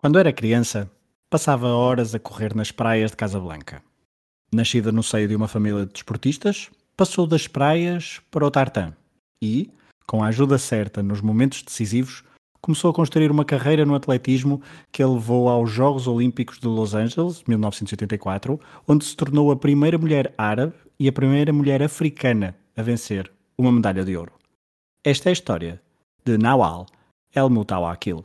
Quando 0.00 0.18
era 0.18 0.32
criança, 0.32 0.90
passava 1.28 1.68
horas 1.68 2.14
a 2.14 2.18
correr 2.18 2.56
nas 2.56 2.72
praias 2.72 3.10
de 3.10 3.18
Casablanca. 3.18 3.82
Nascida 4.50 4.90
no 4.90 5.02
seio 5.02 5.28
de 5.28 5.36
uma 5.36 5.46
família 5.46 5.84
de 5.84 5.92
desportistas, 5.92 6.70
passou 6.96 7.26
das 7.26 7.46
praias 7.46 8.18
para 8.30 8.46
o 8.46 8.50
tartan 8.50 8.94
e, 9.42 9.70
com 10.06 10.24
a 10.24 10.28
ajuda 10.28 10.56
certa 10.56 11.02
nos 11.02 11.20
momentos 11.20 11.62
decisivos, 11.62 12.24
começou 12.62 12.90
a 12.90 12.94
construir 12.94 13.30
uma 13.30 13.44
carreira 13.44 13.84
no 13.84 13.94
atletismo 13.94 14.62
que 14.90 15.02
a 15.02 15.06
levou 15.06 15.50
aos 15.50 15.70
Jogos 15.70 16.06
Olímpicos 16.06 16.58
de 16.58 16.66
Los 16.66 16.94
Angeles, 16.94 17.44
1984, 17.46 18.58
onde 18.88 19.04
se 19.04 19.14
tornou 19.14 19.52
a 19.52 19.56
primeira 19.56 19.98
mulher 19.98 20.32
árabe 20.38 20.72
e 20.98 21.08
a 21.08 21.12
primeira 21.12 21.52
mulher 21.52 21.82
africana 21.82 22.56
a 22.74 22.80
vencer 22.80 23.30
uma 23.58 23.70
medalha 23.70 24.02
de 24.02 24.16
ouro. 24.16 24.32
Esta 25.04 25.28
é 25.28 25.30
a 25.30 25.34
história 25.34 25.82
de 26.24 26.38
Nawal 26.38 26.86
El 27.34 27.50
Moutawakil. 27.50 28.24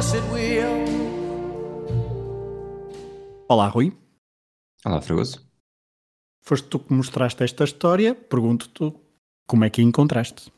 Yes, 0.00 0.14
it 0.14 0.24
will. 0.32 0.86
Olá, 3.46 3.68
Rui. 3.68 3.92
Olá, 4.82 5.02
Fragoso. 5.02 5.46
Foste 6.42 6.68
tu 6.68 6.78
que 6.78 6.94
mostraste 6.94 7.44
esta 7.44 7.64
história. 7.64 8.14
Pergunto-te 8.14 8.96
como 9.46 9.62
é 9.62 9.68
que 9.68 9.82
a 9.82 9.84
encontraste. 9.84 10.50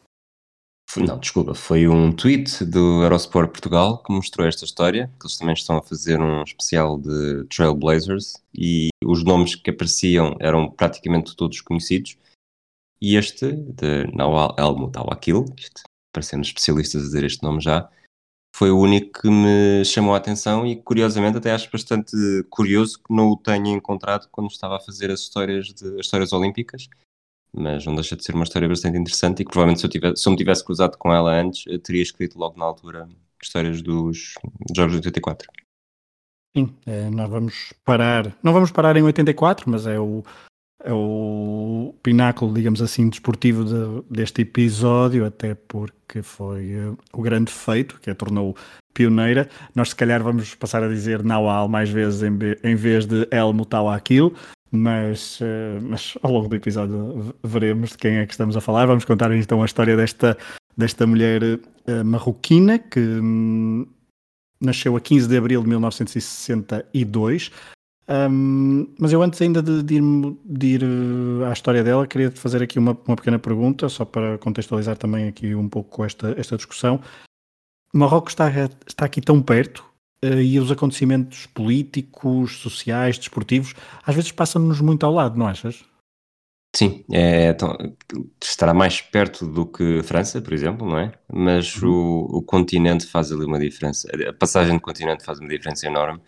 Não, 0.96 1.18
desculpa, 1.18 1.56
foi 1.56 1.88
um 1.88 2.12
tweet 2.12 2.64
do 2.64 3.02
Eurosport 3.02 3.50
Portugal 3.50 4.00
que 4.04 4.12
mostrou 4.12 4.46
esta 4.46 4.64
história, 4.64 5.10
que 5.18 5.26
eles 5.26 5.36
também 5.36 5.54
estão 5.54 5.76
a 5.76 5.82
fazer 5.82 6.20
um 6.20 6.44
especial 6.44 6.96
de 6.96 7.44
Trailblazers 7.46 8.34
e 8.54 8.90
os 9.04 9.24
nomes 9.24 9.56
que 9.56 9.70
apareciam 9.70 10.36
eram 10.38 10.70
praticamente 10.70 11.34
todos 11.34 11.60
conhecidos. 11.60 12.16
E 13.00 13.16
este, 13.16 13.50
de 13.50 14.06
Nawal 14.14 14.54
El 14.56 14.76
Moutawakil, 14.76 15.46
isto, 15.58 15.82
parecendo 16.14 16.42
especialistas 16.42 17.02
a 17.02 17.04
dizer 17.06 17.24
este 17.24 17.42
nome 17.42 17.60
já, 17.60 17.90
foi 18.54 18.70
o 18.70 18.78
único 18.78 19.22
que 19.22 19.30
me 19.30 19.84
chamou 19.84 20.14
a 20.14 20.18
atenção 20.18 20.66
e 20.66 20.76
curiosamente 20.76 21.38
até 21.38 21.52
acho 21.52 21.70
bastante 21.70 22.16
curioso 22.50 22.98
que 22.98 23.14
não 23.14 23.30
o 23.30 23.36
tenha 23.36 23.70
encontrado 23.70 24.28
quando 24.30 24.50
estava 24.50 24.76
a 24.76 24.80
fazer 24.80 25.10
as 25.10 25.20
histórias, 25.20 25.66
de, 25.66 25.86
as 25.94 26.06
histórias 26.06 26.32
olímpicas 26.32 26.88
mas 27.54 27.84
não 27.84 27.94
deixa 27.94 28.16
de 28.16 28.24
ser 28.24 28.34
uma 28.34 28.44
história 28.44 28.68
bastante 28.68 28.96
interessante 28.96 29.40
e 29.40 29.44
que 29.44 29.50
provavelmente 29.50 29.80
se 29.80 29.86
eu, 29.86 29.90
tivesse, 29.90 30.22
se 30.22 30.28
eu 30.28 30.30
me 30.30 30.38
tivesse 30.38 30.64
cruzado 30.64 30.96
com 30.96 31.12
ela 31.12 31.32
antes, 31.32 31.64
teria 31.82 32.02
escrito 32.02 32.38
logo 32.38 32.58
na 32.58 32.64
altura 32.64 33.08
histórias 33.42 33.82
dos 33.82 34.34
Jogos 34.74 34.92
de 34.92 34.98
84. 34.98 35.50
Sim, 36.56 36.74
eh, 36.86 37.10
nós 37.10 37.28
vamos 37.28 37.72
parar. 37.84 38.36
Não 38.42 38.52
vamos 38.52 38.70
parar 38.70 38.96
em 38.96 39.02
84, 39.02 39.68
mas 39.70 39.86
é 39.86 39.98
o, 39.98 40.22
é 40.84 40.92
o 40.92 41.94
pináculo, 42.02 42.52
digamos 42.54 42.82
assim, 42.82 43.08
desportivo 43.08 43.64
de- 43.64 44.02
deste 44.10 44.42
episódio, 44.42 45.24
até 45.24 45.54
porque 45.54 46.22
foi 46.22 46.72
eh, 46.72 46.92
o 47.12 47.22
grande 47.22 47.52
feito 47.52 47.98
que 48.00 48.10
a 48.10 48.14
tornou 48.14 48.56
pioneira. 48.92 49.48
Nós, 49.74 49.90
se 49.90 49.96
calhar, 49.96 50.22
vamos 50.22 50.54
passar 50.54 50.82
a 50.82 50.88
dizer 50.88 51.22
Nawal 51.22 51.68
mais 51.68 51.88
vezes 51.90 52.22
em, 52.22 52.36
em 52.62 52.74
vez 52.74 53.06
de 53.06 53.26
El 53.30 53.52
Moutawakil. 53.52 54.34
Mas, 54.74 55.38
eh, 55.42 55.78
mas 55.82 56.14
ao 56.22 56.32
longo 56.32 56.48
do 56.48 56.56
episódio 56.56 57.34
veremos 57.44 57.90
de 57.90 57.98
quem 57.98 58.16
é 58.16 58.26
que 58.26 58.32
estamos 58.32 58.56
a 58.56 58.60
falar. 58.60 58.86
Vamos 58.86 59.04
contar 59.04 59.30
então 59.32 59.62
a 59.62 59.66
história 59.66 59.94
desta, 59.96 60.36
desta 60.76 61.06
mulher 61.06 61.42
eh, 61.86 62.02
marroquina 62.02 62.78
que 62.78 62.98
hum, 62.98 63.86
nasceu 64.60 64.96
a 64.96 65.00
15 65.00 65.28
de 65.28 65.36
abril 65.36 65.62
de 65.62 65.68
1962. 65.68 67.50
Um, 68.08 68.92
mas 68.98 69.12
eu 69.12 69.22
antes 69.22 69.40
ainda 69.40 69.62
de, 69.62 69.82
de 69.82 69.94
ir, 69.94 70.02
de 70.44 70.66
ir, 70.66 70.82
eh, 70.82 71.46
à 71.48 71.52
história 71.52 71.84
dela, 71.84 72.06
queria 72.06 72.30
fazer 72.32 72.62
aqui 72.62 72.78
uma, 72.78 72.98
uma 73.06 73.16
pequena 73.16 73.38
pergunta, 73.38 73.88
só 73.88 74.04
para 74.04 74.38
contextualizar 74.38 74.96
também 74.96 75.28
aqui 75.28 75.54
um 75.54 75.68
pouco 75.68 76.04
esta, 76.04 76.34
esta 76.38 76.56
discussão. 76.56 77.00
Marrocos 77.94 78.32
está, 78.32 78.50
está 78.86 79.04
aqui 79.04 79.20
tão 79.20 79.40
perto 79.40 79.84
eh, 80.22 80.42
e 80.42 80.58
os 80.58 80.70
acontecimentos 80.70 81.46
políticos, 81.46 82.58
sociais, 82.58 83.18
desportivos, 83.18 83.74
às 84.04 84.14
vezes 84.14 84.32
passam-nos 84.32 84.80
muito 84.80 85.06
ao 85.06 85.12
lado, 85.12 85.38
não 85.38 85.46
achas? 85.46 85.84
Sim, 86.74 87.04
é, 87.12 87.50
então, 87.50 87.76
estará 88.42 88.72
mais 88.72 89.00
perto 89.02 89.46
do 89.46 89.66
que 89.66 90.02
França, 90.02 90.40
por 90.40 90.54
exemplo, 90.54 90.88
não 90.88 90.98
é? 90.98 91.12
Mas 91.30 91.76
o, 91.82 92.26
o 92.30 92.42
continente 92.42 93.06
faz 93.06 93.30
ali 93.30 93.44
uma 93.44 93.58
diferença. 93.58 94.08
A 94.26 94.32
passagem 94.32 94.76
do 94.76 94.80
continente 94.80 95.22
faz 95.22 95.38
uma 95.38 95.50
diferença 95.50 95.86
enorme. 95.86 96.20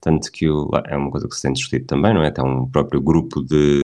Tanto 0.00 0.30
que 0.30 0.48
o, 0.48 0.70
é 0.86 0.96
uma 0.96 1.10
coisa 1.10 1.28
que 1.28 1.34
se 1.34 1.42
tem 1.42 1.52
discutido 1.52 1.86
também, 1.86 2.14
não 2.14 2.22
é? 2.22 2.28
Até 2.28 2.42
um 2.42 2.68
próprio 2.70 3.00
grupo 3.00 3.42
de, 3.42 3.80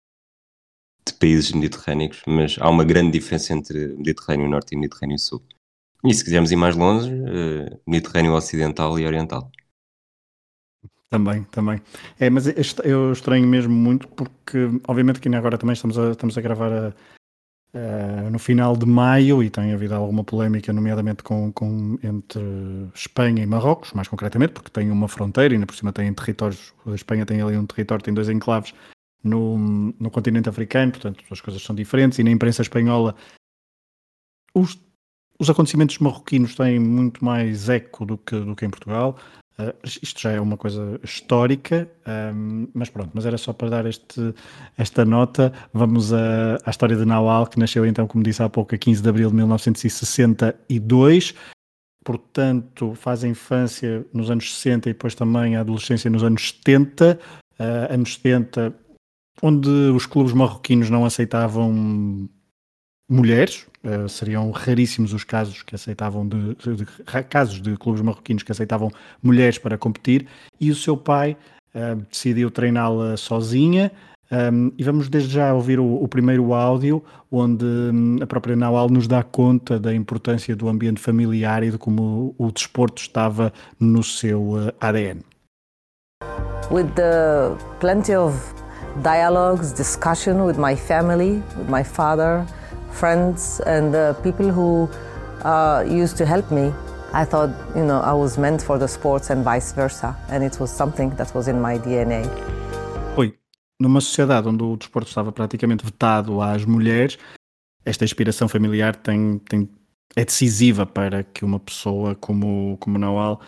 de 1.06 1.14
países 1.14 1.52
mediterrâneos, 1.52 2.22
mas 2.28 2.56
há 2.60 2.70
uma 2.70 2.84
grande 2.86 3.12
diferença 3.12 3.54
entre 3.54 3.88
Mediterrâneo 3.98 4.50
Norte 4.50 4.74
e 4.74 4.78
Mediterrâneo 4.78 5.20
Sul. 5.20 5.44
E 6.06 6.14
se 6.14 6.24
quisermos 6.24 6.52
ir 6.52 6.56
mais 6.56 6.76
longe, 6.76 7.12
eh, 7.12 7.80
Mediterrâneo 7.88 8.34
Ocidental 8.34 8.98
e 9.00 9.06
Oriental. 9.06 9.52
Também, 11.10 11.44
também. 11.46 11.82
É, 12.20 12.30
mas 12.30 12.46
eu 12.84 13.12
estranho 13.12 13.48
mesmo 13.48 13.74
muito 13.74 14.08
porque, 14.10 14.60
obviamente, 14.88 15.20
que 15.20 15.28
agora 15.30 15.58
também 15.58 15.74
estamos 15.74 15.98
a, 15.98 16.12
estamos 16.12 16.38
a 16.38 16.42
gravar 16.42 16.72
a- 16.72 16.94
a- 17.74 18.30
no 18.30 18.40
final 18.40 18.76
de 18.76 18.86
maio 18.86 19.44
e 19.44 19.50
tem 19.50 19.74
havido 19.74 19.94
alguma 19.96 20.24
polémica, 20.24 20.72
nomeadamente 20.74 21.24
com, 21.24 21.52
com- 21.52 21.98
entre 22.04 22.42
Espanha 22.94 23.44
e 23.44 23.46
Marrocos, 23.46 23.94
mais 23.94 24.08
concretamente, 24.08 24.54
porque 24.54 24.70
tem 24.70 24.90
uma 24.90 25.08
fronteira 25.08 25.54
e 25.54 25.56
ainda 25.56 25.66
por 25.68 25.76
cima 25.76 25.92
tem 25.94 26.14
territórios. 26.14 26.74
A 26.86 26.96
Espanha 26.96 27.26
tem 27.26 27.42
ali 27.42 27.58
um 27.58 27.66
território, 27.66 28.04
tem 28.04 28.14
dois 28.14 28.30
enclaves 28.30 28.74
no, 29.24 29.58
no 30.00 30.10
continente 30.10 30.50
africano, 30.50 30.92
portanto 30.92 31.24
as 31.30 31.42
coisas 31.42 31.62
são 31.62 31.76
diferentes 31.76 32.18
e 32.20 32.24
na 32.24 32.32
imprensa 32.32 32.62
espanhola 32.62 33.16
os, 34.54 34.80
os 35.40 35.50
acontecimentos 35.50 35.98
marroquinos 36.00 36.56
têm 36.56 36.80
muito 36.80 37.24
mais 37.24 37.70
eco 37.70 38.06
do 38.06 38.18
que, 38.18 38.40
do 38.40 38.56
que 38.56 38.66
em 38.66 38.70
Portugal. 38.70 39.18
Uh, 39.60 39.74
isto 39.84 40.22
já 40.22 40.32
é 40.32 40.40
uma 40.40 40.56
coisa 40.56 40.98
histórica, 41.04 41.90
um, 42.34 42.68
mas 42.74 42.90
pronto, 42.90 43.10
mas 43.14 43.26
era 43.26 43.38
só 43.38 43.52
para 43.52 43.70
dar 43.70 43.86
este, 43.86 44.34
esta 44.78 45.04
nota. 45.04 45.52
Vamos 45.74 46.14
a- 46.14 46.58
à 46.66 46.70
história 46.70 46.96
de 46.96 47.04
Nawal, 47.04 47.46
que 47.46 47.60
nasceu 47.60 47.86
então, 47.86 48.08
como 48.08 48.24
disse 48.24 48.42
há 48.42 48.48
pouco, 48.48 48.74
a 48.74 48.78
15 48.78 49.02
de 49.02 49.10
abril 49.10 49.30
de 49.30 49.36
1962. 49.36 51.34
Portanto, 52.06 52.96
faz 52.96 53.24
a 53.24 53.28
infância 53.28 54.06
nos 54.14 54.32
anos 54.32 54.56
60 54.56 54.90
e 54.90 54.94
depois 54.94 55.14
também 55.14 55.58
a 55.58 55.60
adolescência 55.62 56.10
nos 56.10 56.24
anos 56.24 56.50
70. 56.66 57.20
Uh, 57.60 57.94
anos 57.94 58.14
70, 58.16 58.74
onde 59.44 59.70
os 59.70 60.06
clubes 60.06 60.32
marroquinos 60.32 60.90
não 60.90 61.04
aceitavam 61.04 62.30
mulheres, 63.10 63.66
eh, 63.84 64.08
seriam 64.08 64.52
raríssimos 64.52 65.14
os 65.14 65.24
casos 65.24 65.64
que 65.64 65.74
aceitavam 65.74 66.28
de, 66.28 66.56
de- 66.56 66.86
casos 67.30 67.60
de 67.62 67.76
clubes 67.76 68.02
marroquinos 68.02 68.44
que 68.44 68.52
aceitavam 68.52 68.92
mulheres 69.24 69.58
para 69.58 69.78
competir 69.78 70.28
e 70.60 70.70
o 70.70 70.76
seu 70.76 70.96
pai 70.96 71.36
eh, 71.74 71.96
decidiu 72.12 72.52
treiná-la 72.52 73.18
sozinha 73.18 73.92
um, 74.32 74.72
e 74.78 74.84
vamos 74.84 75.10
desde 75.10 75.30
já 75.34 75.52
ouvir 75.54 75.80
o, 75.80 76.04
o 76.04 76.08
primeiro 76.08 76.54
áudio 76.54 77.04
onde 77.32 77.66
hum, 77.66 78.18
a 78.22 78.28
própria 78.28 78.56
Nawal 78.56 78.90
nos 78.90 79.08
dá 79.08 79.24
conta 79.24 79.80
da 79.80 79.94
importância 79.94 80.56
do 80.56 80.70
ambiente 80.70 81.00
familiar 81.02 81.64
e 81.64 81.72
de 81.72 81.78
como 81.80 82.36
o, 82.38 82.46
o 82.48 82.52
desporto 82.52 83.02
estava 83.02 83.52
no 83.80 84.04
seu 84.04 84.68
eh, 84.68 84.74
ADN. 84.80 85.22
with 86.72 86.94
the 86.96 87.58
plenty 87.80 88.14
of 88.14 88.36
dialogues, 89.02 89.72
discussion 89.74 90.46
with 90.46 90.58
my 90.60 90.76
family, 90.76 91.42
with 91.58 91.68
my 91.70 91.84
father, 91.84 92.46
friends, 92.92 93.62
and 93.66 93.92
the 93.92 94.16
people 94.24 94.50
who 94.52 94.90
uh, 95.44 95.84
used 95.88 96.18
to 96.18 96.26
help 96.26 96.52
me. 96.52 96.74
I 97.12 97.26
thought, 97.26 97.50
you 97.76 97.84
know, 97.84 98.02
I 98.02 98.14
was 98.14 98.38
meant 98.38 98.62
for 98.62 98.78
the 98.78 98.88
sports 98.88 99.32
and 99.32 99.44
vice 99.44 99.72
versa, 99.74 100.16
and 100.30 100.44
it 100.44 100.60
was 100.60 100.70
something 100.70 101.10
that 101.16 101.34
was 101.34 101.48
in 101.48 101.60
my 101.60 101.80
DNA. 101.80 102.24
Foi 103.16 103.34
numa 103.80 104.00
sociedade 104.02 104.48
onde 104.48 104.64
o 104.64 104.78
desporto 104.78 105.10
estava 105.10 105.32
praticamente 105.32 105.84
vetado 105.84 106.40
às 106.42 106.66
mulheres, 106.66 107.18
esta 107.86 108.04
inspiração 108.04 108.48
familiar 108.48 108.96
tem, 108.96 109.40
tem- 109.40 109.70
é 110.16 110.24
decisiva 110.26 110.86
para 110.86 111.24
que 111.24 111.44
uma 111.46 111.60
pessoa 111.60 112.14
como, 112.16 112.78
como 112.80 112.98
Nawal 113.00 113.42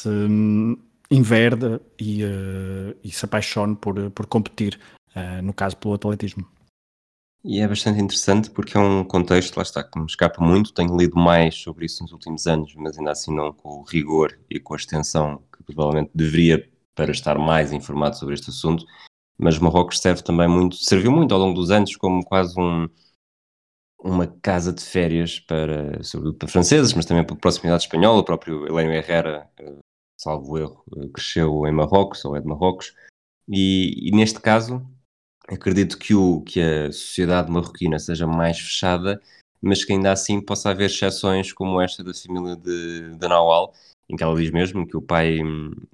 se 0.00 0.08
hum, 0.08 0.76
inverde 1.10 1.80
e, 1.98 2.22
eh, 2.22 2.96
e 3.02 3.10
se 3.10 3.24
apaixone 3.24 3.76
por, 3.76 4.10
por 4.10 4.26
competir, 4.26 4.78
eh, 5.14 5.40
no 5.40 5.54
caso 5.54 5.76
pelo 5.76 5.94
atletismo. 5.94 6.44
E 7.48 7.60
é 7.60 7.68
bastante 7.68 8.02
interessante 8.02 8.50
porque 8.50 8.76
é 8.76 8.80
um 8.80 9.04
contexto, 9.04 9.56
lá 9.56 9.62
está, 9.62 9.84
que 9.84 9.96
me 9.96 10.06
escapa 10.06 10.42
muito. 10.42 10.72
Tenho 10.72 10.96
lido 10.96 11.16
mais 11.16 11.54
sobre 11.54 11.86
isso 11.86 12.02
nos 12.02 12.10
últimos 12.10 12.44
anos, 12.48 12.74
mas 12.74 12.98
ainda 12.98 13.12
assim 13.12 13.32
não 13.32 13.52
com 13.52 13.68
o 13.68 13.84
rigor 13.84 14.36
e 14.50 14.58
com 14.58 14.74
a 14.74 14.76
extensão 14.76 15.40
que 15.56 15.62
provavelmente 15.62 16.10
deveria 16.12 16.68
para 16.92 17.12
estar 17.12 17.38
mais 17.38 17.72
informado 17.72 18.16
sobre 18.16 18.34
este 18.34 18.50
assunto. 18.50 18.84
Mas 19.38 19.60
Marrocos 19.60 20.00
serve 20.00 20.24
também 20.24 20.48
muito, 20.48 20.74
serviu 20.74 21.12
muito 21.12 21.32
ao 21.32 21.38
longo 21.38 21.54
dos 21.54 21.70
anos 21.70 21.94
como 21.94 22.24
quase 22.24 22.58
um, 22.58 22.88
uma 24.00 24.26
casa 24.26 24.72
de 24.72 24.82
férias 24.82 25.38
para, 25.38 26.02
sobretudo 26.02 26.38
para 26.38 26.48
franceses, 26.48 26.92
mas 26.94 27.06
também 27.06 27.24
por 27.24 27.36
proximidade 27.36 27.84
espanhola. 27.84 28.18
O 28.18 28.24
próprio 28.24 28.66
Heleno 28.66 28.92
Herrera, 28.92 29.48
eh, 29.60 29.76
salvo 30.18 30.58
erro, 30.58 30.82
eh, 30.96 31.08
cresceu 31.14 31.64
em 31.64 31.72
Marrocos, 31.72 32.24
ou 32.24 32.34
é 32.34 32.40
de 32.40 32.46
Marrocos. 32.48 32.92
E, 33.48 34.08
e 34.08 34.10
neste 34.10 34.40
caso, 34.40 34.84
acredito 35.48 35.98
que, 35.98 36.14
o, 36.14 36.40
que 36.42 36.60
a 36.60 36.92
sociedade 36.92 37.50
marroquina 37.50 37.98
seja 37.98 38.26
mais 38.26 38.58
fechada, 38.58 39.20
mas 39.60 39.84
que 39.84 39.92
ainda 39.92 40.12
assim 40.12 40.40
possa 40.40 40.70
haver 40.70 40.86
exceções 40.86 41.52
como 41.52 41.80
esta 41.80 42.02
da 42.04 42.12
família 42.14 42.56
de, 42.56 43.16
de 43.16 43.28
Nawal, 43.28 43.72
em 44.08 44.16
que 44.16 44.22
ela 44.22 44.36
diz 44.36 44.50
mesmo 44.50 44.86
que 44.86 44.96
o 44.96 45.02
pai, 45.02 45.40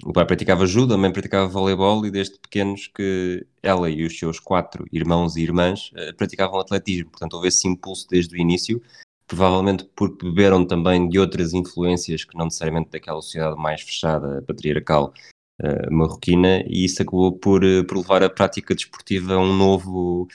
o 0.04 0.12
pai 0.12 0.26
praticava 0.26 0.66
judo, 0.66 0.94
a 0.94 0.98
mãe 0.98 1.10
praticava 1.10 1.48
voleibol 1.48 2.04
e 2.04 2.10
desde 2.10 2.38
pequenos 2.38 2.86
que 2.88 3.46
ela 3.62 3.88
e 3.88 4.04
os 4.04 4.18
seus 4.18 4.38
quatro 4.38 4.84
irmãos 4.92 5.36
e 5.36 5.42
irmãs 5.42 5.90
uh, 5.92 6.14
praticavam 6.16 6.60
atletismo. 6.60 7.10
Portanto, 7.10 7.34
houve 7.34 7.48
esse 7.48 7.66
impulso 7.66 8.06
desde 8.08 8.34
o 8.34 8.38
início, 8.38 8.82
provavelmente 9.26 9.88
porque 9.96 10.26
beberam 10.26 10.66
também 10.66 11.08
de 11.08 11.18
outras 11.18 11.54
influências 11.54 12.24
que 12.24 12.36
não 12.36 12.46
necessariamente 12.46 12.90
daquela 12.90 13.22
sociedade 13.22 13.56
mais 13.56 13.80
fechada, 13.80 14.42
patriarcal, 14.46 15.14
uh, 15.60 15.92
marroquina, 15.92 16.62
e 16.66 16.84
isso 16.84 17.02
acabou 17.02 17.38
por, 17.38 17.64
uh, 17.64 17.84
por 17.86 17.98
levar 17.98 18.22
a 18.22 18.30
prática 18.30 18.74
desportiva 18.74 19.34
a 19.34 19.38
um 19.38 19.56
novo 19.56 20.28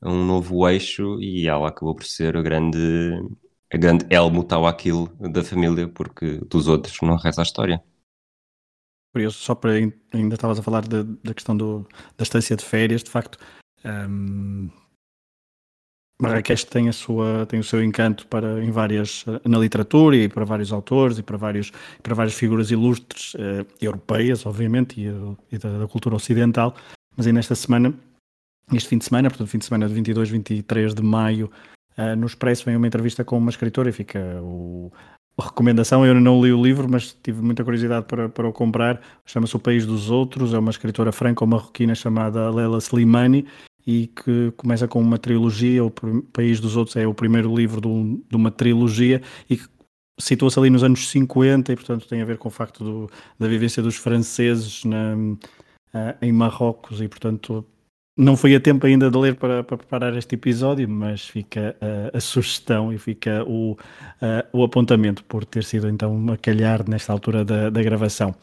a 0.00 0.10
um 0.10 0.24
novo 0.24 0.68
eixo 0.68 1.20
e 1.20 1.46
ela 1.46 1.68
acabou 1.68 1.94
por 1.94 2.04
ser 2.04 2.36
a 2.36 2.42
grande 2.42 2.78
a 3.72 3.76
grande 3.76 4.06
El 4.10 4.30
Mutawakil 4.30 5.06
da 5.18 5.42
família, 5.42 5.88
porque 5.88 6.38
dos 6.48 6.68
outros 6.68 6.98
não 7.02 7.16
reza 7.16 7.40
a 7.40 7.44
história. 7.44 7.82
Curioso, 9.14 9.38
só 9.38 9.54
para 9.54 9.72
ainda 9.72 10.34
estavas 10.34 10.58
a 10.58 10.62
falar 10.62 10.86
da, 10.86 11.02
da 11.02 11.34
questão 11.34 11.56
do, 11.56 11.86
da 12.16 12.22
estância 12.22 12.56
de 12.56 12.64
férias, 12.64 13.02
de 13.02 13.10
facto, 13.10 13.38
um, 13.84 14.70
Marrakech 16.20 16.66
tem, 16.66 16.88
a 16.88 16.92
sua, 16.92 17.46
tem 17.46 17.58
o 17.58 17.64
seu 17.64 17.82
encanto 17.82 18.26
para, 18.28 18.62
em 18.64 18.70
várias, 18.70 19.24
na 19.44 19.58
literatura 19.58 20.16
e 20.16 20.28
para 20.28 20.44
vários 20.44 20.72
autores 20.72 21.18
e 21.18 21.22
para, 21.22 21.36
vários, 21.36 21.72
para 22.02 22.14
várias 22.14 22.34
figuras 22.34 22.70
ilustres 22.70 23.34
uh, 23.34 23.66
europeias, 23.80 24.46
obviamente, 24.46 25.00
e, 25.00 25.06
e 25.50 25.58
da, 25.58 25.78
da, 25.78 25.88
cultura 25.88 26.14
ocidental. 26.14 26.76
Mas 27.16 27.26
aí 27.26 27.32
nesta 27.32 27.54
semana, 27.54 27.92
este 28.72 28.88
fim 28.88 28.98
de 28.98 29.04
semana, 29.04 29.30
portanto, 29.30 29.48
fim 29.48 29.58
de 29.58 29.64
semana 29.64 29.88
de 29.88 29.94
22, 29.94 30.30
23 30.30 30.94
de 30.94 31.02
maio, 31.02 31.50
Uh, 31.96 32.16
no 32.16 32.26
Expresso 32.26 32.64
vem 32.64 32.76
uma 32.76 32.86
entrevista 32.86 33.24
com 33.24 33.36
uma 33.36 33.50
escritora 33.50 33.90
e 33.90 33.92
fica 33.92 34.18
o, 34.42 34.90
a 35.36 35.44
recomendação. 35.44 36.06
Eu 36.06 36.14
não 36.14 36.42
li 36.42 36.52
o 36.52 36.62
livro, 36.62 36.88
mas 36.88 37.16
tive 37.22 37.42
muita 37.42 37.64
curiosidade 37.64 38.06
para, 38.06 38.28
para 38.28 38.48
o 38.48 38.52
comprar. 38.52 39.00
Chama-se 39.26 39.56
O 39.56 39.58
País 39.58 39.84
dos 39.86 40.10
Outros, 40.10 40.54
é 40.54 40.58
uma 40.58 40.70
escritora 40.70 41.12
franco-marroquina 41.12 41.94
chamada 41.94 42.50
Lela 42.50 42.78
Slimani 42.78 43.46
e 43.86 44.08
que 44.08 44.52
começa 44.56 44.86
com 44.86 45.00
uma 45.00 45.18
trilogia. 45.18 45.84
O 45.84 45.90
País 45.90 46.60
dos 46.60 46.76
Outros 46.76 46.96
é 46.96 47.06
o 47.06 47.14
primeiro 47.14 47.54
livro 47.54 47.88
um, 47.88 48.22
de 48.28 48.36
uma 48.36 48.50
trilogia 48.50 49.22
e 49.48 49.56
que 49.56 49.66
situa-se 50.18 50.58
ali 50.58 50.70
nos 50.70 50.84
anos 50.84 51.08
50 51.08 51.72
e, 51.72 51.76
portanto, 51.76 52.06
tem 52.06 52.20
a 52.22 52.24
ver 52.24 52.38
com 52.38 52.48
o 52.48 52.50
facto 52.50 52.84
do, 52.84 53.10
da 53.38 53.48
vivência 53.48 53.82
dos 53.82 53.96
franceses 53.96 54.84
na, 54.84 55.14
uh, 55.16 56.16
em 56.20 56.32
Marrocos 56.32 57.00
e, 57.00 57.08
portanto, 57.08 57.64
não 58.16 58.36
foi 58.36 58.54
a 58.54 58.60
tempo 58.60 58.86
ainda 58.86 59.10
de 59.10 59.18
ler 59.18 59.36
para, 59.36 59.64
para 59.64 59.76
preparar 59.78 60.16
este 60.16 60.34
episódio, 60.34 60.88
mas 60.88 61.26
fica 61.26 61.74
a, 61.80 62.16
a 62.16 62.20
sugestão 62.20 62.92
e 62.92 62.98
fica 62.98 63.42
o, 63.46 63.76
o 64.52 64.62
apontamento 64.62 65.24
por 65.24 65.46
ter 65.46 65.64
sido 65.64 65.88
então 65.88 66.30
a 66.30 66.36
calhar 66.36 66.88
nesta 66.88 67.10
altura 67.10 67.42
da, 67.42 67.70
da 67.70 67.82
gravação. 67.82 68.34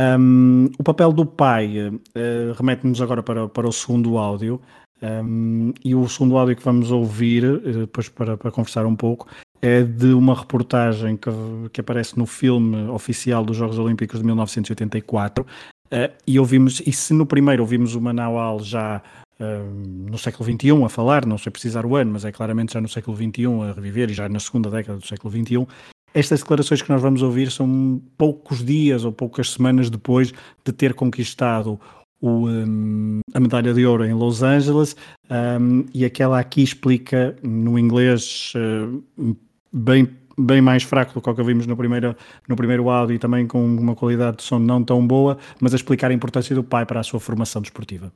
Um, 0.00 0.70
o 0.78 0.82
papel 0.82 1.12
do 1.12 1.26
pai 1.26 1.88
uh, 1.88 2.52
remete-nos 2.56 3.02
agora 3.02 3.22
para, 3.22 3.48
para 3.48 3.68
o 3.68 3.72
segundo 3.72 4.16
áudio. 4.16 4.60
Um, 5.02 5.72
e 5.84 5.94
o 5.94 6.08
segundo 6.08 6.38
áudio 6.38 6.56
que 6.56 6.64
vamos 6.64 6.90
ouvir, 6.90 7.44
uh, 7.44 7.80
depois 7.80 8.08
para, 8.08 8.36
para 8.36 8.50
conversar 8.50 8.86
um 8.86 8.96
pouco, 8.96 9.26
é 9.60 9.82
de 9.82 10.12
uma 10.14 10.34
reportagem 10.34 11.16
que, 11.16 11.30
que 11.72 11.80
aparece 11.80 12.18
no 12.18 12.24
filme 12.24 12.88
oficial 12.88 13.44
dos 13.44 13.56
Jogos 13.56 13.78
Olímpicos 13.78 14.20
de 14.20 14.26
1984, 14.26 15.44
Uh, 15.92 16.06
e 16.24 16.38
ouvimos, 16.38 16.80
e 16.86 16.92
se 16.92 17.12
no 17.12 17.26
primeiro 17.26 17.64
ouvimos 17.64 17.96
o 17.96 18.00
Manaual 18.00 18.60
já 18.60 19.02
uh, 19.40 20.08
no 20.08 20.16
século 20.16 20.48
XXI 20.48 20.84
a 20.84 20.88
falar, 20.88 21.26
não 21.26 21.36
sei 21.36 21.50
precisar 21.50 21.84
o 21.84 21.96
ano, 21.96 22.12
mas 22.12 22.24
é 22.24 22.30
claramente 22.30 22.74
já 22.74 22.80
no 22.80 22.88
século 22.88 23.16
XXI 23.16 23.46
a 23.68 23.72
reviver 23.72 24.08
e 24.08 24.14
já 24.14 24.28
na 24.28 24.38
segunda 24.38 24.70
década 24.70 25.00
do 25.00 25.06
século 25.06 25.34
XXI, 25.34 25.66
estas 26.14 26.40
declarações 26.40 26.82
que 26.82 26.90
nós 26.90 27.00
vamos 27.00 27.22
ouvir 27.22 27.50
são 27.50 28.00
poucos 28.16 28.64
dias 28.64 29.04
ou 29.04 29.12
poucas 29.12 29.50
semanas 29.50 29.88
depois 29.88 30.32
de 30.64 30.72
ter 30.72 30.94
conquistado 30.94 31.80
o, 32.20 32.48
um, 32.48 33.20
a 33.32 33.40
medalha 33.40 33.72
de 33.72 33.86
ouro 33.86 34.04
em 34.04 34.12
Los 34.12 34.42
Angeles 34.42 34.94
um, 35.30 35.84
e 35.94 36.04
aquela 36.04 36.38
aqui 36.38 36.62
explica 36.62 37.34
no 37.42 37.78
inglês 37.78 38.52
uh, 38.54 39.36
bem 39.72 40.08
bem 40.38 40.60
mais 40.60 40.82
fraco 40.82 41.12
do 41.12 41.20
que 41.20 41.28
o 41.28 41.34
que 41.34 41.42
vimos 41.42 41.66
no 41.66 41.76
primeiro, 41.76 42.16
no 42.48 42.56
primeiro 42.56 42.88
áudio 42.88 43.14
e 43.14 43.18
também 43.18 43.46
com 43.46 43.62
uma 43.62 43.94
qualidade 43.94 44.38
de 44.38 44.42
som 44.42 44.58
não 44.58 44.82
tão 44.82 45.06
boa, 45.06 45.36
mas 45.60 45.74
a 45.74 45.76
explicar 45.76 46.10
a 46.10 46.14
importância 46.14 46.54
do 46.54 46.64
pai 46.64 46.86
para 46.86 47.00
a 47.00 47.02
sua 47.02 47.20
formação 47.20 47.60
desportiva. 47.60 48.10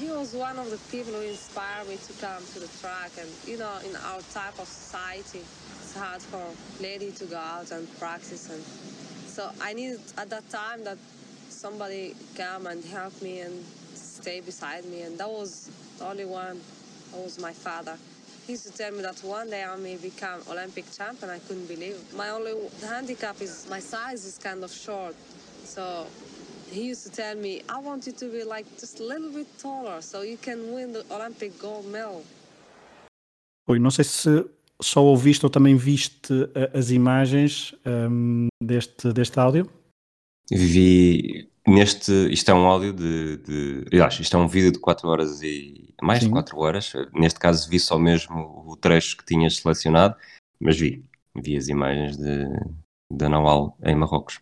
He 0.00 0.10
was 0.10 0.34
one 0.34 0.58
of 0.58 0.68
the 0.70 0.78
people 0.90 1.14
who 1.14 1.22
inspired 1.22 1.88
me 1.88 1.96
to 1.96 2.12
come 2.20 2.42
to 2.52 2.60
the 2.60 2.68
track 2.80 3.12
and 3.18 3.28
you 3.46 3.58
know 3.58 3.78
in 3.88 3.94
our 3.96 4.20
type 4.32 4.58
of 4.58 4.66
society 4.66 5.42
hard 5.96 6.22
for 6.22 6.42
lady 6.82 7.10
to 7.12 7.24
go 7.26 7.36
out 7.36 7.70
and 7.72 7.86
practice 7.98 8.50
and 8.50 8.62
so 9.26 9.50
I 9.60 9.72
needed 9.72 10.00
at 10.16 10.30
that 10.30 10.48
time 10.50 10.84
that 10.84 10.98
somebody 11.48 12.14
come 12.36 12.66
and 12.66 12.84
help 12.84 13.20
me 13.22 13.40
and 13.40 13.64
stay 13.94 14.40
beside 14.40 14.84
me 14.86 15.02
and 15.02 15.18
that 15.18 15.28
was 15.28 15.70
the 15.98 16.06
only 16.06 16.24
one 16.24 16.60
that 17.12 17.20
was 17.20 17.40
my 17.40 17.52
father 17.52 17.96
He 18.46 18.52
used 18.52 18.66
to 18.66 18.72
tell 18.72 18.92
me 18.92 19.02
that 19.02 19.18
one 19.24 19.50
day 19.50 19.64
I 19.64 19.74
may 19.74 19.96
become 19.96 20.40
Olympic 20.48 20.84
champion. 20.96 21.30
I 21.32 21.40
couldn't 21.40 21.66
believe 21.66 21.96
it. 21.96 22.16
My 22.16 22.28
only 22.28 22.54
handicap 22.80 23.40
is 23.42 23.66
my 23.68 23.80
size 23.80 24.24
is 24.24 24.38
kind 24.38 24.62
of 24.62 24.70
short. 24.70 25.16
So 25.64 26.06
he 26.70 26.82
used 26.82 27.02
to 27.06 27.10
tell 27.10 27.34
me, 27.34 27.62
I 27.68 27.78
want 27.78 28.06
you 28.06 28.12
to 28.12 28.30
be 28.30 28.44
like 28.44 28.66
just 28.78 29.00
a 29.00 29.02
little 29.02 29.32
bit 29.32 29.48
taller 29.58 30.00
so 30.00 30.22
you 30.22 30.36
can 30.36 30.72
win 30.72 30.92
the 30.92 31.04
Olympic 31.10 31.58
gold 31.58 31.86
medal. 31.90 32.22
Não 33.68 33.90
sei 33.90 34.04
se 34.04 34.44
só 34.80 35.02
ouviste 35.04 35.44
ou 35.44 35.50
também 35.50 35.76
viste 35.76 36.32
as 36.74 36.90
imagens 36.90 37.74
um, 37.86 38.48
deste, 38.62 39.12
deste 39.12 39.38
áudio. 39.38 39.70
Vi 40.50 41.48
neste. 41.66 42.12
Isto 42.30 42.50
é 42.50 42.54
um 42.54 42.66
áudio 42.66 42.92
de. 42.92 43.36
de 43.88 44.00
acho, 44.00 44.22
isto 44.22 44.36
é 44.36 44.40
um 44.40 44.46
vídeo 44.46 44.70
de 44.72 44.78
4 44.78 45.08
horas 45.08 45.42
e 45.42 45.92
mais 46.00 46.20
Sim. 46.20 46.26
de 46.26 46.32
4 46.32 46.58
horas. 46.58 46.92
Neste 47.12 47.40
caso 47.40 47.68
vi 47.68 47.80
só 47.80 47.98
mesmo 47.98 48.64
o 48.66 48.76
trecho 48.76 49.16
que 49.16 49.24
tinhas 49.24 49.56
selecionado, 49.56 50.14
mas 50.60 50.78
vi, 50.78 51.04
vi 51.34 51.56
as 51.56 51.68
imagens 51.68 52.16
de, 52.16 52.46
de 53.12 53.28
Nawal 53.28 53.76
em 53.82 53.94
Marrocos. 53.94 54.40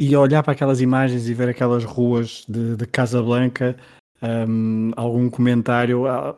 E 0.00 0.16
olhar 0.16 0.42
para 0.42 0.52
aquelas 0.52 0.80
imagens 0.80 1.28
e 1.28 1.34
ver 1.34 1.48
aquelas 1.48 1.84
ruas 1.84 2.44
de, 2.48 2.76
de 2.76 2.86
Casablanca, 2.86 3.76
um, 4.22 4.90
algum 4.96 5.28
comentário, 5.30 6.06
uh, 6.06 6.34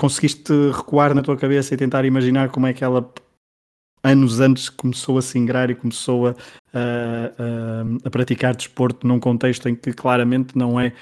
conseguiste 0.00 0.50
recuar 0.74 1.14
na 1.14 1.20
tua 1.20 1.36
cabeça 1.36 1.74
e 1.74 1.76
tentar 1.76 2.06
imaginar 2.06 2.48
como 2.48 2.66
é 2.66 2.72
que 2.72 2.82
ela 2.82 3.12
anos 4.02 4.40
antes 4.40 4.70
começou 4.70 5.18
a 5.18 5.22
se 5.22 5.38
ingrar 5.38 5.68
e 5.68 5.74
começou 5.74 6.28
a, 6.28 6.30
a, 6.72 8.06
a, 8.06 8.10
praticar 8.10 8.56
desporto 8.56 9.06
num 9.06 9.20
contexto 9.20 9.68
em 9.68 9.76
que 9.76 9.92
claramente 9.92 10.56
não 10.56 10.80
é 10.80 10.94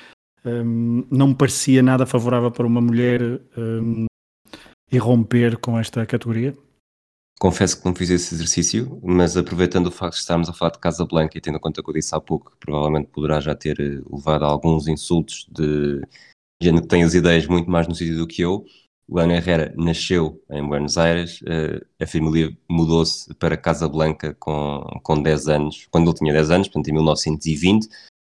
um, 0.44 1.06
não 1.08 1.32
parecia 1.32 1.80
nada 1.80 2.06
favorável 2.06 2.50
para 2.50 2.66
uma 2.66 2.80
mulher 2.80 3.22
um, 3.56 4.06
irromper 4.90 5.58
com 5.58 5.78
esta 5.78 6.04
categoria? 6.04 6.56
Confesso 7.38 7.78
que 7.78 7.86
não 7.86 7.94
fiz 7.94 8.10
esse 8.10 8.34
exercício, 8.34 9.00
mas 9.00 9.36
aproveitando 9.36 9.86
o 9.86 9.92
facto 9.92 10.14
de 10.14 10.22
estarmos 10.22 10.48
a 10.48 10.52
falar 10.52 10.72
de 10.72 10.80
Casa 10.80 11.06
Blanca 11.06 11.38
e 11.38 11.40
tendo 11.40 11.58
em 11.58 11.60
conta 11.60 11.84
que 11.84 11.88
eu 11.88 11.94
disse 11.94 12.16
há 12.16 12.20
pouco 12.20 12.50
que 12.50 12.56
provavelmente 12.58 13.10
poderá 13.12 13.38
já 13.38 13.54
ter 13.54 13.78
eh, 13.78 14.02
levado 14.10 14.44
a 14.44 14.48
alguns 14.48 14.88
insultos 14.88 15.46
de 15.48 16.02
gente 16.60 16.82
que 16.82 16.88
tem 16.88 17.04
as 17.04 17.14
ideias 17.14 17.46
muito 17.46 17.70
mais 17.70 17.86
no 17.86 17.94
sítio 17.94 18.18
do 18.18 18.26
que 18.26 18.42
eu, 18.42 18.64
o 19.08 19.18
Ana 19.18 19.36
Herrera 19.36 19.72
nasceu 19.76 20.42
em 20.50 20.66
Buenos 20.66 20.98
Aires, 20.98 21.40
uh, 21.42 21.84
a 22.00 22.06
família 22.06 22.56
mudou-se 22.68 23.32
para 23.34 23.56
Casa 23.56 23.88
Blanca 23.88 24.34
com, 24.34 24.84
com 25.02 25.22
10 25.22 25.48
anos, 25.48 25.88
quando 25.90 26.10
ele 26.10 26.18
tinha 26.18 26.32
10 26.32 26.50
anos, 26.50 26.68
portanto 26.68 26.88
em 26.88 26.92
1920, 26.92 27.88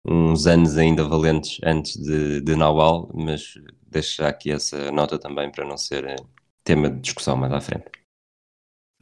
uns 0.07 0.47
anos 0.47 0.77
ainda 0.77 1.03
valentes 1.03 1.59
antes 1.65 1.97
de, 1.97 2.41
de 2.43 2.55
Nawal, 2.55 3.11
mas 3.15 3.55
deixo 3.89 4.17
já 4.19 4.29
aqui 4.29 4.53
essa 4.53 4.93
nota 4.93 5.19
também 5.19 5.51
para 5.51 5.65
não 5.65 5.77
ser 5.77 6.05
eh, 6.05 6.17
tema 6.63 6.91
de 6.91 7.01
discussão 7.01 7.37
mais 7.37 7.53
à 7.53 7.61
frente. 7.61 7.91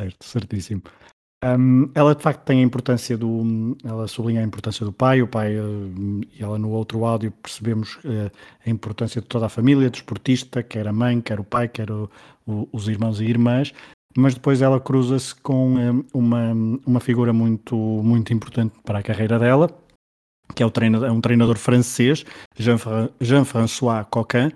Certo, 0.00 0.24
certíssimo. 0.24 0.82
Um, 1.44 1.90
ela 1.94 2.14
de 2.14 2.22
facto 2.22 2.42
tem 2.42 2.60
a 2.60 2.62
importância 2.62 3.18
do. 3.18 3.76
Ela 3.84 4.08
sublinha 4.08 4.40
a 4.40 4.44
importância 4.44 4.86
do 4.86 4.92
pai. 4.92 5.20
O 5.20 5.28
pai, 5.28 5.58
uh, 5.58 6.20
e 6.32 6.42
ela 6.42 6.58
no 6.58 6.70
outro 6.70 7.04
áudio 7.04 7.30
percebemos 7.30 7.96
uh, 7.96 8.30
a 8.64 8.70
importância 8.70 9.20
de 9.20 9.26
toda 9.26 9.44
a 9.44 9.50
família, 9.50 9.90
do 9.90 9.94
esportista, 9.94 10.62
quer 10.62 10.88
a 10.88 10.92
mãe, 10.92 11.20
quer 11.20 11.38
o 11.38 11.44
pai, 11.44 11.68
quer 11.68 11.90
o, 11.90 12.08
o, 12.46 12.66
os 12.72 12.88
irmãos 12.88 13.20
e 13.20 13.24
irmãs. 13.24 13.74
Mas 14.16 14.34
depois 14.34 14.62
ela 14.62 14.80
cruza-se 14.80 15.34
com 15.34 15.74
um, 15.76 16.04
uma, 16.14 16.52
uma 16.86 17.00
figura 17.00 17.32
muito, 17.32 17.76
muito 17.76 18.32
importante 18.32 18.74
para 18.82 19.00
a 19.00 19.02
carreira 19.02 19.38
dela, 19.38 19.68
que 20.54 20.62
é, 20.62 20.66
o 20.66 20.70
treinador, 20.70 21.08
é 21.08 21.12
um 21.12 21.20
treinador 21.20 21.58
francês, 21.58 22.24
Jean-François 23.20 24.06
Coquin, 24.08 24.50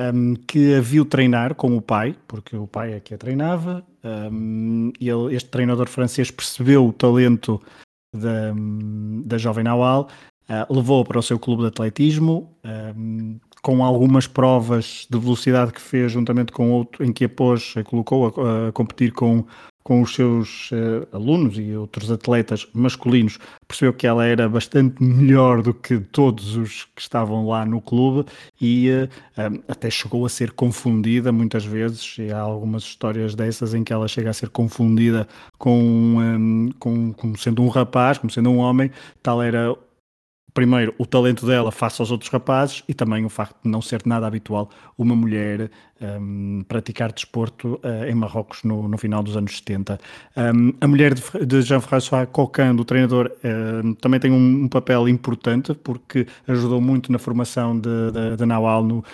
um, 0.00 0.34
que 0.34 0.74
a 0.74 0.80
viu 0.80 1.04
treinar 1.04 1.54
com 1.54 1.76
o 1.76 1.82
pai, 1.82 2.16
porque 2.26 2.56
o 2.56 2.66
pai 2.66 2.94
é 2.94 3.00
que 3.00 3.14
a 3.14 3.18
treinava, 3.18 3.84
um, 4.32 4.92
e 5.00 5.08
ele, 5.08 5.34
este 5.34 5.50
treinador 5.50 5.88
francês 5.88 6.30
percebeu 6.30 6.86
o 6.86 6.92
talento 6.92 7.60
da, 8.14 8.54
da 9.24 9.38
jovem 9.38 9.64
Nawal, 9.64 10.08
uh, 10.48 10.74
levou-a 10.74 11.04
para 11.04 11.18
o 11.18 11.22
seu 11.22 11.38
clube 11.38 11.62
de 11.62 11.68
atletismo, 11.68 12.56
um, 12.96 13.38
com 13.60 13.84
algumas 13.84 14.26
provas 14.26 15.06
de 15.10 15.18
velocidade 15.18 15.72
que 15.72 15.80
fez 15.80 16.12
juntamente 16.12 16.52
com 16.52 16.70
outro, 16.70 17.04
em 17.04 17.12
que 17.12 17.24
a 17.24 17.28
pôs, 17.28 17.74
colocou 17.84 18.26
a, 18.26 18.68
a 18.68 18.72
competir 18.72 19.12
com 19.12 19.44
com 19.88 20.02
os 20.02 20.14
seus 20.14 20.70
uh, 20.70 21.08
alunos 21.16 21.58
e 21.58 21.74
outros 21.74 22.10
atletas 22.10 22.68
masculinos, 22.74 23.38
percebeu 23.66 23.94
que 23.94 24.06
ela 24.06 24.22
era 24.26 24.46
bastante 24.46 25.02
melhor 25.02 25.62
do 25.62 25.72
que 25.72 25.98
todos 25.98 26.56
os 26.58 26.84
que 26.94 27.00
estavam 27.00 27.48
lá 27.48 27.64
no 27.64 27.80
clube 27.80 28.28
e 28.60 28.90
uh, 28.90 29.64
até 29.66 29.88
chegou 29.88 30.26
a 30.26 30.28
ser 30.28 30.52
confundida 30.52 31.32
muitas 31.32 31.64
vezes. 31.64 32.16
E 32.18 32.30
há 32.30 32.38
algumas 32.38 32.82
histórias 32.82 33.34
dessas 33.34 33.72
em 33.72 33.82
que 33.82 33.90
ela 33.90 34.06
chega 34.06 34.28
a 34.28 34.34
ser 34.34 34.50
confundida 34.50 35.26
com, 35.56 35.80
um, 35.80 36.70
com 36.78 37.14
como 37.14 37.38
sendo 37.38 37.62
um 37.62 37.68
rapaz, 37.68 38.18
como 38.18 38.30
sendo 38.30 38.50
um 38.50 38.58
homem, 38.58 38.90
tal 39.22 39.40
era 39.40 39.74
primeiro, 40.54 40.94
o 40.98 41.06
talento 41.06 41.46
dela 41.46 41.70
face 41.70 42.00
aos 42.00 42.10
outros 42.10 42.30
rapazes 42.30 42.82
e 42.88 42.94
também 42.94 43.24
o 43.24 43.28
facto 43.28 43.56
de 43.62 43.70
não 43.70 43.80
ser 43.80 44.02
nada 44.04 44.26
habitual 44.26 44.70
uma 44.96 45.14
mulher 45.14 45.70
um, 46.00 46.64
praticar 46.66 47.12
desporto 47.12 47.80
uh, 47.84 48.04
em 48.08 48.14
Marrocos 48.14 48.64
no, 48.64 48.88
no, 48.88 48.98
final 48.98 49.22
dos 49.22 49.36
anos 49.36 49.56
70. 49.56 49.98
Um, 50.36 50.72
a 50.80 50.88
mulher 50.88 51.14
de, 51.14 51.22
de 51.46 51.62
Jean-François 51.62 52.26
Coquin, 52.26 52.74
do 52.74 52.84
treinador, 52.84 53.30
uh, 53.44 53.94
também 53.96 54.18
tem 54.18 54.30
um, 54.30 54.64
um, 54.64 54.68
papel 54.68 55.08
importante 55.08 55.74
porque 55.74 56.26
ajudou 56.46 56.80
muito 56.80 57.12
na 57.12 57.18
formação 57.18 57.78
de 57.78 58.46
Nawal 58.46 58.82
no, 58.82 59.04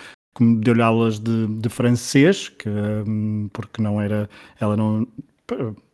deu-lhe 0.59 0.81
aulas 0.81 1.19
de, 1.19 1.47
de 1.47 1.69
francês, 1.69 2.49
que, 2.49 2.69
hum, 2.69 3.49
porque 3.53 3.81
não 3.81 4.01
era, 4.01 4.29
ela 4.59 4.75
não 4.75 5.07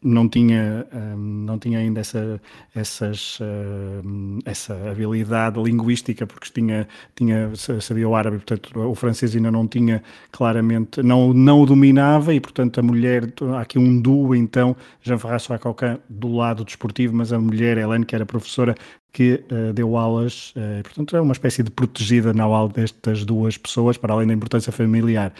não 0.01 0.29
tinha, 0.29 0.88
hum, 0.93 1.43
não 1.46 1.60
tinha 1.60 1.79
ainda 1.79 2.00
essa, 2.00 2.41
essas, 2.74 3.38
hum, 4.03 4.39
essa 4.46 4.74
habilidade 4.89 5.62
linguística, 5.62 6.25
porque 6.25 6.50
tinha, 6.51 6.88
tinha, 7.15 7.51
sabia 7.55 8.08
o 8.08 8.15
árabe, 8.15 8.38
portanto 8.38 8.79
o 8.79 8.96
francês 8.96 9.36
ainda 9.36 9.51
não 9.51 9.67
tinha 9.67 10.01
claramente, 10.31 11.03
não, 11.03 11.34
não 11.34 11.62
o 11.62 11.65
dominava 11.65 12.34
e 12.34 12.39
portanto 12.39 12.79
a 12.79 12.84
mulher, 12.84 13.31
há 13.55 13.62
aqui 13.62 13.77
um 13.77 14.01
duo 14.01 14.34
então, 14.36 14.75
Jean-François 15.01 15.60
Coquin 15.60 15.98
do 16.10 16.34
lado 16.34 16.63
desportivo, 16.63 17.15
mas 17.15 17.34
a 17.34 17.39
mulher, 17.39 17.77
Helene, 17.77 18.05
que 18.05 18.15
era 18.15 18.25
professora, 18.25 18.75
que 19.12 19.43
uh, 19.51 19.74
deu 19.74 19.98
aulas, 19.98 20.53
uh, 20.55 20.81
portanto 20.84 21.17
é 21.17 21.22
uma 21.22 21.34
espécie 21.34 21.62
de 21.62 21.70
protegida 21.70 22.34
na 22.34 22.43
aula 22.43 22.70
destas 22.70 23.25
duas 23.25 23.58
pessoas, 23.58 23.98
para 23.98 24.13
além 24.13 24.27
da 24.27 24.34
importância 24.34 24.72
familiar. 24.72 25.34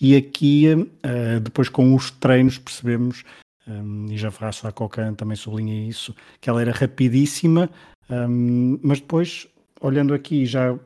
E 0.00 0.16
aqui, 0.16 0.64
uh, 0.72 1.40
depois 1.40 1.68
com 1.68 1.94
os 1.94 2.10
treinos, 2.10 2.56
percebemos 2.56 3.24
um, 3.68 4.06
e 4.10 4.16
já 4.16 4.30
François 4.30 4.72
Coquin 4.72 5.14
também 5.14 5.36
sublinha 5.36 5.88
isso, 5.88 6.14
que 6.40 6.48
ela 6.48 6.60
era 6.60 6.72
rapidíssima, 6.72 7.70
um, 8.10 8.78
mas 8.82 9.00
depois, 9.00 9.46
olhando 9.80 10.14
aqui, 10.14 10.46
já 10.46 10.76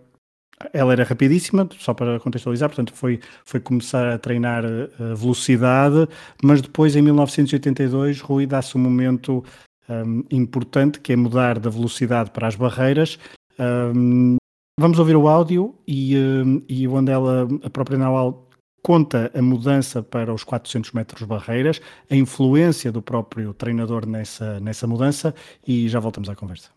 ela 0.73 0.93
era 0.93 1.05
rapidíssima, 1.05 1.69
só 1.79 1.93
para 1.95 2.21
contextualizar, 2.21 2.69
portanto 2.69 2.93
foi, 2.95 3.21
foi 3.45 3.61
começar 3.61 4.13
a 4.13 4.19
treinar 4.19 4.65
a 4.65 5.15
velocidade, 5.15 6.09
mas 6.43 6.61
depois 6.61 6.95
em 6.95 7.03
1982 7.03 8.21
Rui 8.21 8.47
dá-se 8.47 8.77
um 8.77 8.81
momento 8.81 9.45
um, 9.89 10.25
importante 10.31 11.01
que 11.01 11.13
é 11.13 11.17
mudar 11.17 11.59
da 11.59 11.71
velocidade 11.71 12.31
para 12.31 12.47
as 12.47 12.55
barreiras. 12.55 13.19
Um, 13.59 14.37
vamos 14.79 14.99
ouvir 14.99 15.17
o 15.17 15.29
áudio 15.29 15.75
e, 15.87 16.17
um, 16.17 16.63
e 16.69 16.87
onde 16.87 17.11
ela, 17.11 17.49
a 17.63 17.71
própria 17.71 17.99
Nawal 17.99 18.49
conta 18.83 19.31
a 19.35 19.41
mudança 19.41 20.03
para 20.03 20.35
os 20.35 20.43
400 20.43 20.93
metros 20.93 21.23
barreiras, 21.23 21.81
a 22.11 22.17
influência 22.17 22.91
do 22.91 23.01
próprio 23.01 23.55
treinador 23.55 24.07
nessa, 24.07 24.59
nessa 24.61 24.87
mudança 24.87 25.35
e 25.67 25.89
já 25.89 26.01
voltamos 26.01 26.29
à 26.29 26.35
conversa. 26.35 26.71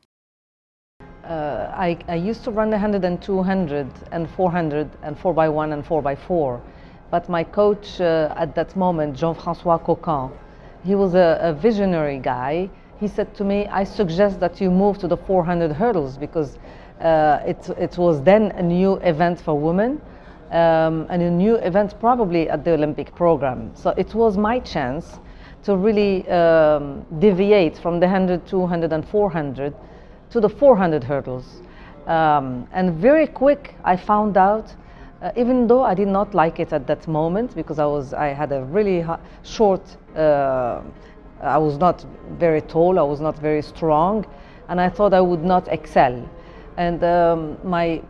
Uh, 1.23 1.73
I, 1.75 1.97
I 2.07 2.29
used 2.29 2.43
to 2.43 2.51
run 2.51 2.69
100 2.69 3.03
and 3.03 3.17
200 3.17 3.87
and 4.11 4.27
400 4.27 4.87
and 5.01 5.15
4x1 5.15 5.73
and 5.73 5.81
4x4. 5.81 6.61
But 7.09 7.27
my 7.29 7.43
coach 7.43 7.99
uh, 7.99 8.31
at 8.35 8.53
that 8.53 8.75
moment, 8.77 9.17
Jean-François 9.17 9.79
Coquin, 9.79 10.29
he 10.83 10.93
was 10.93 11.15
a, 11.15 11.39
a 11.41 11.53
visionary 11.53 12.19
guy. 12.19 12.69
He 12.99 13.07
said 13.07 13.33
to 13.35 13.43
me, 13.43 13.65
I 13.67 13.83
suggest 13.83 14.39
that 14.39 14.61
you 14.61 14.69
move 14.69 14.99
to 14.99 15.07
the 15.07 15.17
400 15.17 15.71
hurdles 15.71 16.15
because 16.15 16.59
uh, 17.01 17.39
it, 17.45 17.69
it 17.79 17.97
was 17.97 18.21
then 18.21 18.51
a 18.51 18.61
new 18.61 18.97
event 18.97 19.41
for 19.41 19.59
women 19.59 19.99
um, 20.55 21.05
and 21.09 21.21
a 21.21 21.29
new 21.29 21.55
event 21.55 21.99
probably 21.99 22.49
at 22.49 22.63
the 22.63 22.71
Olympic 22.71 23.13
program. 23.13 23.71
So 23.75 23.89
it 23.97 24.15
was 24.15 24.37
my 24.37 24.59
chance 24.59 25.19
to 25.63 25.75
really 25.75 26.27
um, 26.29 27.05
deviate 27.19 27.77
from 27.77 27.99
the 27.99 28.05
100, 28.05 28.47
200 28.47 28.93
and 28.93 29.05
400 29.05 29.73
to 30.29 30.39
the 30.39 30.47
400 30.47 31.03
hurdles. 31.03 31.61
Um, 32.07 32.67
and 32.71 32.93
very 32.93 33.27
quick 33.27 33.75
I 33.83 33.97
found 33.97 34.37
out, 34.37 34.73
uh, 35.21 35.31
even 35.35 35.67
though 35.67 35.83
I 35.83 35.93
did 35.93 36.07
not 36.07 36.33
like 36.33 36.59
it 36.59 36.71
at 36.71 36.87
that 36.87 37.05
moment 37.07 37.53
because 37.53 37.79
I, 37.79 37.85
was, 37.85 38.13
I 38.13 38.27
had 38.27 38.51
a 38.53 38.63
really 38.63 39.05
short, 39.43 39.81
uh, 40.15 40.81
I 41.41 41.57
was 41.57 41.77
not 41.77 42.05
very 42.37 42.61
tall, 42.61 42.97
I 42.97 43.03
was 43.03 43.19
not 43.19 43.37
very 43.39 43.61
strong, 43.61 44.25
and 44.69 44.79
I 44.79 44.87
thought 44.87 45.13
I 45.13 45.21
would 45.21 45.43
not 45.43 45.67
excel. 45.67 46.29
And 46.77 47.03
um, 47.03 47.57
my 47.63 48.01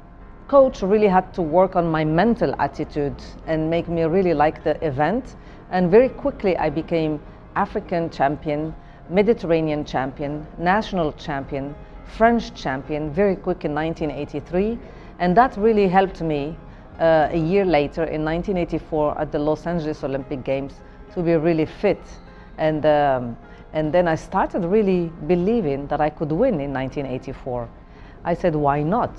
coach 0.48 0.82
really 0.82 1.08
had 1.08 1.34
to 1.34 1.42
work 1.42 1.76
on 1.76 1.88
my 1.88 2.04
mental 2.04 2.54
attitude 2.60 3.16
and 3.48 3.70
make 3.70 3.88
me 3.88 4.04
really 4.04 4.34
like 4.34 4.64
the 4.64 4.84
event. 4.86 5.36
And 5.72 5.90
very 5.90 6.10
quickly, 6.10 6.56
I 6.58 6.70
became 6.70 7.20
African 7.56 8.10
champion, 8.10 8.76
Mediterranean 9.10 9.86
champion, 9.86 10.46
national 10.58 11.14
champion, 11.14 11.76
French 12.06 12.54
champion, 12.54 13.12
very 13.12 13.36
quick 13.36 13.66
in 13.66 13.74
1983. 13.74 14.78
And 15.20 15.36
that 15.38 15.58
really 15.58 15.88
helped 15.88 16.22
me 16.22 16.58
uh, 17.00 17.30
a 17.32 17.38
year 17.38 17.66
later 17.66 18.04
in 18.04 18.24
1984 18.24 19.20
at 19.20 19.32
the 19.32 19.40
Los 19.40 19.66
Angeles 19.66 20.04
Olympic 20.04 20.44
Games 20.44 20.74
to 21.14 21.24
be 21.24 21.36
really 21.36 21.66
fit. 21.66 22.02
And, 22.58 22.86
um, 22.86 23.38
and 23.74 23.94
then 23.94 24.08
I 24.08 24.16
started 24.16 24.64
really 24.64 25.12
believing 25.28 25.88
that 25.88 26.02
I 26.02 26.10
could 26.10 26.32
win 26.32 26.60
in 26.62 26.72
1984. 26.74 27.68
I 28.24 28.34
said, 28.34 28.56
why 28.56 28.84
not? 28.84 29.12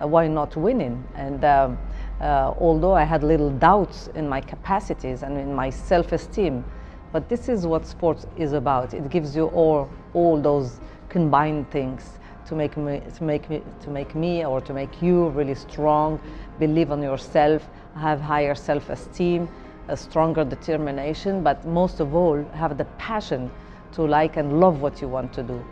Uh, 0.00 0.06
why 0.06 0.28
not 0.28 0.56
winning? 0.56 1.02
And 1.14 1.44
um, 1.44 1.78
uh, 2.20 2.54
although 2.58 2.94
I 2.94 3.04
had 3.04 3.22
little 3.22 3.50
doubts 3.50 4.08
in 4.14 4.28
my 4.28 4.40
capacities 4.40 5.22
and 5.22 5.38
in 5.38 5.54
my 5.54 5.70
self-esteem, 5.70 6.64
but 7.12 7.28
this 7.28 7.48
is 7.48 7.66
what 7.66 7.86
sports 7.86 8.26
is 8.36 8.52
about. 8.52 8.94
It 8.94 9.08
gives 9.08 9.34
you 9.34 9.46
all, 9.46 9.88
all 10.14 10.40
those 10.40 10.80
combined 11.08 11.70
things 11.70 12.18
to 12.46 12.54
make 12.54 12.76
me, 12.76 13.00
to 13.16 13.24
make 13.24 13.48
me, 13.50 13.62
to 13.80 13.90
make 13.90 14.14
me 14.14 14.44
or 14.44 14.60
to 14.60 14.72
make 14.72 15.02
you 15.02 15.28
really 15.30 15.54
strong, 15.54 16.20
believe 16.58 16.90
in 16.90 17.02
yourself, 17.02 17.68
have 17.96 18.20
higher 18.20 18.54
self-esteem, 18.54 19.48
a 19.88 19.96
stronger 19.96 20.44
determination, 20.44 21.42
but 21.42 21.64
most 21.66 22.00
of 22.00 22.14
all, 22.14 22.42
have 22.52 22.76
the 22.76 22.84
passion 22.98 23.50
to 23.92 24.02
like 24.02 24.36
and 24.36 24.60
love 24.60 24.82
what 24.82 25.00
you 25.00 25.08
want 25.08 25.32
to 25.32 25.42
do. 25.42 25.64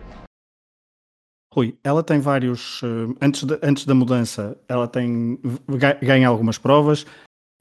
Rui, 1.55 1.77
ela 1.85 2.03
tem 2.03 2.19
vários. 2.19 2.83
Uh, 2.83 3.17
antes, 3.23 3.45
de, 3.45 3.57
antes 3.63 3.87
da 3.87 3.95
mudança, 3.95 4.57
ela 4.69 4.89
tem 4.89 5.39
ganha 6.03 6.27
algumas 6.27 6.59
provas, 6.59 7.07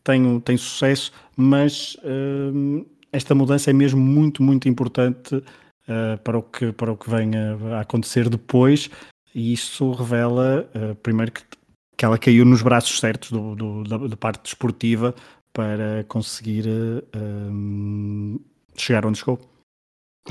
tem, 0.04 0.40
tem 0.40 0.58
sucesso, 0.58 1.12
mas 1.38 1.96
uh, 2.04 2.86
esta 3.12 3.36
mudança 3.36 3.70
é 3.70 3.74
mesmo 3.74 4.02
muito, 4.02 4.42
muito 4.42 4.68
importante 4.68 5.36
uh, 5.36 6.18
para, 6.24 6.40
o 6.40 6.42
que, 6.42 6.72
para 6.72 6.92
o 6.92 6.98
que 6.98 7.08
vem 7.08 7.34
a, 7.36 7.78
a 7.78 7.82
acontecer 7.82 8.30
depois, 8.30 8.90
e 9.36 9.54
isso 9.54 9.92
revela, 9.92 10.68
primeiro, 11.02 11.32
que, 11.32 11.44
que 11.96 12.06
ela 12.06 12.18
caiu 12.18 12.46
nos 12.46 12.62
braços 12.62 13.00
certos 13.00 13.32
do, 13.32 13.56
do 13.56 13.84
da, 13.84 13.98
da, 13.98 14.18
parte 14.18 14.44
desportiva 14.44 15.14
para 15.52 16.04
conseguir 16.08 16.66
chegar 18.76 19.08
onde 19.08 19.18
chegou. 19.18 19.40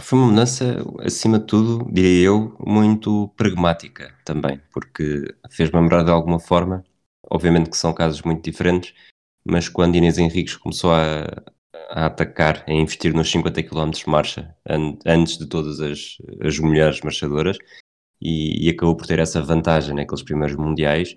Foi 0.00 0.18
uma 0.18 0.28
mudança, 0.28 0.76
acima 1.00 1.38
de 1.38 1.46
tudo, 1.46 1.86
diria 1.92 2.26
eu, 2.26 2.56
muito 2.66 3.28
pragmática 3.36 4.14
também, 4.24 4.58
porque 4.72 5.34
fez-me 5.50 5.78
lembrar 5.80 6.02
de 6.02 6.10
alguma 6.10 6.40
forma, 6.40 6.82
obviamente 7.30 7.68
que 7.68 7.76
são 7.76 7.92
casos 7.92 8.22
muito 8.22 8.42
diferentes, 8.42 8.94
mas 9.44 9.68
quando 9.68 9.96
Inês 9.96 10.16
Henriques 10.18 10.56
começou 10.56 10.92
a, 10.94 11.26
a 11.90 12.06
atacar, 12.06 12.64
a 12.66 12.72
investir 12.72 13.14
nos 13.14 13.30
50 13.30 13.62
km 13.62 13.90
de 13.90 14.08
marcha 14.08 14.56
an 14.68 14.96
antes 15.06 15.36
de 15.36 15.46
todas 15.46 15.78
as, 15.80 16.16
as 16.40 16.58
mulheres 16.58 17.00
marchadoras 17.02 17.58
e, 18.20 18.66
e, 18.66 18.70
acabou 18.70 18.96
por 18.96 19.06
ter 19.06 19.18
essa 19.18 19.42
vantagem 19.42 19.94
naqueles 19.94 20.22
primeiros 20.22 20.56
mundiais. 20.56 21.16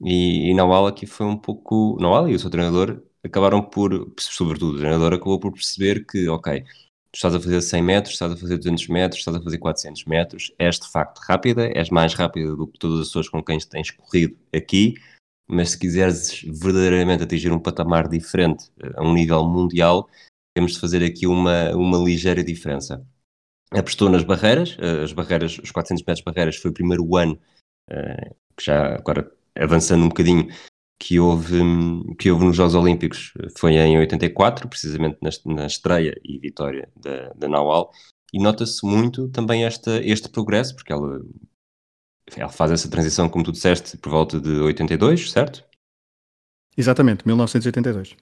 E, 0.00 0.50
e 0.50 0.54
Nawal 0.54 0.86
aqui 0.86 1.06
foi 1.06 1.26
um 1.26 1.36
pouco. 1.36 1.96
Nawal 2.00 2.28
e 2.28 2.34
o 2.34 2.38
seu 2.38 2.50
treinador 2.50 3.02
acabaram 3.24 3.62
por, 3.62 4.12
sobretudo 4.18 4.76
o 4.76 4.78
treinador, 4.78 5.14
acabou 5.14 5.40
por 5.40 5.52
perceber 5.52 6.06
que, 6.06 6.28
ok, 6.28 6.64
tu 7.12 7.16
estás 7.16 7.34
a 7.34 7.40
fazer 7.40 7.60
100 7.60 7.82
metros, 7.82 8.14
estás 8.14 8.32
a 8.32 8.36
fazer 8.36 8.56
200 8.56 8.88
metros, 8.88 9.18
estás 9.20 9.36
a 9.36 9.42
fazer 9.42 9.58
400 9.58 10.04
metros, 10.06 10.52
és 10.58 10.80
de 10.80 10.88
facto 10.88 11.18
rápida, 11.18 11.70
és 11.76 11.90
mais 11.90 12.14
rápida 12.14 12.56
do 12.56 12.66
que 12.66 12.78
todas 12.78 13.00
as 13.00 13.06
pessoas 13.08 13.28
com 13.28 13.42
quem 13.42 13.58
tens 13.58 13.90
corrido 13.90 14.36
aqui, 14.54 14.94
mas 15.46 15.72
se 15.72 15.78
quiseres 15.78 16.42
verdadeiramente 16.42 17.22
atingir 17.22 17.52
um 17.52 17.58
patamar 17.58 18.08
diferente 18.08 18.70
eh, 18.82 18.92
a 18.96 19.02
um 19.02 19.12
nível 19.12 19.46
mundial, 19.46 20.08
temos 20.54 20.72
de 20.72 20.80
fazer 20.80 21.04
aqui 21.04 21.26
uma, 21.26 21.70
uma 21.76 21.98
ligeira 21.98 22.42
diferença. 22.42 23.06
Apostou 23.70 24.08
nas 24.08 24.24
barreiras, 24.24 24.76
eh, 24.80 25.02
as 25.02 25.12
barreiras, 25.12 25.58
os 25.58 25.70
400 25.70 26.02
metros 26.04 26.24
barreiras 26.24 26.56
foi 26.56 26.70
o 26.70 26.74
primeiro 26.74 27.14
ano, 27.16 27.38
eh, 27.90 28.34
que 28.56 28.64
já 28.64 28.94
agora 28.96 29.30
avançando 29.54 30.04
um 30.04 30.08
bocadinho, 30.08 30.48
que 31.02 31.18
houve, 31.18 31.58
que 32.16 32.30
houve 32.30 32.44
nos 32.44 32.56
Jogos 32.56 32.76
Olímpicos 32.76 33.34
foi 33.58 33.74
em 33.74 33.98
84, 33.98 34.68
precisamente 34.68 35.18
na, 35.20 35.30
na 35.52 35.66
estreia 35.66 36.14
e 36.22 36.38
vitória 36.38 36.88
da, 36.94 37.30
da 37.30 37.48
Nawal, 37.48 37.90
e 38.32 38.40
nota-se 38.40 38.86
muito 38.86 39.28
também 39.30 39.64
esta, 39.64 40.00
este 40.00 40.28
progresso, 40.28 40.76
porque 40.76 40.92
ela, 40.92 41.20
ela 42.36 42.48
faz 42.48 42.70
essa 42.70 42.88
transição, 42.88 43.28
como 43.28 43.44
tu 43.44 43.50
disseste, 43.50 43.98
por 43.98 44.10
volta 44.10 44.40
de 44.40 44.48
82, 44.60 45.32
certo? 45.32 45.64
Exatamente, 46.76 47.26
1982. 47.26 48.16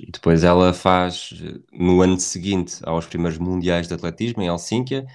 E 0.00 0.10
depois 0.10 0.44
ela 0.44 0.72
faz, 0.72 1.30
no 1.72 2.00
ano 2.00 2.18
seguinte, 2.18 2.78
aos 2.84 3.06
primeiros 3.06 3.38
Mundiais 3.38 3.86
de 3.86 3.92
Atletismo, 3.92 4.42
em 4.42 4.46
Helsínquia, 4.46 5.06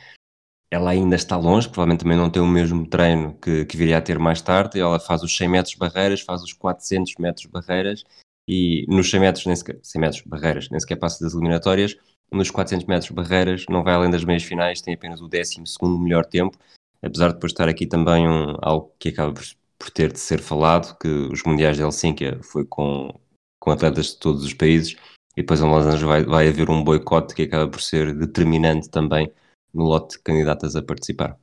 ela 0.72 0.92
ainda 0.92 1.16
está 1.16 1.36
longe, 1.36 1.68
provavelmente 1.68 2.02
também 2.02 2.18
não 2.18 2.30
tem 2.30 2.42
o 2.42 2.48
mesmo 2.48 2.86
treino 2.88 3.34
que, 3.42 3.66
que 3.66 3.76
viria 3.76 3.98
a 3.98 4.02
ter 4.02 4.20
mais 4.20 4.42
tarde. 4.42 4.80
Ela 4.80 5.00
faz 5.00 5.24
os 5.24 5.36
100 5.36 5.50
metros 5.50 5.76
barreiras, 5.76 6.22
faz 6.22 6.44
os 6.44 6.54
400 6.54 7.16
metros 7.18 7.46
barreiras 7.48 8.04
e 8.48 8.86
nos 8.88 9.10
100 9.10 9.20
metros, 9.20 9.46
nem 9.48 9.56
sequer, 9.56 9.80
100 9.82 10.02
metros 10.02 10.22
barreiras, 10.26 10.70
nem 10.70 10.80
sequer 10.80 10.98
passa 10.98 11.24
das 11.24 11.34
eliminatórias. 11.34 11.96
Nos 12.32 12.52
400 12.52 12.86
metros 12.86 13.10
barreiras, 13.10 13.66
não 13.68 13.84
vai 13.84 13.96
além 13.96 14.12
das 14.12 14.24
meias 14.24 14.44
finais, 14.44 14.82
tem 14.82 14.94
apenas 14.94 15.20
o 15.20 15.28
12 15.28 15.64
melhor 16.00 16.24
tempo, 16.24 16.56
apesar 17.02 17.30
de 17.30 17.34
depois 17.34 17.52
estar 17.52 17.68
aqui 17.68 17.88
também 17.88 18.28
um, 18.28 18.56
algo 18.62 18.94
que 19.00 19.10
acaba 19.10 19.34
por, 19.34 19.44
por, 19.80 19.90
ter 19.90 20.12
de 20.12 20.20
ser 20.20 20.40
falado, 20.40 20.96
que 21.00 21.08
os 21.08 21.42
Mundiais 21.44 21.78
de 21.78 21.82
Helsínquia 21.82 22.40
foi 22.44 22.66
com, 22.66 23.12
com 23.60 23.72
atletas 23.72 24.08
de 24.08 24.18
todos 24.18 24.44
os 24.44 24.54
países 24.54 24.96
e 25.36 25.42
depois 25.42 25.60
em 25.60 25.68
Los 25.68 25.88
Angeles 25.88 26.04
vai, 26.04 26.24
vai 26.24 26.48
haver 26.50 26.70
um 26.70 26.84
boicote 26.84 27.34
que 27.34 27.44
acaba 27.44 27.68
por 27.68 27.82
ser 27.82 28.14
determinante 28.14 28.90
também 28.90 29.32
no 29.74 29.84
lote 29.86 30.18
de 30.18 30.24
candidatas 30.24 30.76
a 30.76 30.82
participar. 30.82 31.38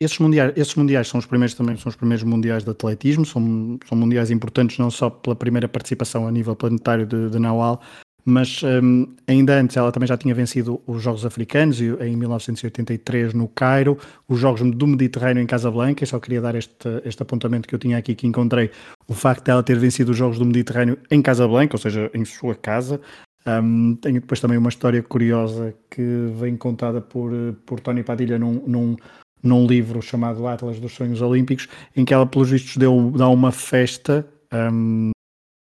Esses 0.00 0.18
mundiais, 0.18 0.52
esses 0.56 0.74
mundiais 0.76 1.08
são 1.08 1.18
os 1.18 1.26
primeiros 1.26 1.54
também 1.54 1.76
são 1.76 1.90
os 1.90 1.96
primeiros 1.96 2.22
mundiais 2.22 2.62
de 2.62 2.70
atletismo, 2.70 3.26
são, 3.26 3.78
são 3.84 3.98
mundiais 3.98 4.30
importantes 4.30 4.78
não 4.78 4.90
só 4.90 5.10
pela 5.10 5.34
primeira 5.34 5.68
participação 5.68 6.28
a 6.28 6.30
nível 6.30 6.54
planetário 6.54 7.04
de, 7.04 7.28
de 7.28 7.38
Nawal, 7.40 7.80
mas 8.24 8.62
um, 8.62 9.16
ainda 9.26 9.58
antes 9.58 9.76
ela 9.76 9.90
também 9.90 10.06
já 10.06 10.16
tinha 10.16 10.34
vencido 10.34 10.80
os 10.86 11.02
Jogos 11.02 11.24
Africanos 11.24 11.80
em 11.80 12.14
1983 12.14 13.32
no 13.32 13.48
Cairo, 13.48 13.98
os 14.28 14.38
Jogos 14.38 14.60
do 14.60 14.86
Mediterrâneo 14.86 15.42
em 15.42 15.46
Casablanca, 15.46 16.04
só 16.06 16.20
queria 16.20 16.40
dar 16.40 16.54
este, 16.54 16.88
este 17.04 17.22
apontamento 17.22 17.66
que 17.66 17.74
eu 17.74 17.78
tinha 17.78 17.96
aqui 17.96 18.14
que 18.14 18.26
encontrei, 18.26 18.70
o 19.08 19.14
facto 19.14 19.46
de 19.46 19.50
ela 19.50 19.62
ter 19.62 19.78
vencido 19.78 20.12
os 20.12 20.16
Jogos 20.16 20.38
do 20.38 20.44
Mediterrâneo 20.44 20.98
em 21.10 21.22
Casablanca, 21.22 21.74
ou 21.74 21.80
seja, 21.80 22.10
em 22.12 22.24
sua 22.24 22.54
casa, 22.54 23.00
um, 23.46 23.94
tenho 23.96 24.20
depois 24.20 24.40
também 24.40 24.58
uma 24.58 24.68
história 24.68 25.02
curiosa 25.02 25.74
que 25.90 26.32
vem 26.38 26.56
contada 26.56 27.00
por, 27.00 27.32
por 27.64 27.80
Tony 27.80 28.02
Padilha 28.02 28.38
num, 28.38 28.62
num, 28.66 28.96
num 29.42 29.66
livro 29.66 30.02
chamado 30.02 30.46
Atlas 30.46 30.80
dos 30.80 30.92
Sonhos 30.92 31.22
Olímpicos, 31.22 31.68
em 31.96 32.04
que 32.04 32.12
ela, 32.12 32.26
pelos 32.26 32.50
vistos, 32.50 32.76
deu, 32.76 33.12
dá 33.16 33.28
uma 33.28 33.52
festa. 33.52 34.26
Um, 34.52 35.10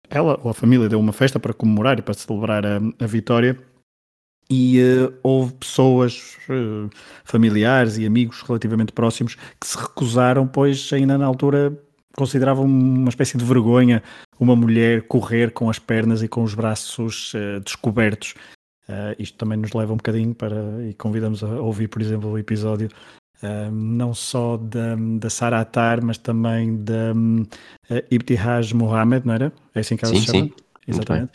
ela 0.09 0.40
ou 0.42 0.50
a 0.50 0.54
família 0.54 0.88
deu 0.88 0.99
uma 0.99 1.12
festa 1.12 1.38
para 1.38 1.52
comemorar 1.52 1.99
e 1.99 2.02
para 2.02 2.14
celebrar 2.14 2.64
a, 2.64 2.80
a 2.99 3.06
vitória. 3.06 3.56
E 4.49 4.80
uh, 4.80 5.12
houve 5.25 5.52
pessoas, 5.54 6.37
uh, 6.49 6.88
familiares 7.25 7.99
e 7.99 8.06
amigos 8.06 8.42
relativamente 8.42 8.92
próximos, 8.92 9.35
que 9.35 9.66
se 9.66 9.76
recusaram, 9.76 10.47
pois 10.47 10.92
ainda 10.92 11.18
na 11.18 11.26
altura 11.26 11.76
consideravam 12.16 12.64
uma 12.64 13.09
espécie 13.09 13.37
de 13.37 13.44
vergonha 13.44 14.02
uma 14.38 14.57
mulher 14.57 15.02
correr 15.02 15.50
com 15.50 15.70
as 15.70 15.79
pernas 15.79 16.22
e 16.22 16.29
com 16.29 16.42
os 16.42 16.55
braços 16.55 17.33
uh, 17.35 17.61
descobertos. 17.61 18.35
Uh, 18.88 19.16
isto 19.18 19.37
também 19.37 19.59
nos 19.59 19.72
leva 19.72 19.92
um 19.92 19.96
bocadinho 19.96 20.35
para, 20.35 20.55
e 20.88 20.94
convidamos 20.94 21.42
a 21.42 21.48
ouvir, 21.61 21.88
por 21.88 22.00
exemplo, 22.00 22.31
o 22.31 22.38
episódio 22.38 22.88
uh, 23.42 23.70
não 23.70 24.14
só 24.14 24.57
da, 24.57 24.94
da 25.18 25.31
Sara 25.31 25.61
Atar, 25.61 26.02
mas 26.02 26.18
também 26.18 26.76
da 26.85 27.12
uh, 27.12 28.05
Ibtihaj 28.11 28.74
Mohamed, 28.74 29.26
não 29.26 29.35
era? 29.35 29.52
É 29.74 29.81
assim 29.81 29.96
que 29.96 30.05
ela 30.05 30.14
sim, 30.14 30.20
se 30.20 30.26
chama? 30.26 30.44
Sim, 30.44 30.52
Exatamente. 30.87 31.33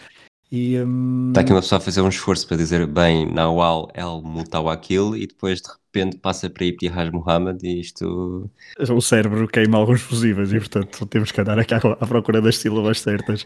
E, 0.51 0.77
um... 0.79 1.29
Está 1.29 1.41
aqui 1.41 1.53
uma 1.53 1.61
pessoa 1.61 1.77
a 1.77 1.81
fazer 1.81 2.01
um 2.01 2.09
esforço 2.09 2.45
para 2.45 2.57
dizer 2.57 2.85
bem 2.85 3.25
Nawal 3.31 3.89
El 3.93 4.21
Mutawakil 4.21 5.15
e 5.15 5.25
depois 5.25 5.61
de 5.61 5.69
repente 5.69 6.17
passa 6.17 6.49
para 6.49 6.65
Ibtihaj 6.65 7.09
Muhammad 7.11 7.63
e 7.63 7.79
isto... 7.79 8.51
O 8.77 9.01
cérebro 9.01 9.47
queima 9.47 9.77
alguns 9.77 10.01
fusíveis 10.01 10.51
e 10.51 10.59
portanto 10.59 11.05
temos 11.05 11.31
que 11.31 11.39
andar 11.39 11.57
aqui 11.57 11.73
à, 11.73 11.79
procura 11.79 12.41
das 12.41 12.57
sílabas 12.57 12.99
certas. 12.99 13.45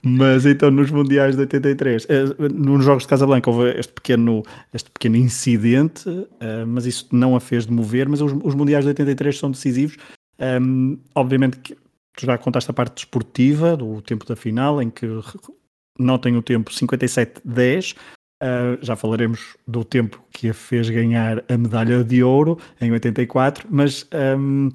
Mas 0.00 0.46
então 0.46 0.70
nos 0.70 0.92
Mundiais 0.92 1.34
de 1.34 1.40
83, 1.40 2.06
eh, 2.08 2.24
nos 2.52 2.84
Jogos 2.84 3.02
de 3.02 3.08
Casablanca 3.08 3.50
houve 3.50 3.76
este 3.76 3.92
pequeno, 3.92 4.44
este 4.72 4.90
pequeno 4.92 5.16
incidente, 5.16 6.08
eh, 6.38 6.64
mas 6.64 6.86
isso 6.86 7.08
não 7.10 7.34
a 7.34 7.40
fez 7.40 7.66
de 7.66 7.72
mover, 7.72 8.08
mas 8.08 8.20
os, 8.20 8.32
os 8.44 8.54
Mundiais 8.54 8.84
de 8.84 8.90
83 8.90 9.36
são 9.36 9.50
decisivos. 9.50 9.96
Um, 10.38 10.98
obviamente 11.14 11.58
que 11.58 11.74
tu 12.16 12.26
já 12.26 12.38
contaste 12.38 12.70
a 12.70 12.74
parte 12.74 12.94
desportiva 12.94 13.76
do 13.76 14.00
tempo 14.02 14.24
da 14.24 14.36
final, 14.36 14.80
em 14.80 14.90
que 14.90 15.06
notem 15.98 16.36
o 16.36 16.42
tempo 16.42 16.70
57-10. 16.70 17.96
Uh, 18.42 18.76
já 18.82 18.94
falaremos 18.96 19.56
do 19.66 19.84
tempo 19.84 20.22
que 20.30 20.50
a 20.50 20.54
fez 20.54 20.90
ganhar 20.90 21.42
a 21.48 21.56
medalha 21.56 22.04
de 22.04 22.22
ouro 22.22 22.58
em 22.80 22.92
84, 22.92 23.66
mas 23.70 24.06
um, 24.36 24.70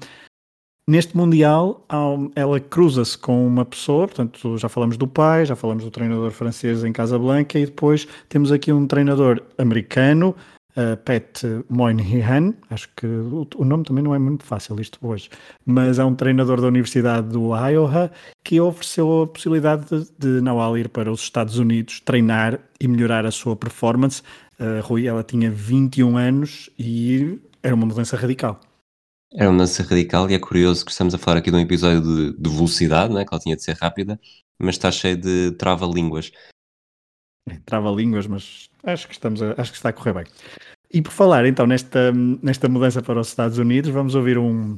neste 0.88 1.16
Mundial 1.16 1.86
ela 2.34 2.58
cruza-se 2.58 3.16
com 3.16 3.46
uma 3.46 3.64
pessoa, 3.64 4.08
portanto 4.08 4.58
já 4.58 4.68
falamos 4.68 4.96
do 4.96 5.06
pai, 5.06 5.46
já 5.46 5.54
falamos 5.54 5.84
do 5.84 5.90
treinador 5.90 6.30
francês 6.32 6.82
em 6.82 6.92
Casablanca 6.92 7.58
e 7.58 7.66
depois 7.66 8.08
temos 8.28 8.50
aqui 8.50 8.72
um 8.72 8.86
treinador 8.86 9.40
americano 9.56 10.34
uh, 10.76 10.96
Pat 10.98 11.42
Moynihan, 11.68 12.54
acho 12.70 12.88
que 12.96 13.06
o, 13.06 13.46
o, 13.56 13.64
nome 13.64 13.84
também 13.84 14.02
não 14.02 14.14
é 14.14 14.18
muito 14.18 14.44
fácil 14.44 14.80
isto 14.80 14.98
hoje, 15.02 15.28
mas 15.64 15.98
é 15.98 16.04
um 16.04 16.14
treinador 16.14 16.60
da 16.60 16.68
Universidade 16.68 17.28
do 17.28 17.54
Iowa 17.54 18.10
que 18.44 18.60
ofereceu 18.60 19.22
a 19.22 19.26
possibilidade 19.26 19.86
de, 19.86 20.06
de 20.18 20.40
Nawal 20.40 20.76
ir 20.76 20.88
para 20.88 21.10
os 21.10 21.20
Estados 21.20 21.58
Unidos 21.58 22.00
treinar 22.00 22.58
e 22.80 22.88
melhorar 22.88 23.26
a 23.26 23.30
sua 23.30 23.56
performance. 23.56 24.22
Uh, 24.58 24.80
Rui, 24.82 25.06
ela 25.06 25.22
tinha 25.22 25.50
21 25.50 26.16
anos 26.16 26.70
e 26.78 27.38
era 27.62 27.74
uma 27.74 27.86
mudança 27.86 28.16
radical. 28.16 28.60
Era 29.32 29.48
uma 29.48 29.52
mudança 29.52 29.82
radical 29.82 30.28
e 30.30 30.34
é 30.34 30.38
curioso 30.38 30.84
que 30.84 30.90
estamos 30.90 31.14
a 31.14 31.18
falar 31.18 31.38
aqui 31.38 31.50
de 31.50 31.56
um 31.56 31.60
episódio 31.60 32.02
de, 32.02 32.36
de 32.36 32.50
velocidade, 32.50 33.12
né, 33.14 33.24
que 33.24 33.32
ela 33.32 33.40
tinha 33.40 33.56
de 33.56 33.62
ser 33.62 33.76
rápida, 33.76 34.18
mas 34.58 34.74
está 34.74 34.90
cheio 34.90 35.16
de 35.16 35.52
trava-línguas. 35.52 36.32
Trava-línguas, 37.64 38.26
mas 38.26 38.70
acho 38.84 39.06
que, 39.06 39.14
estamos 39.14 39.42
a, 39.42 39.54
acho 39.56 39.72
que 39.72 39.76
está 39.76 39.88
a 39.88 39.92
correr 39.92 40.12
bem. 40.14 40.24
E 40.92 41.00
por 41.00 41.12
falar 41.12 41.46
então 41.46 41.66
nesta, 41.66 42.12
nesta 42.12 42.68
mudança 42.68 43.00
para 43.02 43.20
os 43.20 43.28
Estados 43.28 43.58
Unidos, 43.58 43.90
vamos 43.90 44.14
ouvir 44.14 44.38
um. 44.38 44.76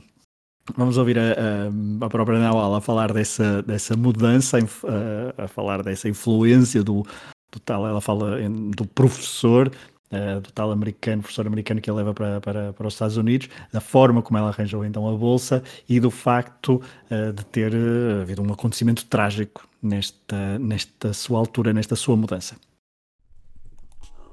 Vamos 0.77 0.97
ouvir 0.97 1.19
a, 1.19 1.33
a, 1.33 2.07
a 2.07 2.09
própria 2.09 2.39
Nawal 2.39 2.75
a 2.77 2.81
falar 2.81 3.13
dessa, 3.13 3.63
dessa 3.63 3.97
mudança, 3.97 4.59
a, 4.59 5.45
a 5.45 5.49
falar 5.49 5.83
dessa 5.83 6.09
influência 6.09 6.85
do, 6.85 7.03
do 7.51 7.59
tal, 7.59 7.87
ela 7.87 8.01
fala 8.01 8.39
do 8.49 8.87
professor, 8.87 9.71
uh, 10.13 10.41
do 10.41 10.53
tal 10.53 10.71
americano, 10.71 11.23
professor 11.23 11.47
americano 11.47 11.81
que 11.81 11.91
a 11.91 11.95
leva 11.95 12.13
para, 12.13 12.41
para, 12.41 12.73
para 12.73 12.87
os 12.87 12.95
Estados 12.95 13.17
Unidos, 13.17 13.49
da 13.73 13.81
forma 13.81 14.23
como 14.23 14.39
ela 14.39 14.49
arranjou 14.49 14.85
então 14.85 15.09
a 15.09 15.17
bolsa 15.17 15.63
e 15.89 15.99
do 15.99 16.11
facto 16.11 16.83
uh, 17.11 17.33
de 17.33 17.45
ter 17.47 17.73
uh, 17.73 18.21
havido 18.23 18.43
um 18.43 18.53
acontecimento 18.53 19.07
trágico 19.07 19.67
nesta, 19.83 20.59
nesta 20.59 21.13
sua 21.13 21.39
altura, 21.39 21.73
nesta 21.73 21.97
sua 21.97 22.17
mudança. 22.17 22.57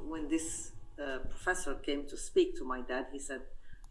When 0.07 0.27
this 0.27 0.73
professor 1.29 1.75
came 1.81 2.03
to 2.03 2.17
speak 2.17 2.57
to 2.57 2.65
my 2.65 2.81
dad, 2.81 3.07
he 3.11 3.19
said, 3.19 3.41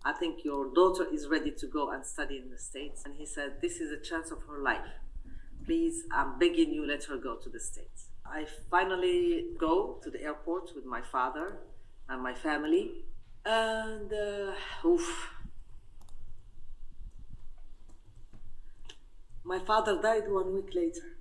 I 0.05 0.13
think 0.13 0.45
your 0.45 0.73
daughter 0.73 1.07
is 1.13 1.27
ready 1.29 1.51
to 1.53 1.67
go 1.67 1.91
and 1.91 2.05
study 2.05 2.37
in 2.39 2.51
the 2.51 2.59
States. 2.59 3.05
And 3.05 3.15
he 3.17 3.27
said, 3.27 3.61
This 3.61 3.81
is 3.81 3.91
a 3.91 4.01
chance 4.01 4.31
of 4.31 4.39
her 4.49 4.63
life. 4.63 4.87
Please, 5.65 6.05
I'm 6.13 6.39
begging 6.39 6.73
you, 6.73 6.87
let 6.87 7.05
her 7.05 7.17
go 7.17 7.37
to 7.37 7.49
the 7.49 7.61
States. 7.61 8.09
I 8.25 8.47
finally 8.71 9.47
go 9.59 9.99
to 10.03 10.11
the 10.11 10.23
airport 10.23 10.73
with 10.75 10.85
my 10.85 11.01
father 11.01 11.59
and 12.09 12.23
my 12.23 12.35
family. 12.35 12.93
And 13.45 14.13
uh, 14.13 14.87
oof. 14.87 15.31
My 19.45 19.59
father 19.59 20.01
died 20.03 20.25
one 20.29 20.55
week 20.55 20.75
later. 20.75 21.17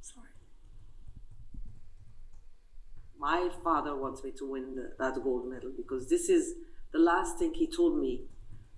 Sorry. 0.00 0.26
my 3.20 3.50
father 3.62 3.94
wants 3.96 4.24
me 4.24 4.32
to 4.38 4.50
win 4.50 4.74
the, 4.74 4.92
that 4.98 5.22
gold 5.22 5.48
medal 5.48 5.70
because 5.76 6.08
this 6.08 6.28
is 6.28 6.54
the 6.92 6.98
last 6.98 7.38
thing 7.38 7.52
he 7.54 7.66
told 7.66 7.98
me 8.00 8.22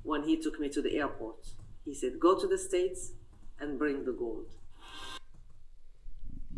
when 0.03 0.25
he 0.25 0.37
took 0.37 0.59
me 0.61 0.69
to 0.69 0.83
the 0.83 0.99
airport. 0.99 1.47
He 1.85 1.95
said, 1.95 2.19
Go 2.21 2.39
to 2.39 2.47
the 2.47 2.59
States 2.59 3.13
and 3.61 3.79
bring 3.79 4.05
the 4.05 4.13
gold. 4.13 4.47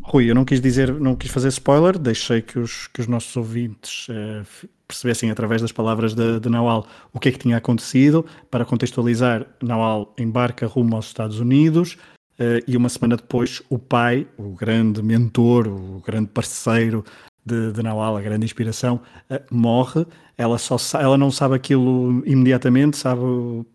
Rui, 0.02 0.28
eu 0.28 0.34
não 0.34 0.44
quis 0.44 0.60
dizer, 0.60 0.92
não 1.00 1.16
quis 1.16 1.30
fazer 1.30 1.48
spoiler, 1.48 1.96
deixei 1.98 2.42
que 2.42 2.58
os, 2.58 2.88
que 2.88 3.00
os 3.00 3.06
nossos 3.06 3.34
ouvintes 3.36 4.08
uh, 4.08 4.68
percebessem 4.94 5.30
através 5.30 5.60
das 5.60 5.72
palavras 5.72 6.14
de, 6.14 6.38
de 6.38 6.48
Nawal 6.48 6.86
o 7.12 7.18
que 7.18 7.28
é 7.28 7.32
que 7.32 7.38
tinha 7.38 7.56
acontecido. 7.56 8.24
Para 8.50 8.64
contextualizar, 8.64 9.46
Nawal 9.62 10.14
embarca 10.18 10.66
rumo 10.66 10.96
aos 10.96 11.06
Estados 11.06 11.40
Unidos 11.40 11.98
uh, 12.38 12.62
e 12.66 12.76
uma 12.76 12.88
semana 12.88 13.16
depois 13.16 13.62
o 13.68 13.78
pai, 13.78 14.26
o 14.36 14.54
grande 14.54 15.02
mentor, 15.02 15.66
o 15.66 16.02
grande 16.06 16.28
parceiro 16.28 17.04
de, 17.44 17.72
de 17.72 17.82
Nawal, 17.82 18.16
a 18.16 18.22
grande 18.22 18.44
inspiração, 18.44 19.00
uh, 19.30 19.40
morre. 19.50 20.06
Ela, 20.36 20.58
só, 20.58 20.76
ela 20.98 21.16
não 21.18 21.30
sabe 21.30 21.54
aquilo 21.54 22.22
imediatamente, 22.26 22.96
sabe 22.96 23.22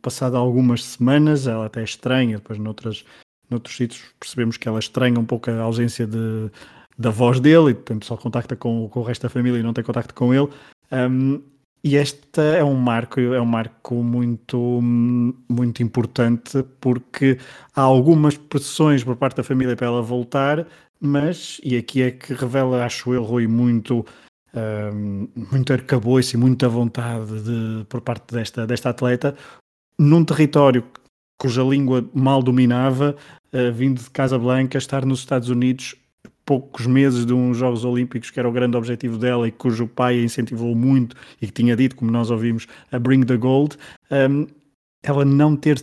passado 0.02 0.36
algumas 0.36 0.84
semanas, 0.84 1.48
ela 1.48 1.68
até 1.68 1.82
é 1.82 1.84
estranha, 1.84 2.38
depois 2.38 2.60
noutras 2.60 3.06
noutros 3.50 3.76
sítios 3.76 4.04
percebemos 4.20 4.58
que 4.58 4.68
ela 4.68 4.78
estranha 4.78 5.20
um 5.20 5.26
pouco 5.26 5.50
a 5.50 5.62
ausência 5.62 6.06
de, 6.06 6.52
da 6.98 7.10
voz 7.10 7.40
dele 7.40 7.72
e 7.72 7.74
portanto 7.74 8.06
só 8.06 8.16
contacta 8.16 8.56
com, 8.56 8.88
com 8.90 9.00
o 9.00 9.04
resto 9.04 9.24
da 9.24 9.30
família 9.30 9.58
e 9.58 9.64
não 9.64 9.74
tem 9.74 9.84
contacto 9.84 10.14
com 10.14 10.34
ele. 10.34 10.50
Um, 10.92 11.42
e 11.84 11.96
este 11.96 12.42
é 12.42 12.64
um 12.64 12.76
marco, 12.76 13.20
é 13.22 13.40
um 13.40 13.46
marco 13.46 13.96
muito, 14.04 14.82
muito 14.82 15.82
importante 15.82 16.62
porque 16.82 17.38
há 17.74 17.82
algumas 17.82 18.36
pressões 18.36 19.04
por 19.04 19.16
parte 19.16 19.38
da 19.38 19.44
família 19.44 19.78
para 19.78 19.88
ela 19.88 20.02
voltar, 20.02 20.68
mas, 21.00 21.62
e 21.64 21.78
aqui 21.78 22.02
é 22.02 22.12
que 22.12 22.34
revela, 22.34 22.84
acho 22.84 23.14
eu, 23.14 23.24
Rui, 23.24 23.48
muito, 23.48 24.06
um, 24.54 25.30
muito 25.52 25.72
arcabouço 25.72 26.36
e 26.36 26.38
muita 26.38 26.68
vontade 26.68 27.44
de, 27.44 27.86
por 27.86 28.02
parte 28.02 28.36
desta, 28.36 28.68
desta 28.68 28.90
atleta, 28.90 29.36
num 29.98 30.26
território 30.26 30.84
cuja 31.40 31.64
língua 31.64 32.06
mal 32.14 32.44
dominava, 32.44 33.16
uh, 33.54 33.72
vindo 33.72 34.04
de 34.04 34.10
Casablanca, 34.10 34.78
estar 34.78 35.06
nos 35.06 35.20
Estados 35.20 35.48
Unidos 35.48 35.96
poucos 36.50 36.88
meses 36.88 37.28
de 37.28 37.34
uns 37.34 37.58
Jogos 37.58 37.86
Olímpicos, 37.86 38.32
que 38.32 38.40
era 38.40 38.50
o 38.50 38.52
grande 38.52 38.76
objetivo 38.76 39.20
dela 39.20 39.48
e 39.48 39.52
cujo 39.52 39.88
pai 39.88 40.18
a 40.18 40.24
incentivou 40.24 40.74
muito 40.74 41.16
e 41.40 41.46
que 41.46 41.54
tinha 41.54 41.76
dito, 41.76 41.96
como 41.96 42.10
nós 42.10 42.32
ouvimos, 42.32 42.66
a 42.92 42.98
Bring 42.98 43.24
the 43.24 43.38
Gold, 43.38 43.78
um, 44.10 44.48
ela 45.04 45.24
não 45.24 45.56
ter 45.56 45.80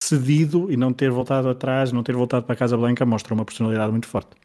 cedido 0.00 0.70
e 0.70 0.76
não 0.76 0.92
ter 0.92 1.10
voltado 1.10 1.48
atrás, 1.48 1.90
não 1.90 2.04
ter 2.04 2.14
voltado 2.14 2.46
para 2.46 2.54
Casablanca, 2.54 3.04
mostra 3.04 3.34
uma 3.34 3.44
personalidade 3.44 3.90
muito 3.90 4.06
forte. 4.06 4.36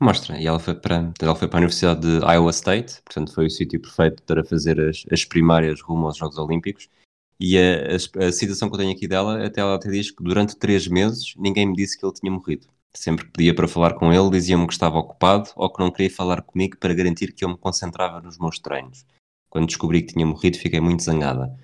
Mostra, 0.00 0.40
e 0.40 0.46
ela 0.46 0.58
foi 0.58 0.74
para, 0.74 1.12
ela 1.20 1.34
foi 1.34 1.48
para 1.48 1.58
a 1.58 1.60
Universidade 1.60 2.00
de 2.00 2.24
Iowa 2.24 2.50
State, 2.50 3.02
portanto 3.04 3.34
foi 3.34 3.44
o 3.44 3.50
sítio 3.50 3.78
perfeito 3.78 4.22
para 4.22 4.42
fazer 4.42 4.80
as, 4.80 5.04
as 5.12 5.22
primárias 5.22 5.82
rumo 5.82 6.06
aos 6.06 6.16
Jogos 6.16 6.38
Olímpicos. 6.38 6.88
E 7.38 7.58
a, 7.58 8.22
a, 8.22 8.28
a, 8.28 8.32
citação 8.32 8.70
que 8.70 8.74
eu 8.76 8.78
tenho 8.78 8.92
aqui 8.92 9.06
dela, 9.06 9.44
até 9.44 9.60
ela 9.60 9.74
até 9.74 9.90
diz 9.90 10.10
que 10.10 10.24
durante 10.24 10.56
três 10.56 10.88
meses 10.88 11.34
ninguém 11.36 11.66
me 11.66 11.74
disse 11.74 11.98
que 11.98 12.06
ele 12.06 12.14
tinha 12.14 12.32
morrido. 12.32 12.66
Sempre 12.94 13.26
que 13.26 13.32
pedia 13.32 13.54
para 13.54 13.68
falar 13.68 13.94
com 13.94 14.12
ele, 14.12 14.30
dizia-me 14.30 14.66
que 14.66 14.72
estava 14.72 14.98
ocupado 14.98 15.50
ou 15.56 15.72
que 15.72 15.80
não 15.80 15.90
queria 15.90 16.10
falar 16.10 16.42
comigo 16.42 16.76
para 16.78 16.94
garantir 16.94 17.32
que 17.32 17.44
eu 17.44 17.48
me 17.50 17.56
concentrava 17.56 18.20
nos 18.20 18.38
meus 18.38 18.58
treinos. 18.58 19.06
Quando 19.50 19.66
descobri 19.66 20.02
que 20.02 20.14
tinha 20.14 20.26
morrido, 20.26 20.58
fiquei 20.58 20.80
muito 20.80 21.02
zangada. 21.02 21.56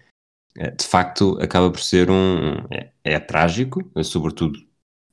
Eh, 0.57 0.71
de 0.71 0.87
facto, 0.87 1.39
acaba 1.41 1.71
por 1.71 1.81
ser 1.81 2.11
um. 2.11 2.55
É, 2.71 2.93
é 3.05 3.21
trágico, 3.21 3.81
sobretudo 4.03 4.59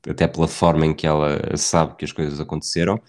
até 0.07 0.27
pela 0.27 0.47
forma 0.47 0.85
em 0.85 0.93
que 0.95 1.05
ela 1.05 1.55
sabe 1.57 1.95
que 1.95 2.05
as 2.05 2.11
coisas 2.11 2.39
aconteceram, 2.39 2.99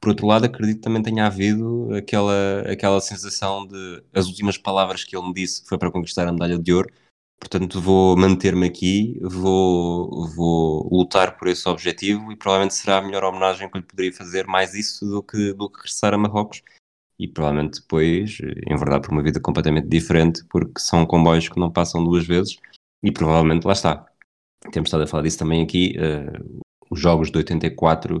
por 0.00 0.10
outro 0.10 0.26
lado, 0.26 0.44
acredito 0.44 0.76
que 0.76 0.82
também 0.82 1.02
tenha 1.02 1.26
havido 1.26 1.92
aquela, 1.94 2.60
aquela 2.70 3.00
sensação 3.00 3.66
de 3.66 4.04
as 4.14 4.26
últimas 4.26 4.56
palavras 4.56 5.04
que 5.04 5.16
ele 5.16 5.26
me 5.26 5.34
disse 5.34 5.64
foi 5.66 5.78
para 5.78 5.90
conquistar 5.90 6.28
a 6.28 6.32
medalha 6.32 6.58
de 6.58 6.72
ouro, 6.72 6.88
portanto 7.38 7.80
vou 7.80 8.16
manter-me 8.16 8.66
aqui, 8.66 9.18
vou, 9.22 10.28
vou 10.28 10.88
lutar 10.90 11.36
por 11.36 11.48
esse 11.48 11.68
objetivo 11.68 12.32
e 12.32 12.36
provavelmente 12.36 12.74
será 12.74 12.98
a 12.98 13.02
melhor 13.02 13.24
homenagem 13.24 13.70
que 13.70 13.76
eu 13.76 13.80
lhe 13.80 13.86
poderia 13.86 14.12
fazer, 14.12 14.46
mais 14.46 14.74
isso 14.74 15.06
do 15.06 15.22
que, 15.22 15.52
do 15.52 15.70
que 15.70 15.78
regressar 15.78 16.14
a 16.14 16.18
Marrocos 16.18 16.62
e 17.18 17.26
provavelmente 17.26 17.80
depois, 17.80 18.38
em 18.40 18.76
verdade, 18.76 19.06
por 19.06 19.12
uma 19.12 19.22
vida 19.22 19.40
completamente 19.40 19.88
diferente, 19.88 20.44
porque 20.50 20.78
são 20.78 21.06
comboios 21.06 21.48
que 21.48 21.58
não 21.58 21.70
passam 21.70 22.04
duas 22.04 22.26
vezes 22.26 22.58
e 23.02 23.10
provavelmente 23.10 23.64
lá 23.64 23.72
está. 23.72 24.06
Temos 24.72 24.88
estado 24.88 25.04
a 25.04 25.06
falar 25.06 25.22
disso 25.22 25.38
também 25.38 25.62
aqui. 25.62 25.96
Uh, 25.98 26.60
os 26.90 27.00
jogos 27.00 27.30
de 27.30 27.38
84 27.38 28.20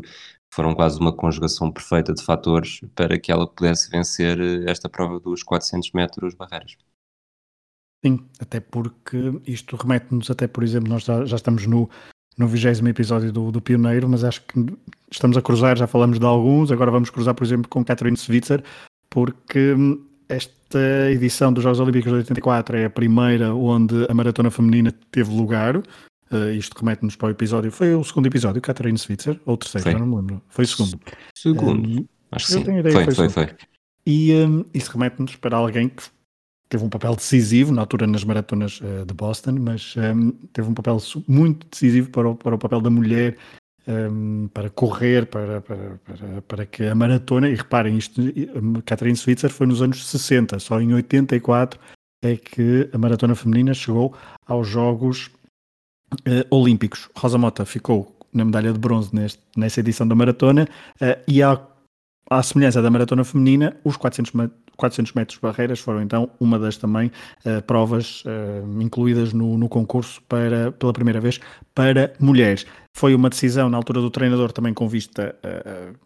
foram 0.52 0.74
quase 0.74 0.98
uma 0.98 1.14
conjugação 1.14 1.70
perfeita 1.70 2.14
de 2.14 2.22
fatores 2.22 2.80
para 2.94 3.18
que 3.18 3.30
ela 3.30 3.46
pudesse 3.46 3.90
vencer 3.90 4.40
eh, 4.40 4.70
esta 4.70 4.88
prova 4.88 5.20
dos 5.20 5.42
400 5.42 5.92
metros 5.92 6.34
barreiras. 6.34 6.76
Sim, 8.04 8.20
até 8.38 8.60
porque 8.60 9.40
isto 9.46 9.76
remete-nos 9.76 10.30
até, 10.30 10.46
por 10.46 10.62
exemplo, 10.62 10.88
nós 10.88 11.04
já, 11.04 11.24
já 11.24 11.36
estamos 11.36 11.66
no, 11.66 11.88
no 12.36 12.46
vigésimo 12.46 12.88
episódio 12.88 13.32
do, 13.32 13.50
do, 13.50 13.60
Pioneiro, 13.60 14.08
mas 14.08 14.22
acho 14.22 14.42
que 14.42 14.66
estamos 15.10 15.36
a 15.36 15.42
cruzar, 15.42 15.76
já 15.76 15.86
falamos 15.86 16.18
de 16.18 16.26
alguns, 16.26 16.70
agora 16.70 16.90
vamos 16.90 17.10
cruzar, 17.10 17.34
por 17.34 17.44
exemplo, 17.44 17.68
com 17.68 17.84
Catherine 17.84 18.16
Switzer, 18.16 18.62
porque 19.08 19.74
esta 20.28 21.10
edição 21.10 21.52
dos 21.52 21.62
Jogos 21.62 21.80
Olímpicos 21.80 22.12
de 22.12 22.18
84 22.18 22.76
é 22.76 22.84
a 22.84 22.90
primeira 22.90 23.54
onde 23.54 24.06
a 24.08 24.14
maratona 24.14 24.50
feminina 24.50 24.92
teve 25.10 25.34
lugar, 25.34 25.82
Uh, 26.30 26.50
isto 26.50 26.76
remete-nos 26.76 27.14
para 27.14 27.28
o 27.28 27.30
episódio. 27.30 27.70
Foi 27.70 27.94
o 27.94 28.02
segundo 28.02 28.26
episódio, 28.26 28.60
Catherine 28.60 28.98
Switzer? 28.98 29.40
Ou 29.46 29.54
o 29.54 29.56
terceiro, 29.56 29.92
já 29.92 29.98
não 29.98 30.06
me 30.06 30.16
lembro. 30.16 30.42
Foi 30.48 30.64
o 30.64 30.68
segundo. 30.68 31.00
Segundo. 31.34 32.00
Um, 32.00 32.06
Acho 32.32 32.46
que 32.46 32.52
sim. 32.52 32.78
Ideia, 32.78 32.92
foi, 32.92 33.04
foi, 33.04 33.14
foi, 33.14 33.28
foi. 33.28 33.56
E 34.04 34.32
um, 34.34 34.64
isso 34.74 34.90
remete-nos 34.90 35.36
para 35.36 35.56
alguém 35.56 35.88
que 35.88 36.02
teve 36.68 36.84
um 36.84 36.88
papel 36.88 37.14
decisivo, 37.14 37.72
na 37.72 37.82
altura 37.82 38.06
nas 38.06 38.24
maratonas 38.24 38.80
uh, 38.80 39.04
de 39.04 39.14
Boston, 39.14 39.56
mas 39.60 39.94
um, 39.96 40.30
teve 40.52 40.68
um 40.68 40.74
papel 40.74 40.98
muito 41.28 41.66
decisivo 41.68 42.10
para 42.10 42.28
o, 42.28 42.34
para 42.34 42.54
o 42.54 42.58
papel 42.58 42.80
da 42.80 42.90
mulher, 42.90 43.36
um, 43.86 44.48
para 44.48 44.68
correr, 44.70 45.26
para, 45.26 45.60
para, 45.60 45.98
para, 46.04 46.42
para, 46.42 46.66
que 46.66 46.84
a 46.84 46.94
maratona, 46.94 47.48
e 47.48 47.54
reparem, 47.54 47.96
isto, 47.96 48.20
Catherine 48.84 49.16
Switzer 49.16 49.50
foi 49.50 49.66
nos 49.66 49.80
anos 49.80 50.06
60, 50.06 50.58
só 50.58 50.80
em 50.80 50.92
84 50.92 51.78
é 52.22 52.36
que 52.36 52.88
a 52.92 52.98
maratona 52.98 53.34
feminina 53.34 53.74
chegou 53.74 54.14
aos 54.46 54.66
Jogos 54.66 55.30
uh, 56.12 56.46
olímpicos. 56.50 57.08
Rosa 57.16 57.38
Mota 57.38 57.64
ficou 57.64 58.16
na 58.32 58.44
medalha 58.44 58.72
de 58.72 58.78
bronze 58.78 59.14
neste, 59.14 59.40
nessa 59.56 59.80
edição 59.80 60.06
da 60.06 60.14
maratona 60.14 60.68
uh, 61.00 61.22
e 61.28 61.42
à, 61.42 61.60
à 62.30 62.42
semelhança 62.42 62.82
da 62.82 62.90
maratona 62.90 63.24
feminina, 63.24 63.76
os 63.84 63.96
400, 63.96 64.32
400 64.76 65.12
metros 65.12 65.38
barreiras 65.38 65.80
foram 65.80 66.02
então 66.02 66.30
uma 66.38 66.58
das 66.58 66.76
também 66.76 67.10
uh, 67.44 67.62
provas 67.62 68.22
uh, 68.24 68.82
incluídas 68.82 69.32
no, 69.32 69.56
no, 69.56 69.68
concurso 69.68 70.22
para, 70.28 70.72
pela 70.72 70.92
primeira 70.92 71.20
vez 71.20 71.40
para 71.74 72.12
mulheres. 72.18 72.66
Foi 72.96 73.14
uma 73.14 73.28
decisão 73.28 73.68
na 73.68 73.76
altura 73.76 74.00
do 74.00 74.10
treinador 74.10 74.52
também 74.52 74.72
com 74.72 74.88
vista, 74.88 75.34
uh, 75.44 75.96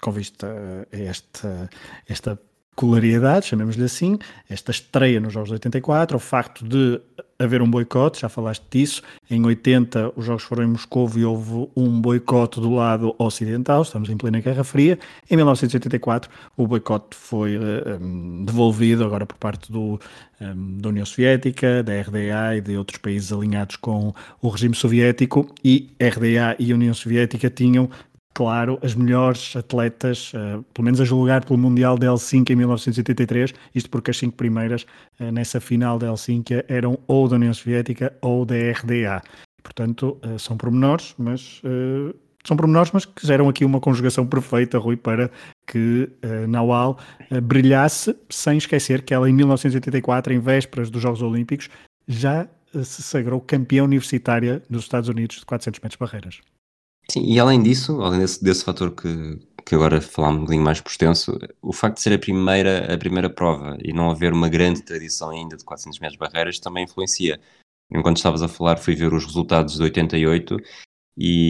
com 0.00 0.10
vista 0.10 0.46
a 0.92 0.96
esta, 0.96 1.70
esta 2.08 2.38
peculiaridade, 2.70 3.46
chamemos-lhe 3.46 3.84
assim, 3.84 4.18
esta 4.48 4.70
estreia 4.70 5.20
nos 5.20 5.32
Jogos 5.32 5.48
de 5.50 5.54
84, 5.54 6.16
o 6.16 6.20
facto 6.20 6.64
de 6.66 7.00
haver 7.40 7.62
um 7.62 7.70
boicote, 7.70 8.20
já 8.20 8.28
falaste 8.28 8.62
disso, 8.70 9.02
em 9.30 9.44
80 9.44 10.12
os 10.14 10.26
Jogos 10.26 10.42
foram 10.42 10.64
em 10.64 10.66
Moscou 10.66 11.10
e 11.16 11.24
houve 11.24 11.68
um 11.74 12.00
boicote 12.00 12.60
do 12.60 12.74
lado 12.74 13.14
ocidental, 13.18 13.82
estamos 13.82 14.10
em 14.10 14.16
plena 14.16 14.40
Guerra 14.40 14.62
Fria, 14.62 14.98
em 15.30 15.36
1984 15.36 16.30
o 16.56 16.66
boicote 16.66 17.16
foi 17.16 17.58
um, 17.58 17.62
eh, 17.62 18.44
devolvido 18.44 19.04
agora 19.04 19.24
por 19.24 19.38
parte 19.38 19.72
do, 19.72 19.80
um, 19.80 19.98
eh, 20.40 20.54
da 20.80 20.88
União 20.90 21.06
Soviética, 21.06 21.82
da 21.82 21.98
RDA 22.00 22.56
e 22.56 22.60
de 22.60 22.76
outros 22.76 22.98
países 22.98 23.32
alinhados 23.32 23.76
com 23.76 24.14
o 24.42 24.48
regime 24.48 24.74
soviético. 24.74 25.48
E 25.64 25.90
RDA 25.98 26.56
e 26.58 26.72
União 26.74 26.92
Soviética 26.92 27.48
tinham 27.48 27.88
claro, 28.34 28.78
as 28.82 28.94
melhores 28.94 29.54
atletas, 29.56 30.32
uh, 30.34 30.62
pelo 30.72 30.84
menos 30.84 31.00
a 31.00 31.04
julgar 31.04 31.44
pelo 31.44 31.58
Mundial 31.58 31.98
de 31.98 32.06
Helsinki 32.06 32.52
em 32.52 32.56
1983, 32.56 33.52
isto 33.74 33.90
porque 33.90 34.10
as 34.10 34.18
cinco 34.18 34.36
primeiras 34.36 34.86
uh, 35.18 35.30
nessa 35.32 35.60
final 35.60 35.98
de 35.98 36.06
Helsinki 36.06 36.64
eram 36.68 36.98
ou 37.06 37.28
da 37.28 37.36
União 37.36 37.52
Soviética 37.52 38.12
ou 38.20 38.44
da 38.44 38.54
RDA. 38.54 39.22
Portanto, 39.62 40.18
uh, 40.24 40.38
são 40.38 40.56
pormenores, 40.56 41.14
mas 41.18 41.60
são 42.42 42.56
pormenores, 42.56 42.90
mas 42.92 43.04
que 43.04 43.26
geram 43.26 43.48
aqui 43.48 43.64
uma 43.64 43.80
conjugação 43.80 44.26
perfeita, 44.26 44.78
Rui, 44.78 44.96
para 44.96 45.30
que 45.66 46.08
uh, 46.24 46.48
Nawal 46.48 46.98
brilhasse, 47.42 48.16
sem 48.30 48.56
esquecer 48.56 49.02
que 49.02 49.12
ela 49.12 49.28
em 49.28 49.32
1984, 49.34 50.32
em 50.32 50.38
vésperas 50.38 50.90
dos 50.90 51.02
Jogos 51.02 51.20
Olímpicos, 51.20 51.68
já 52.08 52.48
se 52.82 53.02
sagrou 53.02 53.40
campeã 53.40 53.84
universitária 53.84 54.62
dos 54.70 54.84
Estados 54.84 55.08
Unidos 55.08 55.40
de 55.40 55.44
400 55.44 55.80
metros 55.80 55.98
barreiras. 55.98 56.40
Sim, 57.10 57.24
e 57.24 57.40
além 57.40 57.60
disso, 57.60 58.00
além 58.02 58.20
desse, 58.20 58.42
desse 58.42 58.64
fator 58.64 58.94
que, 58.94 59.36
que 59.66 59.74
agora 59.74 60.00
falámos 60.00 60.38
um 60.38 60.40
bocadinho 60.42 60.64
mais 60.64 60.80
por 60.80 60.90
extenso, 60.90 61.36
o 61.60 61.72
facto 61.72 61.96
de 61.96 62.02
ser 62.02 62.12
a 62.12 62.18
primeira, 62.18 62.94
a 62.94 62.96
primeira 62.96 63.28
prova 63.28 63.76
e 63.82 63.92
não 63.92 64.10
haver 64.10 64.32
uma 64.32 64.48
grande 64.48 64.82
tradição 64.82 65.30
ainda 65.30 65.56
de 65.56 65.64
400 65.64 65.98
metros 65.98 66.18
barreiras 66.18 66.60
também 66.60 66.84
influencia. 66.84 67.40
Enquanto 67.92 68.18
estavas 68.18 68.42
a 68.42 68.48
falar, 68.48 68.76
fui 68.76 68.94
ver 68.94 69.12
os 69.12 69.24
resultados 69.24 69.74
de 69.74 69.82
88 69.82 70.56
e 71.18 71.48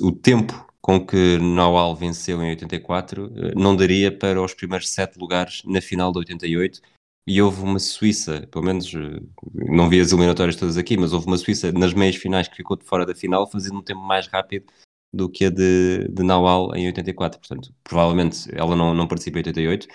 o 0.00 0.12
tempo 0.12 0.64
com 0.80 1.04
que 1.04 1.38
Nawal 1.38 1.96
venceu 1.96 2.40
em 2.42 2.50
84 2.50 3.32
eh, 3.34 3.52
não 3.56 3.74
daria 3.74 4.16
para 4.16 4.40
os 4.40 4.54
primeiros 4.54 4.88
sete 4.88 5.18
lugares 5.18 5.62
na 5.64 5.80
final 5.80 6.12
de 6.12 6.18
88 6.18 6.80
e 7.26 7.40
houve 7.40 7.62
uma 7.62 7.78
Suíça, 7.78 8.46
pelo 8.50 8.64
menos 8.64 8.92
eh, 8.94 9.20
não 9.54 9.88
vi 9.88 10.00
as 10.00 10.12
eliminatórias 10.12 10.56
todas 10.56 10.76
aqui, 10.76 10.96
mas 10.96 11.12
houve 11.12 11.26
uma 11.26 11.38
Suíça 11.38 11.72
nas 11.72 11.94
meias 11.94 12.16
finais 12.16 12.48
que 12.48 12.56
ficou 12.56 12.76
de 12.76 12.84
fora 12.84 13.06
da 13.06 13.14
final 13.14 13.50
fazendo 13.50 13.78
um 13.78 13.82
tempo 13.82 14.00
mais 14.00 14.26
rápido 14.26 14.66
do 15.12 15.28
que 15.28 15.46
a 15.46 15.50
de, 15.50 16.08
de 16.08 16.22
Nawal 16.22 16.74
em 16.74 16.86
84, 16.86 17.38
portanto 17.38 17.74
provavelmente 17.84 18.48
ela 18.54 18.74
não, 18.74 18.94
não 18.94 19.06
participa 19.06 19.38
em 19.38 19.40
88 19.40 19.86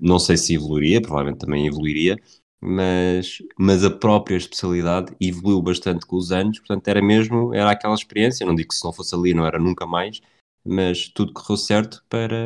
não 0.00 0.18
sei 0.18 0.38
se 0.38 0.54
evoluiria, 0.54 1.02
provavelmente 1.02 1.40
também 1.40 1.66
evoluiria 1.66 2.16
mas, 2.60 3.38
mas 3.58 3.84
a 3.84 3.90
própria 3.90 4.36
especialidade 4.36 5.14
evoluiu 5.20 5.62
bastante 5.62 6.06
com 6.06 6.16
os 6.16 6.32
anos, 6.32 6.58
portanto 6.58 6.88
era 6.88 7.00
mesmo, 7.00 7.54
era 7.54 7.70
aquela 7.70 7.94
experiência, 7.94 8.44
não 8.44 8.54
digo 8.54 8.70
que 8.70 8.74
se 8.74 8.84
não 8.84 8.92
fosse 8.92 9.14
ali 9.14 9.32
não 9.32 9.46
era 9.46 9.58
nunca 9.58 9.86
mais, 9.86 10.20
mas 10.64 11.08
tudo 11.08 11.32
correu 11.32 11.56
certo 11.56 12.04
para, 12.08 12.36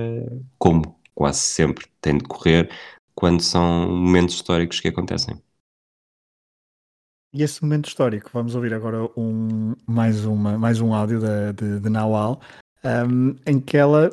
como 0.59 1.01
quase 1.14 1.40
sempre 1.40 1.87
tem 2.01 2.18
de 2.18 2.25
correr, 2.25 2.70
quando 3.23 3.41
são 3.41 3.89
momentos 3.89 4.35
históricos 4.35 4.81
que 4.81 4.89
acontecem. 4.89 5.41
E 7.33 7.41
esse 7.41 7.63
momento 7.63 7.87
histórico, 7.87 8.29
vamos 8.33 8.57
ouvir 8.57 8.75
agora 8.75 9.09
um, 9.17 9.77
mais, 9.87 10.25
uma, 10.25 10.59
mais 10.59 10.81
um 10.81 10.93
áudio 10.93 11.21
de, 11.53 11.79
de, 11.79 11.89
Nawal, 11.89 12.41
um, 12.85 13.37
em 13.47 13.61
que 13.61 13.77
ela 13.77 14.11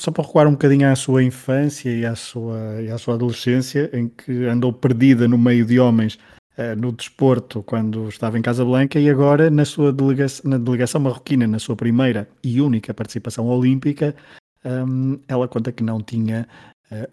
só 0.00 0.10
para 0.10 0.24
recuar 0.24 0.46
um 0.46 0.52
bocadinho 0.52 0.90
à 0.90 0.96
sua 0.96 1.22
infância 1.22 1.90
e 1.90 2.06
à 2.06 2.14
sua, 2.14 2.80
e 2.80 2.90
à 2.90 2.96
sua 2.96 3.16
adolescência, 3.16 3.90
em 3.92 4.08
que 4.08 4.46
andou 4.46 4.72
perdida 4.72 5.28
no 5.28 5.36
meio 5.36 5.66
de 5.66 5.78
homens 5.78 6.18
uh, 6.56 6.74
no 6.74 6.90
desporto 6.90 7.62
quando 7.62 8.08
estava 8.08 8.38
em 8.38 8.42
Casablanca 8.42 8.98
e 8.98 9.10
agora 9.10 9.50
na 9.50 9.66
sua 9.66 9.92
delegação, 9.92 10.50
na 10.50 10.56
delegação 10.56 11.02
marroquina, 11.02 11.46
na 11.46 11.58
sua 11.58 11.76
primeira 11.76 12.26
e 12.42 12.62
única 12.62 12.94
participação 12.94 13.46
olímpica, 13.46 14.16
um, 14.64 15.20
ela 15.28 15.46
conta 15.46 15.70
que 15.70 15.84
não 15.84 16.02
tinha 16.02 16.48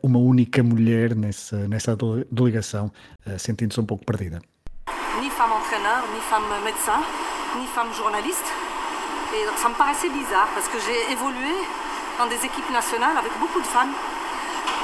uma 0.01 0.19
única 0.19 0.63
mulher 0.63 1.15
nessa, 1.15 1.67
nessa 1.67 1.97
delegação, 2.31 2.91
uh, 3.27 3.37
sentindo-se 3.37 3.79
um 3.79 3.85
pouco 3.85 4.05
perdida. 4.05 4.39
Ni 5.19 5.29
femme 5.29 5.53
entraîneur, 5.53 6.03
ni 6.13 6.21
femme 6.21 6.47
médecin, 6.63 7.03
ni 7.59 7.67
femme 7.67 7.93
journaliste. 7.93 8.45
Et 9.33 9.45
ça 9.57 9.67
me 9.67 9.75
paraissait 9.75 10.09
bizarre 10.09 10.47
parce 10.53 10.67
que 10.67 10.77
j'ai 10.79 11.11
évolué 11.11 11.55
dans 12.17 12.27
des 12.27 12.39
équipes 12.45 12.69
nationales 12.71 13.17
avec 13.17 13.31
beaucoup 13.39 13.59
de 13.59 13.67
femmes. 13.67 13.93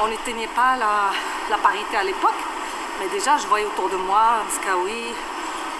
On 0.04 0.08
n'éteignait 0.08 0.52
pas 0.56 0.76
la, 0.76 1.58
parité 1.58 1.96
à 1.98 2.04
l'époque, 2.04 2.42
mais 3.00 3.08
déjà 3.10 3.38
je 3.38 3.48
voyais 3.48 3.66
autour 3.66 3.90
de 3.90 3.98
moi 3.98 4.44
Skawi, 4.50 5.14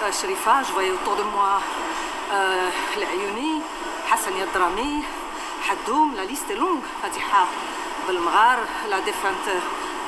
euh, 0.04 0.12
je 0.12 0.72
voyais 0.74 0.92
autour 0.92 1.16
de 1.16 1.24
moi 1.24 1.60
euh, 2.34 2.70
Ayouni, 2.96 3.62
Hassan 4.12 4.34
Yadrami, 4.38 5.04
Haddoum, 5.70 6.16
la 6.16 6.26
liste 6.26 6.50
est 6.50 6.56
longue, 6.56 6.84
Fatiha 7.02 7.48
Belmrar, 8.12 8.60
la 8.90 9.00
défunte 9.06 9.54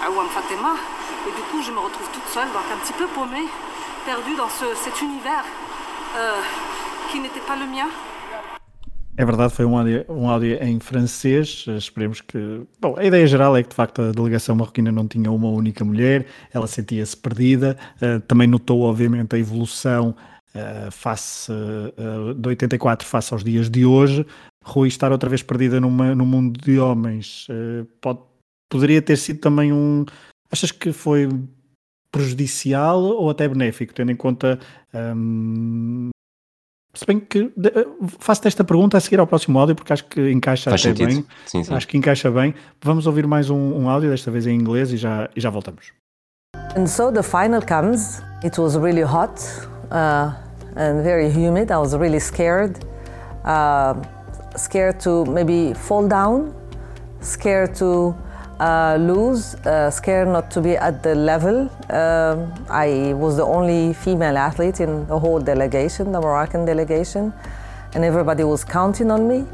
Awam 0.06 0.28
Fatima. 0.28 0.76
Et 1.26 1.32
du 1.32 1.44
coup, 1.50 1.62
je 1.64 1.72
me 1.72 1.80
retrouve 1.80 2.10
toute 2.12 2.28
seule, 2.34 2.50
donc 2.52 2.66
un 2.74 2.78
petit 2.84 2.92
peu 2.92 3.08
paumée, 3.08 3.48
perdue 4.06 4.36
dans 4.36 4.50
ce, 4.50 4.66
cet 4.76 5.02
univers 5.02 5.46
euh, 6.18 6.42
qui 7.10 7.22
n'était 7.22 7.40
pas 7.48 7.56
le 7.56 7.66
mien. 7.66 7.88
É 9.16 9.24
verdade, 9.24 9.54
foi 9.54 9.64
um 9.64 9.78
áudio, 9.78 10.04
um 10.10 10.28
áudio 10.28 10.58
em 10.62 10.80
francês. 10.80 11.66
Esperemos 11.68 12.20
que. 12.20 12.66
Bom, 12.82 12.96
a 12.98 13.06
ideia 13.06 13.26
geral 13.26 13.56
é 13.56 13.64
que 13.64 13.70
de 13.70 13.76
facto 13.76 14.02
a 14.02 14.12
delegação 14.12 14.56
marroquina 14.56 14.92
não 14.92 15.08
tinha 15.08 15.32
uma 15.32 15.48
única 15.50 15.86
mulher, 15.86 16.26
ela 16.52 16.68
sentia-se 16.68 17.16
perdida. 17.16 17.78
Uh, 18.02 18.20
também 18.22 18.48
notou, 18.48 18.82
obviamente, 18.82 19.34
a 19.36 19.40
evolução 19.40 20.16
uh, 20.56 20.92
face 20.92 21.52
uh, 21.52 22.34
de 22.34 22.50
84 22.50 23.08
face 23.08 23.34
aos 23.34 23.44
dias 23.44 23.70
de 23.70 23.86
hoje. 23.86 24.26
Rui 24.64 24.88
estar 24.88 25.12
outra 25.12 25.30
vez 25.30 25.44
perdida 25.44 25.80
numa, 25.80 26.16
num 26.16 26.26
mundo 26.26 26.58
de 26.60 26.80
homens 26.80 27.48
pode, 28.00 28.20
poderia 28.70 29.02
ter 29.02 29.18
sido 29.18 29.40
também 29.40 29.74
um. 29.74 30.06
Achas 30.50 30.72
que 30.72 30.94
foi 30.94 31.28
prejudicial 32.10 33.02
ou 33.02 33.30
até 33.30 33.46
benéfico, 33.48 33.94
tendo 33.94 34.12
em 34.12 34.16
conta 34.16 34.58
um, 34.94 36.12
se 36.96 37.06
bem 37.08 37.20
que 37.20 37.52
faço 38.20 38.48
esta 38.48 38.64
pergunta 38.64 38.98
a 38.98 39.00
seguir 39.00 39.20
ao 39.20 39.26
próximo 39.26 39.58
áudio 39.58 39.76
porque 39.76 39.92
acho 39.92 40.06
que 40.06 40.32
encaixa 40.32 40.70
Faz 40.70 40.86
até 40.86 40.96
sentido. 40.96 41.08
bem. 41.08 41.26
Sim, 41.48 41.64
sim. 41.64 41.74
Acho 41.74 41.88
que 41.88 41.98
encaixa 41.98 42.30
bem. 42.30 42.54
Vamos 42.82 43.08
ouvir 43.08 43.26
mais 43.26 43.50
um, 43.50 43.58
um 43.58 43.90
áudio, 43.90 44.12
desta 44.12 44.30
vez 44.30 44.46
em 44.46 44.56
inglês, 44.56 44.94
e 44.94 44.98
já, 44.98 45.28
e 45.36 45.42
já 45.42 45.50
voltamos. 45.50 45.92
And 46.78 46.86
so 46.86 47.12
the 47.12 47.24
final 47.24 47.62
comes. 47.66 48.22
It 48.44 48.60
was 48.62 48.76
really 48.76 49.04
hot 49.04 49.42
uh, 49.42 49.73
and 49.94 51.04
very 51.04 51.30
humid. 51.30 51.72
I 51.72 51.78
was 51.78 51.96
really 51.96 52.20
scared. 52.20 52.84
Uh, 53.44 53.96
scared 54.56 55.00
to 55.02 55.26
maybe 55.26 55.74
fall 55.74 56.08
down, 56.08 56.54
scared 57.22 57.76
to 57.76 58.16
uh, 58.60 58.98
lose, 59.00 59.56
uh, 59.66 59.90
scared 59.90 60.28
not 60.28 60.52
to 60.52 60.62
be 60.62 60.78
at 60.78 61.04
the 61.04 61.16
level. 61.16 61.70
Uh, 61.90 62.48
I 62.70 63.14
was 63.14 63.38
the 63.38 63.46
only 63.46 63.94
female 63.94 64.38
athlete 64.38 64.80
in 64.80 65.08
the 65.08 65.20
whole 65.20 65.40
delegation, 65.40 66.12
the 66.12 66.22
Moroccan 66.22 66.66
delegation, 66.66 67.34
and 67.94 68.04
everybody 68.04 68.44
was 68.44 68.64
counting 68.64 69.12
on 69.12 69.28
me. 69.28 69.46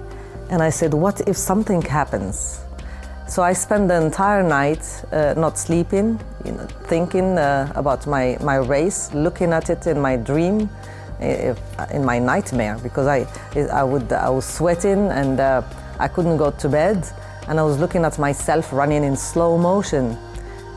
And 0.49 0.61
I 0.61 0.69
said, 0.69 0.93
What 0.93 1.27
if 1.27 1.37
something 1.37 1.81
happens? 1.81 2.61
So 3.27 3.43
I 3.43 3.53
spent 3.53 3.87
the 3.87 4.01
entire 4.01 4.43
night 4.43 4.83
uh, 5.11 5.35
not 5.37 5.57
sleeping, 5.57 6.19
you 6.45 6.51
know, 6.51 6.65
thinking 6.87 7.37
uh, 7.37 7.71
about 7.75 8.07
my, 8.07 8.37
my 8.41 8.55
race, 8.55 9.13
looking 9.13 9.53
at 9.53 9.69
it 9.69 9.87
in 9.87 9.99
my 9.99 10.15
dream, 10.15 10.69
in 11.19 12.05
my 12.05 12.17
nightmare, 12.17 12.77
because 12.81 13.07
I, 13.07 13.27
I, 13.73 13.83
would, 13.83 14.11
I 14.13 14.29
was 14.29 14.45
sweating 14.45 15.11
and 15.11 15.39
uh, 15.39 15.61
I 15.99 16.07
couldn't 16.07 16.37
go 16.37 16.51
to 16.51 16.69
bed 16.69 17.05
and 17.47 17.59
I 17.59 17.63
was 17.63 17.79
looking 17.79 18.05
at 18.05 18.17
myself 18.19 18.71
running 18.71 19.03
in 19.03 19.17
slow 19.17 19.57
motion 19.57 20.17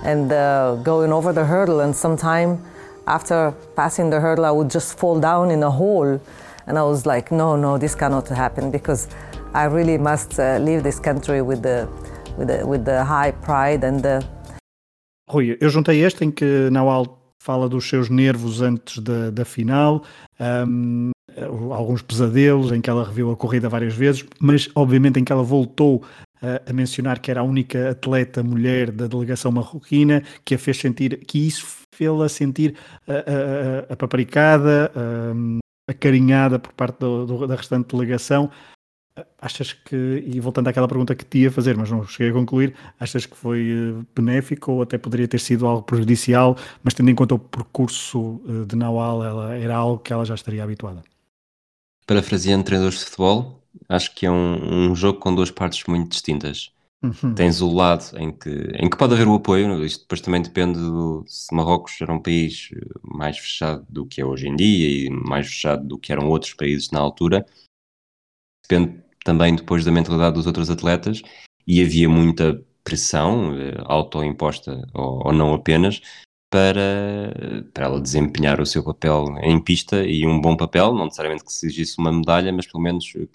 and 0.04 0.32
uh, 0.32 0.76
going 0.82 1.12
over 1.12 1.32
the 1.32 1.44
hurdle. 1.44 1.80
And 1.80 1.94
sometime 1.94 2.64
after 3.06 3.52
passing 3.76 4.10
the 4.10 4.20
hurdle, 4.20 4.44
I 4.44 4.50
would 4.50 4.70
just 4.70 4.98
fall 4.98 5.20
down 5.20 5.50
in 5.50 5.62
a 5.62 5.70
hole. 5.70 6.20
And 6.66 6.78
I 6.78 6.82
was 6.82 7.06
like, 7.06 7.30
no, 7.30 7.56
no, 7.56 7.78
this 7.78 7.94
cannot 7.94 8.28
happen 8.28 8.70
because 8.70 9.08
I 9.54 9.64
really 9.64 9.98
must 9.98 10.40
uh, 10.40 10.58
leave 10.58 10.82
this 10.82 10.98
country 10.98 11.42
with 11.42 11.62
the, 11.62 11.88
with 12.36 12.48
the, 12.48 12.66
with 12.66 12.84
the 12.84 13.04
high 13.04 13.30
pride 13.30 13.84
and 13.84 14.02
the. 14.02 14.26
Rui, 15.28 15.56
eu 15.60 15.70
juntei 15.70 16.04
este 16.04 16.24
em 16.24 16.30
que 16.30 16.68
Nawal 16.70 17.18
fala 17.42 17.68
dos 17.68 17.88
seus 17.88 18.08
nervos 18.08 18.60
antes 18.60 18.98
da, 18.98 19.30
da 19.30 19.44
final, 19.44 20.04
um, 20.68 21.10
alguns 21.72 22.02
pesadelos 22.02 22.70
em 22.72 22.80
que 22.80 22.90
ela 22.90 23.04
reviu 23.04 23.30
a 23.30 23.36
corrida 23.36 23.68
várias 23.68 23.94
vezes, 23.94 24.24
mas 24.38 24.68
obviamente 24.74 25.18
em 25.18 25.24
que 25.24 25.32
ela 25.32 25.42
voltou 25.42 26.04
a 26.66 26.72
mencionar 26.72 27.20
que 27.20 27.30
era 27.30 27.40
a 27.40 27.44
única 27.44 27.90
atleta 27.90 28.42
mulher 28.42 28.90
da 28.90 29.06
delegação 29.06 29.52
marroquina, 29.52 30.24
que 30.44 30.56
a 30.56 30.58
fez 30.58 30.76
sentir, 30.76 31.24
que 31.24 31.46
isso 31.46 31.64
fez-la 31.94 32.28
sentir 32.28 32.74
apaparicada, 33.88 34.90
acarinhada 35.88 36.58
por 36.58 36.72
parte 36.72 36.98
do, 36.98 37.26
do, 37.26 37.46
da 37.46 37.54
restante 37.54 37.94
delegação. 37.94 38.50
Achas 39.38 39.74
que, 39.74 40.24
e 40.26 40.40
voltando 40.40 40.68
àquela 40.68 40.88
pergunta 40.88 41.14
que 41.14 41.24
te 41.24 41.38
ia 41.40 41.50
fazer, 41.50 41.76
mas 41.76 41.90
não 41.90 42.06
cheguei 42.06 42.30
a 42.30 42.32
concluir, 42.32 42.74
achas 42.98 43.26
que 43.26 43.36
foi 43.36 43.70
eh, 43.70 44.04
benéfico 44.14 44.72
ou 44.72 44.82
até 44.82 44.96
poderia 44.96 45.28
ter 45.28 45.38
sido 45.38 45.66
algo 45.66 45.82
prejudicial, 45.82 46.56
mas 46.82 46.94
tendo 46.94 47.10
em 47.10 47.14
conta 47.14 47.34
o 47.34 47.38
percurso 47.38 48.40
eh, 48.48 48.64
de 48.64 48.74
Nawal, 48.74 49.22
ela, 49.22 49.54
era 49.54 49.76
algo 49.76 49.98
que 49.98 50.14
ela 50.14 50.24
já 50.24 50.34
estaria 50.34 50.64
habituada? 50.64 51.02
Parafraseando 52.06 52.64
treinadores 52.64 53.00
de 53.00 53.04
futebol, 53.04 53.62
acho 53.86 54.14
que 54.14 54.24
é 54.24 54.30
um, 54.30 54.90
um 54.92 54.94
jogo 54.96 55.18
com 55.18 55.34
duas 55.34 55.50
partes 55.50 55.84
muito 55.86 56.08
distintas. 56.08 56.72
Uhum. 57.02 57.34
Tens 57.34 57.60
o 57.60 57.70
lado 57.70 58.16
em 58.16 58.30
que, 58.30 58.48
em 58.76 58.88
que 58.88 58.96
pode 58.96 59.12
haver 59.12 59.26
o 59.26 59.34
apoio, 59.34 59.84
isto 59.84 60.02
depois 60.02 60.20
também 60.20 60.40
depende 60.40 60.78
do, 60.78 61.24
se 61.26 61.52
Marrocos 61.54 62.00
era 62.00 62.12
um 62.12 62.22
país 62.22 62.70
eh, 62.72 62.80
mais 63.02 63.36
fechado 63.36 63.84
do 63.90 64.06
que 64.06 64.20
é 64.20 64.24
hoje 64.24 64.48
em 64.48 64.54
dia 64.54 65.06
e 65.06 65.10
mais 65.10 65.48
fechado 65.48 65.86
do 65.86 65.98
que 65.98 66.12
eram 66.12 66.28
outros 66.28 66.54
países 66.54 66.90
na 66.92 67.00
altura. 67.00 67.44
Depende 68.68 69.02
também 69.24 69.54
depois 69.54 69.84
da 69.84 69.92
mentalidade 69.92 70.34
dos 70.34 70.46
outros 70.46 70.70
atletas 70.70 71.22
e 71.66 71.82
havia 71.82 72.08
muita 72.08 72.62
pressão 72.82 73.56
eh, 73.56 73.74
autoimposta 73.84 74.82
ou, 74.94 75.26
ou 75.26 75.32
não 75.32 75.54
apenas 75.54 76.00
para, 76.50 77.64
para 77.72 77.86
ela 77.86 78.00
desempenhar 78.00 78.60
o 78.60 78.66
seu 78.66 78.84
papel 78.84 79.24
em 79.42 79.58
pista 79.58 80.04
e 80.04 80.26
um 80.26 80.38
bom 80.38 80.54
papel, 80.54 80.92
não 80.92 81.04
necessariamente 81.04 81.44
que 81.44 81.52
se 81.52 81.66
exigisse 81.66 81.98
uma 81.98 82.12
medalha, 82.12 82.52
mas 82.52 82.66
pelo 82.66 82.82
menos 82.82 83.10
que, 83.10 83.26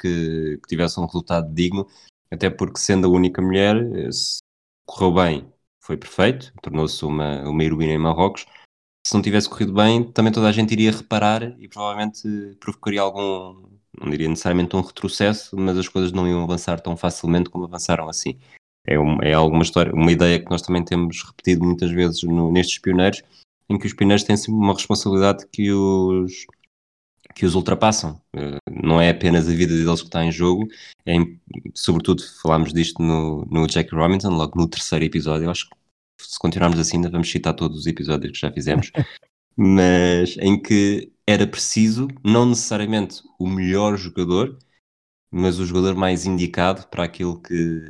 que 0.57 0.67
tivesse 0.67 0.99
um 0.99 1.05
resultado 1.05 1.51
digno, 1.51 1.87
até 2.29 2.47
porque 2.49 2.79
sendo 2.79 3.07
a 3.07 3.09
única 3.09 3.41
mulher, 3.41 3.75
se 4.11 4.37
correu 4.85 5.13
bem, 5.13 5.53
foi 5.81 5.97
perfeito, 5.97 6.53
tornou-se 6.61 7.03
uma, 7.03 7.41
uma 7.49 7.63
heroína 7.63 7.93
em 7.93 7.97
Marrocos. 7.97 8.45
Se 9.05 9.15
não 9.15 9.21
tivesse 9.21 9.49
corrido 9.49 9.73
bem, 9.73 10.03
também 10.11 10.31
toda 10.31 10.47
a 10.47 10.51
gente 10.51 10.73
iria 10.73 10.91
reparar 10.91 11.41
e 11.59 11.67
provavelmente 11.67 12.21
provocaria 12.59 13.01
algum, 13.01 13.76
não 13.99 14.09
diria 14.09 14.29
necessariamente 14.29 14.75
um 14.75 14.81
retrocesso, 14.81 15.57
mas 15.57 15.77
as 15.77 15.87
coisas 15.87 16.11
não 16.11 16.27
iam 16.27 16.43
avançar 16.43 16.79
tão 16.79 16.95
facilmente 16.95 17.49
como 17.49 17.65
avançaram 17.65 18.07
assim 18.09 18.37
é, 18.87 18.97
uma, 18.97 19.23
é 19.23 19.33
alguma 19.33 19.61
história, 19.61 19.93
uma 19.93 20.11
ideia 20.11 20.39
que 20.39 20.49
nós 20.49 20.61
também 20.61 20.83
temos 20.83 21.21
repetido 21.21 21.65
muitas 21.65 21.91
vezes 21.91 22.23
no, 22.23 22.51
nestes 22.51 22.79
pioneiros, 22.79 23.21
em 23.69 23.77
que 23.77 23.85
os 23.85 23.93
pioneiros 23.93 24.23
têm 24.23 24.37
sempre 24.37 24.53
uma 24.53 24.73
responsabilidade 24.73 25.45
que 25.51 25.71
os, 25.71 26.45
que 27.35 27.45
os 27.45 27.53
ultrapassam. 27.53 28.19
Uh, 28.33 28.57
não 28.71 29.01
é 29.01 29.09
apenas 29.09 29.49
a 29.49 29.51
vida 29.51 29.75
deles 29.75 30.01
que 30.01 30.07
está 30.07 30.23
em 30.23 30.31
jogo, 30.31 30.67
é, 31.05 31.15
sobretudo 31.75 32.23
falámos 32.41 32.73
disto 32.73 33.03
no, 33.03 33.45
no 33.51 33.67
Jackie 33.67 33.93
Robinson, 33.93 34.29
logo 34.29 34.57
no 34.57 34.69
terceiro 34.69 35.03
episódio. 35.03 35.45
Eu 35.45 35.51
acho 35.51 35.69
que 35.69 35.75
se 36.21 36.39
continuarmos 36.39 36.79
assim, 36.79 36.97
ainda 36.97 37.09
vamos 37.09 37.29
citar 37.29 37.53
todos 37.53 37.77
os 37.79 37.87
episódios 37.87 38.31
que 38.31 38.39
já 38.39 38.51
fizemos, 38.51 38.89
mas 39.57 40.37
em 40.37 40.59
que 40.59 41.11
era 41.27 41.45
preciso, 41.45 42.07
não 42.23 42.45
necessariamente 42.45 43.21
o 43.37 43.47
melhor 43.47 43.97
jogador, 43.97 44.57
mas 45.29 45.59
o 45.59 45.65
jogador 45.65 45.95
mais 45.95 46.25
indicado 46.25 46.87
para 46.87 47.03
aquilo 47.03 47.41
que, 47.41 47.81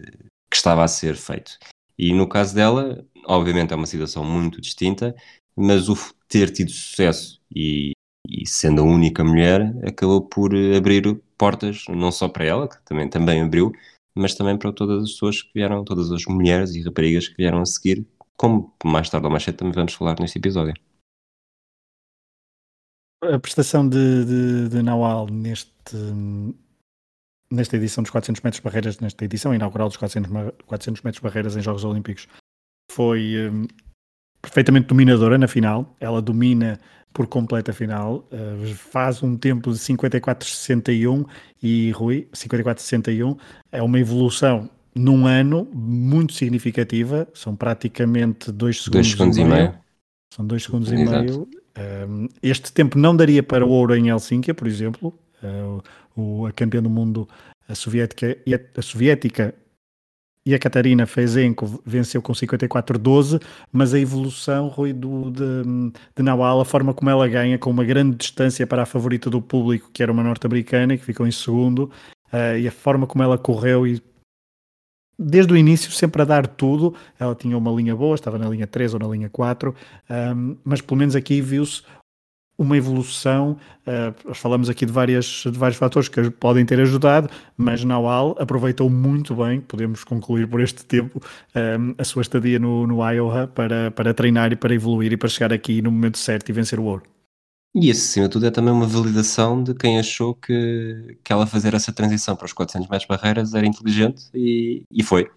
que 0.50 0.56
estava 0.56 0.84
a 0.84 0.88
ser 0.88 1.16
feito. 1.16 1.58
E 1.98 2.14
no 2.14 2.28
caso 2.28 2.56
dela, 2.56 3.06
obviamente 3.26 3.74
é 3.74 3.76
uma 3.76 3.86
situação 3.86 4.24
muito 4.24 4.60
distinta, 4.60 5.16
mas 5.56 5.88
o 5.88 5.96
ter 6.28 6.52
tido 6.52 6.72
sucesso 6.72 7.40
e, 7.56 7.92
e 8.28 8.48
sendo 8.48 8.82
a 8.82 8.86
única 8.86 9.24
mulher, 9.24 9.74
acabou 9.88 10.22
por 10.22 10.52
abrir 10.76 11.22
portas 11.38 11.86
não 11.90 12.12
só 12.12 12.28
para 12.28 12.46
ela, 12.46 12.68
que 12.68 12.84
também, 12.84 13.10
também 13.10 13.42
abriu, 13.42 13.72
mas 14.16 14.34
também 14.36 14.58
para 14.58 14.74
todas 14.74 15.04
as 15.04 15.12
pessoas 15.12 15.42
que 15.42 15.52
vieram, 15.54 15.84
todas 15.84 16.12
as 16.12 16.26
mulheres 16.26 16.76
e 16.76 16.82
raparigas 16.82 17.28
que 17.28 17.38
vieram 17.38 17.62
a 17.62 17.66
seguir, 17.66 18.06
como 18.36 18.74
mais 18.84 19.10
tarde 19.10 19.26
ou 19.26 19.32
mais 19.32 19.44
cedo 19.44 19.58
também 19.58 19.74
vamos 19.74 19.94
falar 19.94 20.20
neste 20.20 20.38
episódio. 20.38 20.74
A 23.24 23.40
prestação 23.40 23.88
de, 23.88 24.26
de, 24.26 24.70
de 24.70 24.82
Nawal 24.84 25.28
neste, 25.28 25.72
nesta 27.52 27.76
edição 27.76 28.04
dos 28.04 28.12
400 28.12 28.42
metros 28.44 28.62
barreiras, 28.62 29.00
nesta 29.00 29.26
edição 29.26 29.56
inaugural 29.56 29.88
dos 29.88 29.98
400, 29.98 30.32
400 30.66 31.02
metros 31.02 31.22
barreiras 31.22 31.58
em 31.58 31.62
Jogos 31.62 31.84
Olímpicos, 31.84 32.28
foi 32.92 33.50
um, 33.50 33.66
perfeitamente 34.42 34.88
dominadora 34.88 35.38
na 35.38 35.48
final. 35.48 35.96
Ela 36.00 36.22
domina 36.22 36.80
por 37.12 37.26
completo 37.26 37.72
a 37.72 37.74
final, 37.74 38.28
uh, 38.32 38.76
faz 38.76 39.24
um 39.24 39.36
tempo 39.36 39.72
de 39.72 39.80
54,61 39.80 41.26
e 41.64 41.90
Rui, 41.92 42.28
54,61 42.32 43.36
é 43.72 43.82
uma 43.82 44.00
evolução 44.00 44.70
num 44.94 45.26
ano 45.26 45.68
muito 45.74 46.34
significativa, 46.34 47.28
são 47.34 47.56
praticamente 47.56 48.52
2 48.52 48.84
segundos, 48.84 48.92
dois 48.92 49.12
segundos 49.12 49.38
e 49.38 49.44
meio. 49.44 49.56
meio. 49.56 49.80
São 50.32 50.46
2 50.46 50.64
segundos 50.64 50.92
Exato. 50.92 51.12
e 51.12 51.26
meio. 51.26 51.50
Este 52.42 52.72
tempo 52.72 52.98
não 52.98 53.16
daria 53.16 53.44
para 53.44 53.66
o 53.66 53.70
ouro 53.70 53.96
em 53.96 54.10
Helsínquia, 54.10 54.54
por 54.54 54.68
exemplo. 54.68 55.14
Uh, 55.44 55.82
o, 56.16 56.46
a 56.48 56.52
campeã 56.52 56.82
do 56.82 56.90
mundo, 56.90 57.28
a 57.68 57.76
soviética, 57.76 58.38
a 58.76 58.82
soviética 58.82 59.54
e 60.48 60.56
a 60.56 60.60
Catarina 60.60 61.06
Fezenko 61.06 61.82
venceu 61.86 62.22
com 62.22 62.32
54-12, 62.32 63.42
mas 63.70 63.94
a 63.94 64.00
evolução, 64.00 64.70
Rui, 64.70 64.94
do, 64.94 65.30
de, 65.30 65.92
de 66.16 66.24
Nawal, 66.24 66.62
a 66.62 66.66
forma 66.66 66.94
como 66.94 67.10
ela 67.10 67.28
ganha, 67.28 67.60
com 67.60 67.70
uma 67.70 67.84
grande 67.84 68.16
distância 68.16 68.66
para 68.66 68.84
a 68.84 68.86
favorita 68.86 69.30
do 69.30 69.42
público, 69.42 69.90
que 69.92 70.02
era 70.02 70.12
uma 70.12 70.24
norte-americana, 70.24 70.98
que 70.98 71.04
ficou 71.04 71.28
em 71.28 71.32
segundo, 71.32 71.92
uh, 72.32 72.58
e 72.58 72.66
a 72.66 72.72
forma 72.72 73.06
como 73.06 73.24
ela 73.24 73.38
correu 73.38 73.86
e 73.86 74.02
desde 75.18 75.54
o 75.54 75.58
início 75.58 75.92
sempre 75.92 76.22
a 76.22 76.26
dar 76.26 76.48
tudo, 76.48 76.94
ela 77.20 77.34
tinha 77.34 77.58
uma 77.58 77.72
linha 77.72 77.96
boa, 77.96 78.16
estava 78.16 78.38
na 78.38 78.48
linha 78.48 78.68
3 78.68 78.94
ou 78.94 79.00
na 79.00 79.08
linha 79.08 79.30
4, 79.30 79.74
um, 80.36 80.56
mas 80.64 80.82
pelo 80.82 80.98
menos 80.98 81.16
aqui 81.16 81.42
viu-se 81.42 81.82
uma 82.58 82.76
evolução. 82.76 83.58
Uh, 83.86 84.34
falamos 84.34 84.70
aqui 84.70 84.86
de, 84.86 84.92
várias, 84.92 85.44
de 85.44 85.58
vários 85.58 85.78
fatores 85.78 86.10
que 86.10 86.30
podem 86.32 86.66
ter 86.66 86.80
ajudado, 86.80 87.30
mas 87.56 87.84
Nawal 87.84 88.36
aproveitou 88.40 88.90
muito 88.90 89.36
bem, 89.36 89.62
podemos 89.62 90.04
concluir 90.04 90.48
por 90.48 90.60
este 90.60 90.84
tempo, 90.84 91.22
um, 91.56 91.94
a 91.98 92.04
sua 92.04 92.22
estadia 92.22 92.60
no, 92.60 92.88
no 92.88 93.08
Iowa 93.08 93.48
para, 93.48 93.92
para 93.92 94.14
treinar 94.14 94.52
e 94.52 94.56
para 94.56 94.74
evoluir 94.74 95.14
e 95.14 95.18
para 95.18 95.30
chegar 95.30 95.54
aqui 95.54 95.82
no 95.82 95.92
momento 95.92 96.18
certo 96.18 96.50
e 96.50 96.54
vencer 96.54 96.80
o 96.80 96.84
ouro. 96.84 97.17
E 97.76 97.90
isso, 97.90 98.10
acima 98.10 98.28
de 98.28 98.32
tudo, 98.32 98.48
é 98.48 98.52
também 98.52 98.74
uma 98.74 98.88
validação 98.88 99.62
de 99.64 99.74
quem 99.74 100.00
achou 100.00 100.34
que, 100.34 101.18
que 101.24 101.32
ela 101.32 101.46
fazer 101.46 101.74
essa 101.74 101.94
transição 101.94 102.36
para 102.36 102.46
os 102.46 102.54
400 102.54 102.90
metros 102.90 103.08
barreiras 103.08 103.54
era 103.54 103.68
inteligente 103.68 104.30
e, 104.34 104.84
e 104.92 105.04
foi. 105.04 105.30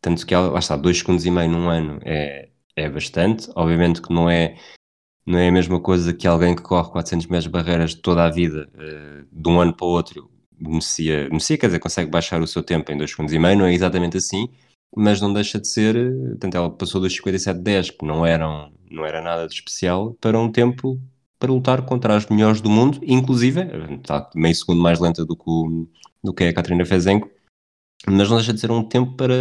Tanto 0.00 0.26
que 0.26 0.34
ela, 0.34 0.50
lá 0.50 0.58
está, 0.58 0.76
2 0.76 0.98
segundos 0.98 1.24
e 1.24 1.30
meio 1.30 1.50
num 1.50 1.68
ano 1.68 2.00
é, 2.04 2.48
é 2.74 2.88
bastante. 2.88 3.48
Obviamente 3.54 4.02
que 4.02 4.12
não 4.12 4.28
é 4.28 4.56
não 5.26 5.38
é 5.38 5.48
a 5.48 5.52
mesma 5.52 5.80
coisa 5.80 6.14
que 6.14 6.26
alguém 6.26 6.54
que 6.54 6.62
corre 6.62 6.90
400 6.90 7.26
metros 7.26 7.48
barreiras 7.48 7.94
toda 7.94 8.24
a 8.24 8.30
vida, 8.30 8.70
uh, 8.74 9.26
de 9.32 9.48
um 9.48 9.60
ano 9.60 9.74
para 9.74 9.84
o 9.84 9.90
outro, 9.90 10.30
beneficia, 10.52 11.28
quer 11.58 11.66
dizer, 11.66 11.80
consegue 11.80 12.10
baixar 12.10 12.40
o 12.40 12.46
seu 12.46 12.62
tempo 12.62 12.90
em 12.92 12.96
2 12.96 13.10
segundos 13.10 13.32
e 13.34 13.38
meio, 13.38 13.58
não 13.58 13.66
é 13.66 13.74
exatamente 13.74 14.16
assim, 14.16 14.48
mas 14.96 15.20
não 15.20 15.32
deixa 15.32 15.58
de 15.60 15.68
ser, 15.68 15.96
eh, 15.96 16.28
portanto, 16.30 16.54
ela 16.54 16.70
passou 16.70 17.00
dos 17.00 17.12
57-10, 17.12 17.90
que 17.90 18.06
não, 18.06 18.24
eram, 18.24 18.72
não 18.90 19.04
era 19.04 19.20
nada 19.20 19.46
de 19.46 19.54
especial, 19.54 20.14
para 20.20 20.38
um 20.38 20.50
tempo 20.50 20.98
para 21.38 21.52
lutar 21.52 21.84
contra 21.84 22.16
as 22.16 22.26
melhores 22.26 22.60
do 22.60 22.70
mundo, 22.70 22.98
inclusive, 23.02 23.62
está 24.00 24.30
meio 24.34 24.54
segundo 24.54 24.80
mais 24.80 24.98
lenta 24.98 25.24
do 25.24 25.36
que, 25.36 25.44
o, 25.46 25.88
do 26.22 26.32
que 26.32 26.44
a 26.44 26.54
Katrina 26.54 26.84
Fezenko, 26.84 27.30
mas 28.06 28.28
não 28.28 28.36
deixa 28.36 28.52
de 28.52 28.60
ser 28.60 28.70
um 28.70 28.82
tempo 28.82 29.16
para, 29.16 29.34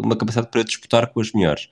uma 0.00 0.16
capacidade 0.16 0.50
para 0.50 0.62
disputar 0.62 1.06
com 1.12 1.20
as 1.20 1.32
melhores. 1.32 1.68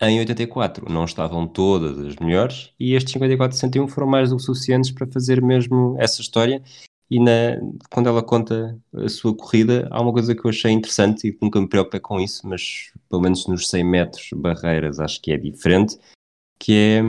Em 0.00 0.20
84 0.20 0.90
não 0.90 1.04
estavam 1.04 1.46
todas 1.46 1.98
as 1.98 2.16
melhores 2.16 2.72
e 2.78 2.94
estes 2.94 3.14
54-61 3.14 3.88
foram 3.88 4.06
mais 4.06 4.30
do 4.30 4.36
que 4.36 4.42
suficientes 4.42 4.92
para 4.92 5.08
fazer 5.08 5.42
mesmo 5.42 5.96
essa 5.98 6.20
história. 6.20 6.62
E 7.10 7.18
na, 7.18 7.58
quando 7.90 8.08
ela 8.08 8.22
conta 8.22 8.78
a 8.94 9.08
sua 9.08 9.34
corrida, 9.34 9.88
há 9.90 10.00
uma 10.00 10.12
coisa 10.12 10.34
que 10.34 10.44
eu 10.44 10.50
achei 10.50 10.70
interessante 10.70 11.28
e 11.28 11.38
nunca 11.42 11.60
me 11.60 11.68
preocupei 11.68 11.98
com 11.98 12.20
isso, 12.20 12.46
mas 12.46 12.92
pelo 13.08 13.22
menos 13.22 13.46
nos 13.48 13.68
100 13.68 13.84
metros 13.84 14.28
barreiras 14.34 15.00
acho 15.00 15.20
que 15.20 15.32
é 15.32 15.36
diferente, 15.36 15.98
que 16.60 16.72
é 16.72 17.02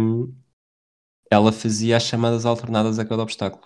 ela 1.32 1.52
fazia 1.52 1.98
as 1.98 2.04
chamadas 2.04 2.46
alternadas 2.46 3.00
a 3.00 3.06
cada 3.06 3.22
obstáculo. 3.22 3.64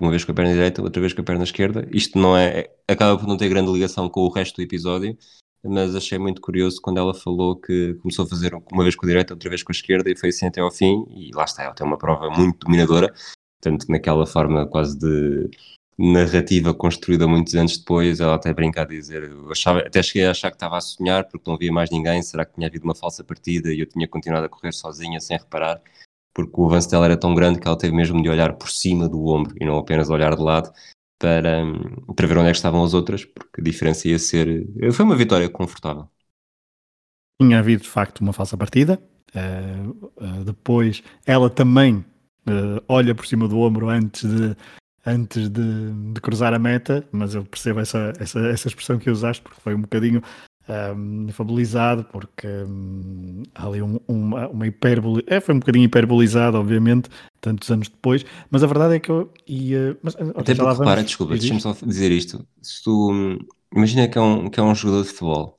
Uma 0.00 0.10
vez 0.10 0.24
com 0.24 0.32
a 0.32 0.34
perna 0.34 0.52
direita, 0.52 0.82
outra 0.82 1.00
vez 1.00 1.12
com 1.12 1.20
a 1.20 1.24
perna 1.24 1.44
esquerda. 1.44 1.86
Isto 1.92 2.18
não 2.18 2.36
é, 2.36 2.68
acaba 2.88 3.18
por 3.18 3.28
não 3.28 3.36
ter 3.36 3.48
grande 3.48 3.70
ligação 3.70 4.08
com 4.08 4.22
o 4.22 4.28
resto 4.28 4.56
do 4.56 4.62
episódio, 4.62 5.16
mas 5.62 5.94
achei 5.94 6.18
muito 6.18 6.40
curioso 6.40 6.80
quando 6.82 6.98
ela 6.98 7.14
falou 7.14 7.56
que 7.56 7.94
começou 7.94 8.24
a 8.24 8.28
fazer 8.28 8.54
uma 8.72 8.82
vez 8.82 8.96
com 8.96 9.06
a 9.06 9.08
direita, 9.08 9.34
outra 9.34 9.48
vez 9.48 9.62
com 9.62 9.70
a 9.70 9.74
esquerda 9.74 10.10
e 10.10 10.16
foi 10.16 10.30
assim 10.30 10.46
até 10.46 10.60
ao 10.60 10.70
fim. 10.70 11.04
E 11.10 11.30
lá 11.34 11.44
está, 11.44 11.62
ela 11.62 11.74
tem 11.74 11.86
uma 11.86 11.96
prova 11.96 12.28
muito 12.28 12.66
dominadora, 12.66 13.14
tanto 13.60 13.86
que 13.86 13.92
naquela 13.92 14.26
forma 14.26 14.66
quase 14.66 14.98
de 14.98 15.48
narrativa 15.96 16.74
construída 16.74 17.26
muitos 17.26 17.54
anos 17.54 17.78
depois, 17.78 18.18
ela 18.18 18.34
até 18.34 18.52
brinca 18.52 18.82
a 18.82 18.84
dizer, 18.84 19.30
achava, 19.48 19.78
até 19.78 20.02
cheguei 20.02 20.26
a 20.26 20.32
achar 20.32 20.50
que 20.50 20.56
estava 20.56 20.76
a 20.76 20.80
sonhar 20.80 21.24
porque 21.28 21.48
não 21.48 21.56
via 21.56 21.72
mais 21.72 21.88
ninguém, 21.90 22.20
será 22.20 22.44
que 22.44 22.54
tinha 22.54 22.66
havido 22.66 22.84
uma 22.84 22.94
falsa 22.94 23.22
partida 23.22 23.72
e 23.72 23.78
eu 23.80 23.86
tinha 23.86 24.08
continuado 24.08 24.46
a 24.46 24.48
correr 24.48 24.72
sozinha 24.72 25.20
sem 25.20 25.38
reparar, 25.38 25.80
porque 26.34 26.60
o 26.60 26.66
avanço 26.66 26.90
dela 26.90 27.06
era 27.06 27.16
tão 27.16 27.34
grande 27.34 27.60
que 27.60 27.66
ela 27.66 27.78
teve 27.78 27.94
mesmo 27.94 28.20
de 28.20 28.28
olhar 28.28 28.54
por 28.54 28.68
cima 28.68 29.08
do 29.08 29.24
ombro 29.26 29.54
e 29.60 29.64
não 29.64 29.78
apenas 29.78 30.10
olhar 30.10 30.34
de 30.34 30.42
lado 30.42 30.72
para, 31.18 31.62
para 32.14 32.26
ver 32.26 32.36
onde 32.36 32.48
é 32.48 32.50
que 32.50 32.56
estavam 32.56 32.82
as 32.82 32.92
outras, 32.92 33.24
porque 33.24 33.60
a 33.60 33.64
diferença 33.64 34.08
ia 34.08 34.18
ser. 34.18 34.66
Foi 34.92 35.04
uma 35.04 35.16
vitória 35.16 35.48
confortável. 35.48 36.08
Tinha 37.40 37.60
havido 37.60 37.82
de 37.82 37.88
facto 37.88 38.20
uma 38.20 38.32
falsa 38.32 38.56
partida. 38.56 39.00
Uh, 39.34 40.10
uh, 40.16 40.44
depois 40.44 41.02
ela 41.26 41.50
também 41.50 41.96
uh, 42.46 42.82
olha 42.88 43.14
por 43.14 43.26
cima 43.26 43.48
do 43.48 43.58
ombro 43.58 43.88
antes 43.88 44.22
de, 44.22 44.56
antes 45.04 45.48
de, 45.48 46.12
de, 46.12 46.20
cruzar 46.20 46.54
a 46.54 46.58
meta, 46.58 47.06
mas 47.10 47.34
eu 47.34 47.44
percebo 47.44 47.80
essa, 47.80 48.12
essa, 48.20 48.38
essa 48.46 48.68
expressão 48.68 48.98
que 48.98 49.10
usaste, 49.10 49.42
porque 49.42 49.60
foi 49.60 49.74
um 49.74 49.80
bocadinho 49.80 50.22
um, 50.68 51.28
fabulizado, 51.28 52.04
porque 52.04 52.46
um, 52.46 53.42
há 53.54 53.66
ali 53.66 53.82
um, 53.82 53.98
uma, 54.08 54.48
uma 54.48 54.66
hipérbole, 54.66 55.22
é, 55.26 55.40
foi 55.40 55.54
um 55.54 55.58
bocadinho 55.58 55.84
hiperbolizado, 55.84 56.58
obviamente, 56.58 57.08
tantos 57.40 57.70
anos 57.70 57.88
depois, 57.88 58.24
mas 58.50 58.62
a 58.62 58.66
verdade 58.66 58.94
é 58.94 59.00
que 59.00 59.10
eu 59.10 59.30
ia. 59.46 59.98
Mas, 60.02 60.14
Até 60.16 60.54
porque, 60.54 60.78
repara, 60.78 61.02
desculpa, 61.02 61.36
deixa-me 61.36 61.60
só 61.60 61.76
dizer 61.84 62.10
isto. 62.10 62.46
Se 62.62 62.82
tu 62.82 63.12
hum, 63.12 63.38
imagina 63.74 64.08
que 64.08 64.18
é, 64.18 64.20
um, 64.20 64.48
que 64.48 64.58
é 64.58 64.62
um 64.62 64.74
jogador 64.74 65.02
de 65.02 65.08
futebol. 65.08 65.58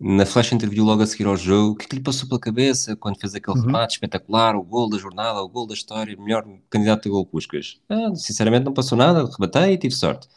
Na 0.00 0.24
flash 0.24 0.52
interview 0.52 0.84
logo 0.84 1.02
a 1.02 1.06
seguir 1.06 1.26
ao 1.26 1.36
jogo, 1.36 1.72
o 1.72 1.74
que, 1.74 1.84
é 1.84 1.88
que 1.88 1.96
lhe 1.96 2.02
passou 2.02 2.28
pela 2.28 2.38
cabeça 2.38 2.94
quando 2.94 3.18
fez 3.18 3.34
aquele 3.34 3.58
uhum. 3.58 3.66
remate 3.66 3.94
espetacular, 3.94 4.54
o 4.54 4.62
gol 4.62 4.88
da 4.88 4.96
jornada, 4.96 5.42
o 5.42 5.48
gol 5.48 5.66
da 5.66 5.74
história, 5.74 6.16
melhor 6.16 6.46
candidato 6.70 7.08
a 7.08 7.10
gol 7.10 7.26
Puscas? 7.26 7.80
Ah, 7.88 8.14
sinceramente 8.14 8.64
não 8.64 8.72
passou 8.72 8.96
nada, 8.96 9.28
rebatei 9.28 9.72
e 9.72 9.76
tive 9.76 9.96
sorte. 9.96 10.28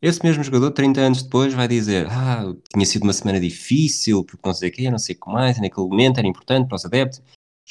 Esse 0.00 0.24
mesmo 0.24 0.44
jogador, 0.44 0.70
30 0.70 1.00
anos 1.00 1.22
depois, 1.22 1.52
vai 1.54 1.66
dizer: 1.66 2.06
Ah, 2.08 2.44
tinha 2.72 2.86
sido 2.86 3.02
uma 3.02 3.12
semana 3.12 3.40
difícil, 3.40 4.24
porque 4.24 4.46
não 4.46 4.54
sei 4.54 4.68
o 4.68 4.72
quê, 4.72 4.90
não 4.90 4.98
sei 4.98 5.16
o 5.16 5.20
que 5.20 5.30
mais, 5.30 5.60
naquele 5.60 5.88
momento 5.88 6.18
era 6.18 6.26
importante 6.28 6.68
para 6.68 6.76
os 6.76 6.84
adeptos. 6.84 7.20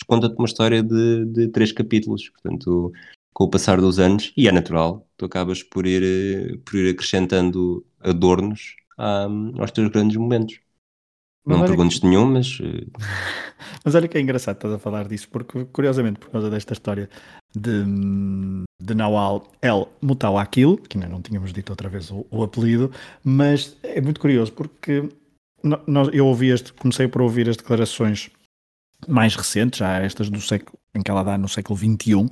Conta-te 0.05 0.35
uma 0.37 0.45
história 0.45 0.83
de, 0.83 1.25
de 1.25 1.47
três 1.49 1.71
capítulos. 1.71 2.29
Portanto, 2.29 2.91
com 3.33 3.43
o 3.45 3.49
passar 3.49 3.79
dos 3.79 3.99
anos, 3.99 4.33
e 4.35 4.47
é 4.47 4.51
natural, 4.51 5.07
tu 5.15 5.25
acabas 5.25 5.63
por 5.63 5.85
ir, 5.85 6.03
eh, 6.03 6.57
por 6.65 6.75
ir 6.75 6.89
acrescentando 6.89 7.85
adornos 7.99 8.75
um, 8.99 9.61
aos 9.61 9.71
teus 9.71 9.89
grandes 9.89 10.17
momentos. 10.17 10.59
Não 11.47 11.65
perguntes 11.65 11.99
que... 11.99 12.07
nenhum, 12.07 12.25
mas. 12.25 12.59
Eh, 12.61 12.85
mas 13.83 13.95
olha 13.95 14.07
que 14.07 14.17
é 14.17 14.21
engraçado 14.21 14.55
estás 14.55 14.73
a 14.73 14.79
falar 14.79 15.07
disso, 15.07 15.29
porque 15.29 15.65
curiosamente, 15.65 16.19
por 16.19 16.29
causa 16.29 16.49
desta 16.49 16.73
história 16.73 17.09
de, 17.55 17.83
de 18.81 18.93
Nawal 18.93 19.47
El 19.61 19.87
Mutawakil, 20.01 20.77
que 20.77 20.97
ainda 20.97 21.09
não 21.09 21.21
tínhamos 21.21 21.53
dito 21.53 21.69
outra 21.69 21.89
vez 21.89 22.11
o, 22.11 22.25
o 22.29 22.43
apelido, 22.43 22.91
mas 23.23 23.77
é 23.81 24.01
muito 24.01 24.19
curioso 24.19 24.51
porque 24.51 25.09
nós, 25.87 26.09
eu 26.13 26.25
ouvi 26.27 26.49
este, 26.49 26.73
comecei 26.73 27.07
por 27.07 27.21
ouvir 27.21 27.49
as 27.49 27.57
declarações 27.57 28.29
mais 29.07 29.35
recentes, 29.35 29.79
já 29.79 29.99
estas 29.99 30.29
do 30.29 30.41
século 30.41 30.77
em 30.93 31.01
que 31.01 31.11
ela 31.11 31.23
dá 31.23 31.37
no 31.37 31.47
século 31.47 31.77
XXI, 31.77 32.27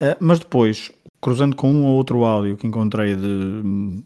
eh, 0.00 0.16
mas 0.20 0.38
depois 0.38 0.92
cruzando 1.20 1.56
com 1.56 1.72
um 1.72 1.84
ou 1.84 1.96
outro 1.96 2.24
áudio 2.24 2.56
que 2.56 2.66
encontrei 2.66 3.16
de. 3.16 4.04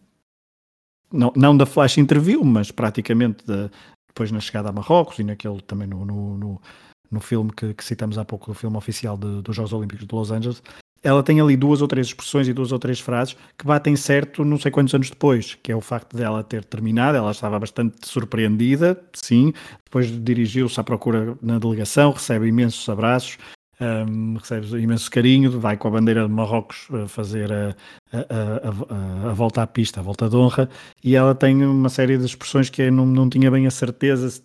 Não, 1.11 1.33
não 1.35 1.57
da 1.57 1.67
flash 1.67 1.99
interview, 1.99 2.45
mas 2.45 2.71
praticamente 2.71 3.45
de, 3.47 3.71
depois 4.19 4.33
na 4.33 4.41
chegada 4.41 4.69
a 4.69 4.73
Marrocos 4.73 5.21
e 5.21 5.23
naquele 5.23 5.61
também 5.63 5.87
no, 5.87 6.05
no, 6.05 6.37
no, 6.37 6.61
no 7.09 7.21
filme 7.21 7.53
que, 7.53 7.73
que, 7.73 7.85
citamos 7.85 8.19
há 8.19 8.25
pouco, 8.25 8.51
o 8.51 8.55
filme 8.55 8.77
oficial 8.77 9.17
de, 9.17 9.43
dos 9.43 9.55
Jogos 9.55 9.73
Olímpicos 9.73 10.05
de 10.05 10.13
Los 10.13 10.33
Angeles, 10.33 10.61
ela 11.05 11.23
tem 11.23 11.41
ali 11.41 11.57
duas 11.57 11.81
ou 11.81 11.87
três 11.87 12.09
expressões 12.09 12.49
e 12.49 12.53
duas 12.53 12.73
ou 12.73 12.79
três 12.81 12.99
frases 12.99 13.37
que 13.57 13.65
batem 13.65 13.95
certo 13.95 14.45
não 14.45 14.59
sei 14.59 14.73
quantos 14.73 14.93
anos 14.93 15.09
depois, 15.09 15.55
que 15.63 15.71
é 15.71 15.77
o 15.77 15.81
facto 15.81 16.17
dela 16.17 16.43
ter 16.43 16.65
terminado, 16.65 17.17
ela 17.17 17.31
estava 17.31 17.61
bastante 17.61 18.09
surpreendida, 18.09 19.01
sim, 19.13 19.53
depois 19.85 20.11
dirigiu-se 20.25 20.81
à 20.81 20.83
procura 20.83 21.39
na 21.41 21.61
delegação, 21.61 22.11
recebe 22.11 22.49
imensos 22.49 22.89
abraços, 22.89 23.39
um, 23.81 24.35
recebe 24.35 24.81
imenso 24.81 25.11
carinho, 25.11 25.59
vai 25.59 25.77
com 25.77 25.89
a 25.89 25.91
bandeira 25.93 26.27
de 26.27 26.33
Marrocos 26.33 26.89
fazer 27.07 27.53
a, 27.53 27.77
a, 28.13 29.29
a, 29.29 29.31
a, 29.31 29.33
volta 29.33 29.63
à 29.63 29.67
pista, 29.67 30.01
a 30.01 30.03
volta 30.03 30.29
de 30.29 30.37
honra, 30.37 30.69
e 31.03 31.15
ela 31.15 31.35
tem 31.35 31.65
uma 31.65 31.89
série 31.89 32.19
de 32.19 32.25
expressões 32.25 32.69
que 32.69 32.83
eu 32.83 32.93
não, 32.93 33.07
não 33.07 33.29
tinha 33.29 33.51
bem 33.51 33.67
a 33.67 33.71
certeza 33.71 34.43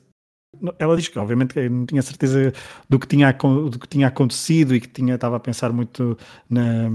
ela 0.78 0.96
diz 0.96 1.08
que 1.08 1.18
obviamente 1.18 1.58
não 1.70 1.86
tinha 1.86 2.02
certeza 2.02 2.54
do 2.88 3.00
que 3.00 3.08
tinha, 3.08 3.32
do 3.32 3.80
que 3.80 3.88
tinha 3.88 4.08
acontecido 4.08 4.76
e 4.76 4.80
que 4.80 4.88
tinha, 4.88 5.16
estava 5.16 5.36
a 5.36 5.40
pensar 5.40 5.74
muito 5.74 6.18
na, 6.50 6.90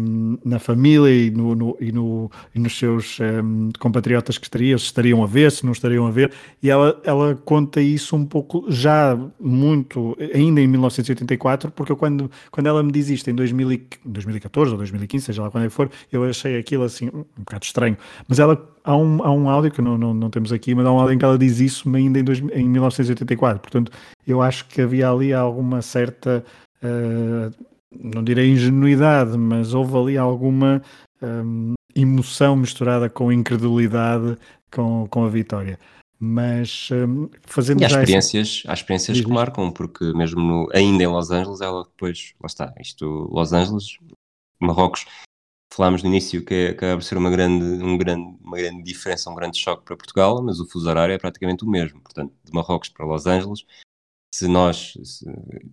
na 0.44 0.59
família 0.59 1.11
e, 1.11 1.30
no, 1.30 1.54
no, 1.54 1.76
e, 1.80 1.92
no, 1.92 2.30
e 2.54 2.59
nos 2.59 2.78
seus 2.78 3.18
um, 3.20 3.70
compatriotas 3.78 4.38
que 4.38 4.46
estariam, 4.46 4.78
se 4.78 4.86
estariam 4.86 5.22
a 5.22 5.26
ver, 5.26 5.50
se 5.52 5.64
não 5.64 5.72
estariam 5.72 6.06
a 6.06 6.11
ver, 6.11 6.32
e 6.62 6.70
ela, 6.70 7.00
ela 7.04 7.34
conta 7.44 7.80
isso 7.80 8.16
um 8.16 8.24
pouco 8.24 8.64
já 8.68 9.18
muito, 9.40 10.16
ainda 10.34 10.61
em 10.61 10.66
1984, 10.66 11.70
porque 11.72 11.94
quando, 11.94 12.30
quando 12.50 12.66
ela 12.68 12.82
me 12.82 12.92
diz 12.92 13.09
isto 13.11 13.28
em 13.28 13.34
2000, 13.34 13.80
2014 14.04 14.72
ou 14.72 14.78
2015, 14.78 15.26
seja 15.26 15.42
lá 15.42 15.50
quando 15.50 15.64
é 15.64 15.70
for, 15.70 15.90
eu 16.12 16.24
achei 16.24 16.59
aquilo 16.59 16.84
assim 16.84 17.09
um 17.12 17.24
bocado 17.36 17.64
estranho, 17.64 17.96
mas 18.26 18.38
ela 18.38 18.56
há 18.89 18.97
um, 18.97 19.22
há 19.22 19.30
um 19.30 19.51
áudio 19.51 19.70
que 19.70 19.82
não, 19.82 19.99
não, 19.99 20.14
não 20.14 20.30
temos 20.30 20.51
aqui, 20.51 20.74
mas 20.74 20.86
há 20.86 20.93
um 20.93 20.99
áudio 20.99 21.14
em 21.14 21.18
que 21.18 21.24
ela 21.24 21.39
diz 21.39 21.61
isso 21.61 21.95
ainda 21.95 22.18
em, 22.18 22.24
dois, 22.24 22.39
em 22.39 22.68
1984. 22.68 23.61
Portanto, 23.61 23.93
eu 24.26 24.41
acho 24.41 24.66
que 24.66 24.80
havia 24.80 25.11
ali 25.11 25.34
alguma 25.34 25.82
certa, 25.82 26.43
uh, 26.82 27.64
não 27.93 28.24
direi 28.24 28.51
ingenuidade, 28.51 29.36
mas 29.36 29.74
houve 29.74 29.97
ali 29.97 30.18
alguma 30.18 30.82
um, 31.22 31.74
emoção 31.95 32.57
misturada 32.57 33.11
com 33.11 33.30
incredulidade 33.30 34.39
com, 34.72 35.07
com 35.11 35.24
a 35.24 35.28
vitória. 35.28 35.78
Mas 36.18 36.89
um, 36.91 37.28
fazendo 37.43 37.82
e 37.82 37.84
há 37.84 37.89
experiências, 37.89 38.62
essa... 38.62 38.72
há 38.72 38.74
experiências 38.74 39.20
que 39.20 39.30
marcam, 39.30 39.70
porque 39.70 40.12
mesmo 40.14 40.41
no, 40.41 40.68
ainda 40.72 41.05
em 41.05 41.07
Los 41.07 41.30
Angeles, 41.30 41.61
ela 41.61 41.84
depois, 41.84 42.32
lá 42.41 42.47
está, 42.47 42.74
isto, 42.80 43.28
Los 43.30 43.53
Angeles, 43.53 43.99
Marrocos 44.61 45.07
falámos 45.72 46.02
no 46.02 46.08
início 46.08 46.44
que 46.44 46.54
é, 46.54 46.68
acaba 46.70 46.96
por 46.96 47.04
ser 47.04 47.16
uma 47.16 47.30
grande, 47.30 47.64
um 47.64 47.96
grande, 47.96 48.36
uma 48.42 48.56
grande 48.56 48.82
diferença, 48.82 49.30
um 49.30 49.34
grande 49.34 49.58
choque 49.58 49.84
para 49.84 49.96
Portugal, 49.96 50.42
mas 50.42 50.60
o 50.60 50.66
fuso 50.68 50.88
horário 50.88 51.14
é 51.14 51.18
praticamente 51.18 51.64
o 51.64 51.68
mesmo. 51.68 52.00
Portanto, 52.00 52.32
de 52.44 52.52
Marrocos 52.52 52.88
para 52.88 53.06
Los 53.06 53.26
Angeles, 53.26 53.64
se 54.34 54.46
nós, 54.46 54.94
se, 55.02 55.24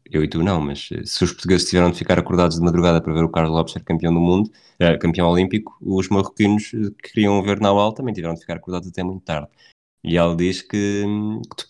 eu 0.10 0.24
e 0.24 0.30
tu 0.30 0.42
não, 0.42 0.62
mas 0.62 0.88
se 1.06 1.24
os 1.24 1.32
portugueses 1.32 1.68
tiveram 1.70 1.92
de 1.92 1.98
ficar 1.98 2.18
acordados 2.18 2.58
de 2.58 2.64
madrugada 2.64 3.02
para 3.02 3.14
ver 3.14 3.24
o 3.24 3.30
Carlos 3.30 3.52
Lopes 3.54 3.74
ser 3.74 3.84
campeão 3.84 4.14
do 4.14 4.20
mundo, 4.20 4.50
eh, 4.80 4.98
campeão 4.98 5.30
olímpico, 5.30 5.78
os 5.82 6.08
marroquinos 6.10 6.70
que 6.72 6.92
queriam 7.12 7.42
ver 7.44 7.60
Nawal 7.60 7.94
também 7.94 8.14
tiveram 8.14 8.34
de 8.34 8.42
ficar 8.42 8.56
acordados 8.56 8.88
até 8.90 9.04
muito 9.04 9.24
tarde. 9.24 9.50
E 10.04 10.18
ela 10.18 10.36
diz 10.36 10.62
que, 10.62 11.04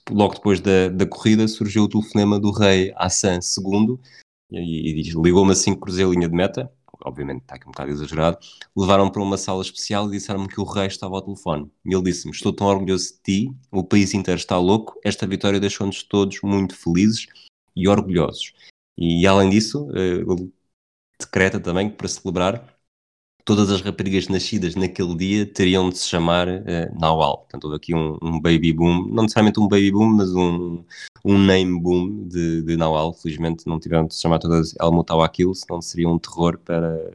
que 0.06 0.14
logo 0.14 0.36
depois 0.36 0.60
da, 0.60 0.90
da 0.90 1.06
corrida 1.08 1.48
surgiu 1.48 1.84
o 1.84 1.90
telefonema 1.90 2.40
do 2.40 2.52
rei 2.52 2.94
Hassan 2.98 3.40
II 3.40 3.98
e, 4.52 4.90
e 4.92 4.94
diz, 5.02 5.16
ligou-me 5.16 5.52
assim 5.52 5.74
que 5.74 5.80
cruzei 5.80 6.06
a 6.06 6.10
linha 6.10 6.28
de 6.28 6.36
meta, 6.36 6.72
obviamente 7.06 7.42
está 7.42 7.56
aqui 7.56 7.68
um 7.68 7.72
bocado 7.72 7.92
exagerado, 7.92 8.38
levaram-me 8.76 9.12
para 9.12 9.22
uma 9.22 9.38
sala 9.38 9.62
especial 9.62 10.08
e 10.08 10.12
disseram-me 10.12 10.48
que 10.48 10.60
o 10.60 10.64
rei 10.64 10.88
estava 10.88 11.16
ao 11.16 11.22
telefone. 11.22 11.72
E 11.86 11.94
ele 11.94 12.04
disse-me: 12.04 12.34
Estou 12.34 12.52
tão 12.52 12.68
orgulhoso 12.68 13.14
de 13.14 13.22
ti, 13.24 13.56
o 13.72 13.84
país 13.84 14.14
inteiro 14.14 14.40
está 14.40 14.58
louco, 14.58 15.00
esta 15.04 15.26
vitória 15.28 15.60
deixou-nos 15.60 16.04
todos 16.04 16.42
muito 16.42 16.76
felizes 16.76 17.28
e 17.76 17.88
orgulhosos. 17.88 18.54
E 18.98 19.28
além 19.28 19.50
disso, 19.50 19.88
eh, 19.94 20.24
ele 20.28 20.52
decreta 21.20 21.60
também 21.60 21.90
que 21.90 21.96
para 21.96 22.08
celebrar 22.08 22.76
todas 23.46 23.70
as 23.70 23.82
raparigas 23.82 24.28
nascidas 24.28 24.76
naquele 24.76 25.16
dia 25.16 25.46
teriam 25.46 25.90
de 25.90 25.98
se 26.00 26.10
chamar 26.10 26.48
uh, 26.48 27.00
Nawal. 27.00 27.40
Portanto, 27.40 27.66
houve 27.66 27.78
aqui 27.78 27.94
um, 27.94 28.18
um, 28.22 28.42
baby 28.42 28.74
boom, 28.74 29.08
não 29.08 29.24
necessariamente 29.24 29.60
um 29.60 29.68
baby 29.68 29.92
boom, 29.92 30.08
mas 30.08 30.34
um, 30.34 30.84
um 31.26 31.40
name 31.40 31.82
boom 31.82 32.28
de, 32.28 32.62
de 32.62 32.78
Nawal. 32.78 33.12
Felizmente 33.12 33.66
não 33.66 33.80
tiveram 33.80 34.06
de 34.06 34.14
se 34.14 34.22
chamar 34.22 34.38
todas 34.38 34.76
El 34.80 34.92
Mutawakil, 34.92 35.56
senão 35.56 35.82
seria 35.82 36.08
um 36.08 36.20
terror 36.20 36.60
para, 36.60 37.12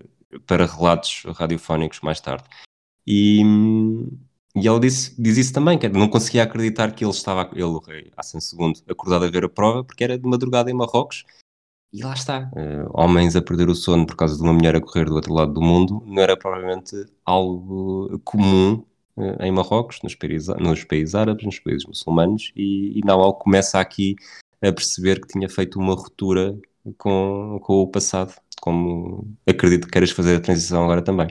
para 0.47 0.67
relatos 0.67 1.23
radiofónicos 1.27 2.01
mais 2.01 2.21
tarde. 2.21 2.45
E, 3.07 3.41
e 4.57 4.67
ele 4.67 4.81
disse, 4.81 5.15
diz 5.17 5.39
isso 5.39 5.53
também, 5.53 5.79
que 5.79 5.89
não 5.89 6.09
conseguia 6.09 6.43
acreditar 6.43 6.93
que 6.93 7.05
ele 7.05 7.13
estava, 7.13 7.49
ele, 7.53 7.63
o 7.63 7.79
rei 7.79 8.11
Hassan 8.17 8.39
II, 8.39 8.75
acordado 8.89 9.25
a 9.25 9.31
ver 9.31 9.45
a 9.45 9.49
prova, 9.49 9.85
porque 9.85 10.03
era 10.03 10.19
de 10.19 10.29
madrugada 10.29 10.71
em 10.71 10.75
Marrocos, 10.75 11.25
e 11.93 12.05
lá 12.05 12.13
está, 12.13 12.51
uh, 12.55 12.91
homens 12.93 13.35
a 13.35 13.43
perder 13.43 13.69
o 13.69 13.75
sono 13.75 14.07
por 14.07 14.15
causa 14.15 14.37
de 14.37 14.43
uma 14.43 14.53
mulher 14.53 14.77
a 14.77 14.81
correr 14.81 15.07
do 15.07 15.15
outro 15.15 15.35
lado 15.35 15.53
do 15.53 15.61
mundo 15.61 16.01
não 16.07 16.23
era 16.23 16.37
provavelmente 16.37 16.95
algo 17.25 18.21
comum 18.21 18.85
em 19.41 19.53
Marrocos, 19.53 20.01
nos 20.03 20.15
países, 20.15 20.49
nos 20.59 20.85
países 20.85 21.15
árabes, 21.15 21.45
nos 21.45 21.59
países 21.59 21.87
muçulmanos, 21.87 22.53
e, 22.57 22.99
e 22.99 23.01
Nawal 23.05 23.35
começa 23.35 23.79
aqui 23.81 24.17
a 24.63 24.73
perceber 24.73 25.21
que 25.21 25.29
tinha 25.29 25.49
feito 25.49 25.79
uma 25.79 25.95
ruptura 25.95 26.57
com, 26.99 27.59
com 27.63 27.83
o 27.83 27.89
passado, 27.89 28.35
como 28.61 29.27
acredito 29.47 29.87
que 29.87 29.93
queiras 29.93 30.11
fazer 30.11 30.37
a 30.37 30.41
transição 30.41 30.85
agora 30.85 31.03
também. 31.03 31.29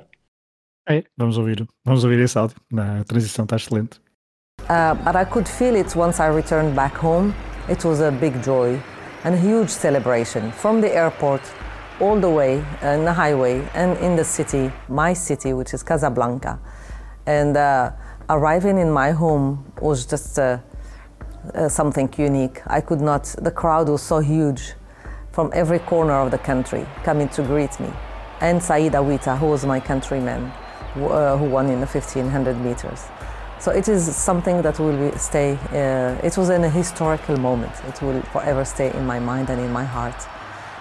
É, 0.88 1.04
vamos 1.16 1.38
ouvir, 1.38 1.68
vamos 1.86 2.04
ouvir 2.04 2.20
esse 2.20 2.38
áudio. 2.38 2.58
A 2.76 3.04
transição 3.04 3.46
está 3.46 3.56
excelente. 3.58 4.00
Uh, 4.62 4.96
but 5.06 5.16
I 5.16 5.26
could 5.26 5.48
feel 5.48 5.76
it 5.76 5.98
once 5.98 6.22
I 6.22 6.28
returned 6.28 6.76
back 6.76 6.98
home. 6.98 7.34
It 7.70 7.86
was 7.86 8.02
a 8.02 8.12
big 8.12 8.44
joy. 8.44 8.80
and 9.24 9.36
a 9.36 9.38
huge 9.38 9.70
celebration 9.70 10.52
from 10.52 10.82
the 10.82 10.94
airport 10.96 11.42
all 12.00 12.20
the 12.20 12.30
way 12.30 12.64
on 12.82 13.04
the 13.04 13.14
highway 13.14 13.62
and 13.74 13.98
in 13.98 14.16
the 14.16 14.24
city, 14.24 14.72
my 14.88 15.14
city, 15.14 15.54
which 15.54 15.74
is 15.74 15.84
Casablanca. 15.84 16.60
And 17.30 17.58
uh, 17.58 17.92
arriving 18.28 18.80
in 18.80 18.90
my 18.90 19.12
home 19.12 19.72
was 19.82 20.04
just 20.08 20.40
uh, 20.40 20.58
uh, 21.54 21.70
something 21.70 22.12
unique. 22.18 22.60
I 22.66 22.82
could 22.82 23.02
not, 23.02 23.24
the 23.40 23.52
crowd 23.52 23.88
was 23.88 24.02
so 24.02 24.18
huge 24.18 24.74
from 25.32 25.52
every 25.54 25.78
corner 25.78 26.14
of 26.14 26.32
the 26.32 26.40
country 26.40 26.88
coming 27.04 27.30
to 27.30 27.44
greet 27.44 27.80
me. 27.80 27.92
And 28.42 28.64
Saeed 28.64 28.94
Awita, 28.94 29.38
who 29.38 29.46
was 29.46 29.64
my 29.64 29.80
countryman, 29.80 30.52
uh, 30.96 31.38
who 31.38 31.46
won 31.46 31.68
in 31.70 31.80
the 31.82 31.86
1500 31.86 32.60
meters. 32.62 33.06
So 33.60 33.70
it 33.70 33.88
is 33.88 34.16
something 34.16 34.64
that 34.64 34.80
will 34.80 35.16
stay, 35.20 35.60
uh, 35.70 36.26
it 36.26 36.36
was 36.36 36.50
an 36.50 36.64
historical 36.64 37.38
moment. 37.38 37.74
It 37.88 38.02
will 38.02 38.24
forever 38.34 38.66
stay 38.66 38.92
in 38.96 39.06
my 39.06 39.20
mind 39.20 39.52
and 39.52 39.62
in 39.62 39.72
my 39.72 39.84
heart. 39.84 40.20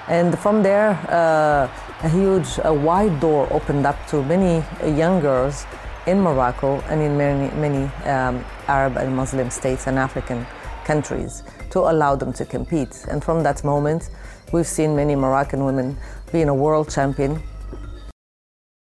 And 0.08 0.38
from 0.38 0.62
there, 0.62 0.92
uh, 1.10 1.68
a 2.02 2.08
huge, 2.08 2.48
a 2.64 2.72
wide 2.72 3.20
door 3.20 3.46
opened 3.50 3.84
up 3.84 3.98
to 4.06 4.22
many 4.22 4.64
young 4.96 5.20
girls 5.20 5.66
in 6.08 6.22
Morocco 6.22 6.80
and 6.88 7.02
in 7.02 7.16
many, 7.16 7.50
many 7.60 7.84
um, 8.06 8.42
Arab 8.66 8.96
and 8.96 9.14
Muslim 9.14 9.50
states 9.50 9.86
and 9.86 9.98
African 9.98 10.46
countries 10.84 11.44
to 11.70 11.80
allow 11.80 12.16
them 12.16 12.32
to 12.32 12.44
compete. 12.46 13.04
And 13.10 13.22
from 13.22 13.42
that 13.42 13.62
moment, 13.62 14.08
we've 14.52 14.66
seen 14.66 14.96
many 14.96 15.14
Moroccan 15.14 15.64
women 15.64 15.96
being 16.32 16.48
a 16.48 16.54
world 16.54 16.90
champion. 16.90 17.40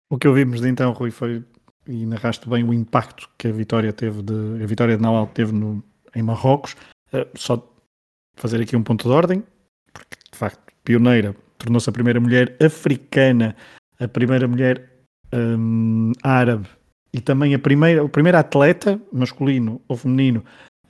O 0.09 0.17
que 0.17 0.27
ouvimos 0.27 0.61
de 0.61 0.69
então, 0.69 0.93
Rui, 0.93 1.11
foi 1.11 1.43
e 1.85 2.05
narraste 2.05 2.47
bem 2.49 2.63
o 2.63 2.73
impacto 2.73 3.29
que 3.37 3.49
a 3.49 3.51
vitória 3.51 3.91
teve 3.91 4.21
de, 4.21 4.63
a 4.63 4.65
vitória 4.65 4.95
de 4.95 5.01
Nawal 5.01 5.27
teve 5.27 5.51
no, 5.51 5.83
em 6.15 6.23
Marrocos. 6.23 6.75
Uh, 7.13 7.27
só 7.35 7.61
fazer 8.35 8.61
aqui 8.61 8.75
um 8.75 8.83
ponto 8.83 9.07
de 9.07 9.13
ordem, 9.13 9.43
porque 9.93 10.17
de 10.31 10.37
facto 10.37 10.59
pioneira, 10.83 11.35
tornou-se 11.57 11.89
a 11.89 11.93
primeira 11.93 12.19
mulher 12.21 12.55
africana, 12.63 13.53
a 13.99 14.07
primeira 14.07 14.47
mulher 14.47 14.89
um, 15.33 16.13
árabe 16.23 16.67
e 17.17 17.21
também 17.21 17.55
a 17.55 17.59
primeira, 17.59 18.03
o 18.03 18.09
primeiro 18.09 18.37
atleta 18.37 19.01
masculino 19.11 19.81
ou 19.87 19.97
feminino 19.97 20.43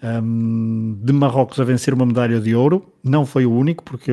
um, 0.03 0.99
de 1.01 1.13
Marrocos 1.13 1.57
a 1.57 1.63
vencer 1.63 1.93
uma 1.93 2.05
medalha 2.05 2.41
de 2.41 2.53
ouro. 2.53 2.91
Não 3.01 3.25
foi 3.25 3.45
o 3.45 3.51
único, 3.51 3.82
porque 3.82 4.11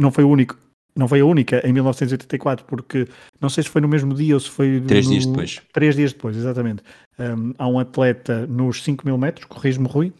não 0.00 0.10
foi 0.10 0.24
o 0.24 0.28
único 0.28 0.58
não 0.94 1.08
foi 1.08 1.20
a 1.20 1.24
única 1.24 1.66
em 1.66 1.72
1984, 1.72 2.66
porque 2.66 3.08
não 3.40 3.48
sei 3.48 3.62
se 3.62 3.70
foi 3.70 3.80
no 3.80 3.88
mesmo 3.88 4.12
dia 4.12 4.34
ou 4.34 4.40
se 4.40 4.50
foi. 4.50 4.78
Três 4.86 5.06
no... 5.06 5.12
dias 5.12 5.24
depois. 5.24 5.62
Três 5.72 5.96
dias 5.96 6.12
depois, 6.12 6.36
exatamente. 6.36 6.82
Um, 7.18 7.54
há 7.56 7.66
um 7.66 7.78
atleta 7.78 8.46
nos 8.46 8.82
5 8.82 9.06
mil 9.06 9.16
metros, 9.16 9.46
corrijo-me, 9.46 9.88
Rui. 9.88 10.12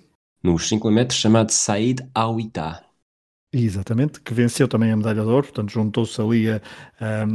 Nos 0.43 0.69
5 0.69 0.87
mil 0.87 0.95
metros, 0.95 1.19
chamado 1.19 1.51
Said 1.51 2.01
Awita. 2.15 2.83
Exatamente, 3.55 4.19
que 4.23 4.33
venceu 4.33 4.67
também 4.67 4.91
a 4.91 4.97
medalha 4.97 5.21
de 5.23 5.29
ouro, 5.29 5.43
portanto 5.43 5.71
juntou-se 5.71 6.19
ali 6.19 6.51
a, 6.51 6.61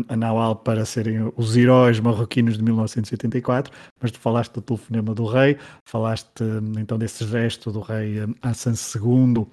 a, 0.09 0.15
Nawal 0.15 0.55
para 0.55 0.84
serem 0.84 1.32
os 1.36 1.55
heróis 1.55 1.99
marroquinos 1.99 2.57
de 2.57 2.63
1984, 2.63 3.72
mas 4.01 4.09
tu 4.09 4.20
falaste 4.20 4.51
do 4.53 4.61
telefonema 4.61 5.13
do 5.13 5.28
rei, 5.28 5.59
falaste 5.88 6.41
hum, 6.41 6.74
então 6.80 6.97
desse 6.97 7.24
gesto 7.24 7.72
do 7.72 7.82
rei 7.82 8.24
hum, 8.24 8.34
Hassan 8.41 8.74
II 8.74 9.45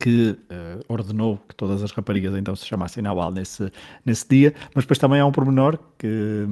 que 0.00 0.30
uh, 0.30 0.84
ordenou 0.88 1.38
que 1.48 1.54
todas 1.54 1.84
as 1.84 1.92
raparigas 1.92 2.34
então 2.34 2.56
se 2.56 2.66
chamassem 2.66 3.00
Nawal 3.00 3.30
nesse, 3.30 3.70
nesse 4.04 4.28
dia, 4.28 4.52
mas 4.74 4.82
depois 4.82 4.98
também 4.98 5.20
há 5.20 5.26
um 5.26 5.30
pormenor 5.30 5.78
que, 5.96 6.46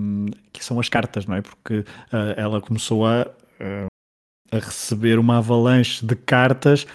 que 0.53 0.65
são 0.65 0.79
as 0.79 0.89
cartas, 0.89 1.27
não 1.27 1.35
é? 1.35 1.43
Porque 1.43 1.81
uh, 1.81 2.35
ela 2.37 2.61
começou 2.61 3.05
a, 3.05 3.23
uh, 3.27 3.87
a 4.53 4.59
receber 4.59 5.19
uma 5.19 5.39
avalanche 5.39 6.07
de 6.07 6.15
cartas 6.15 6.87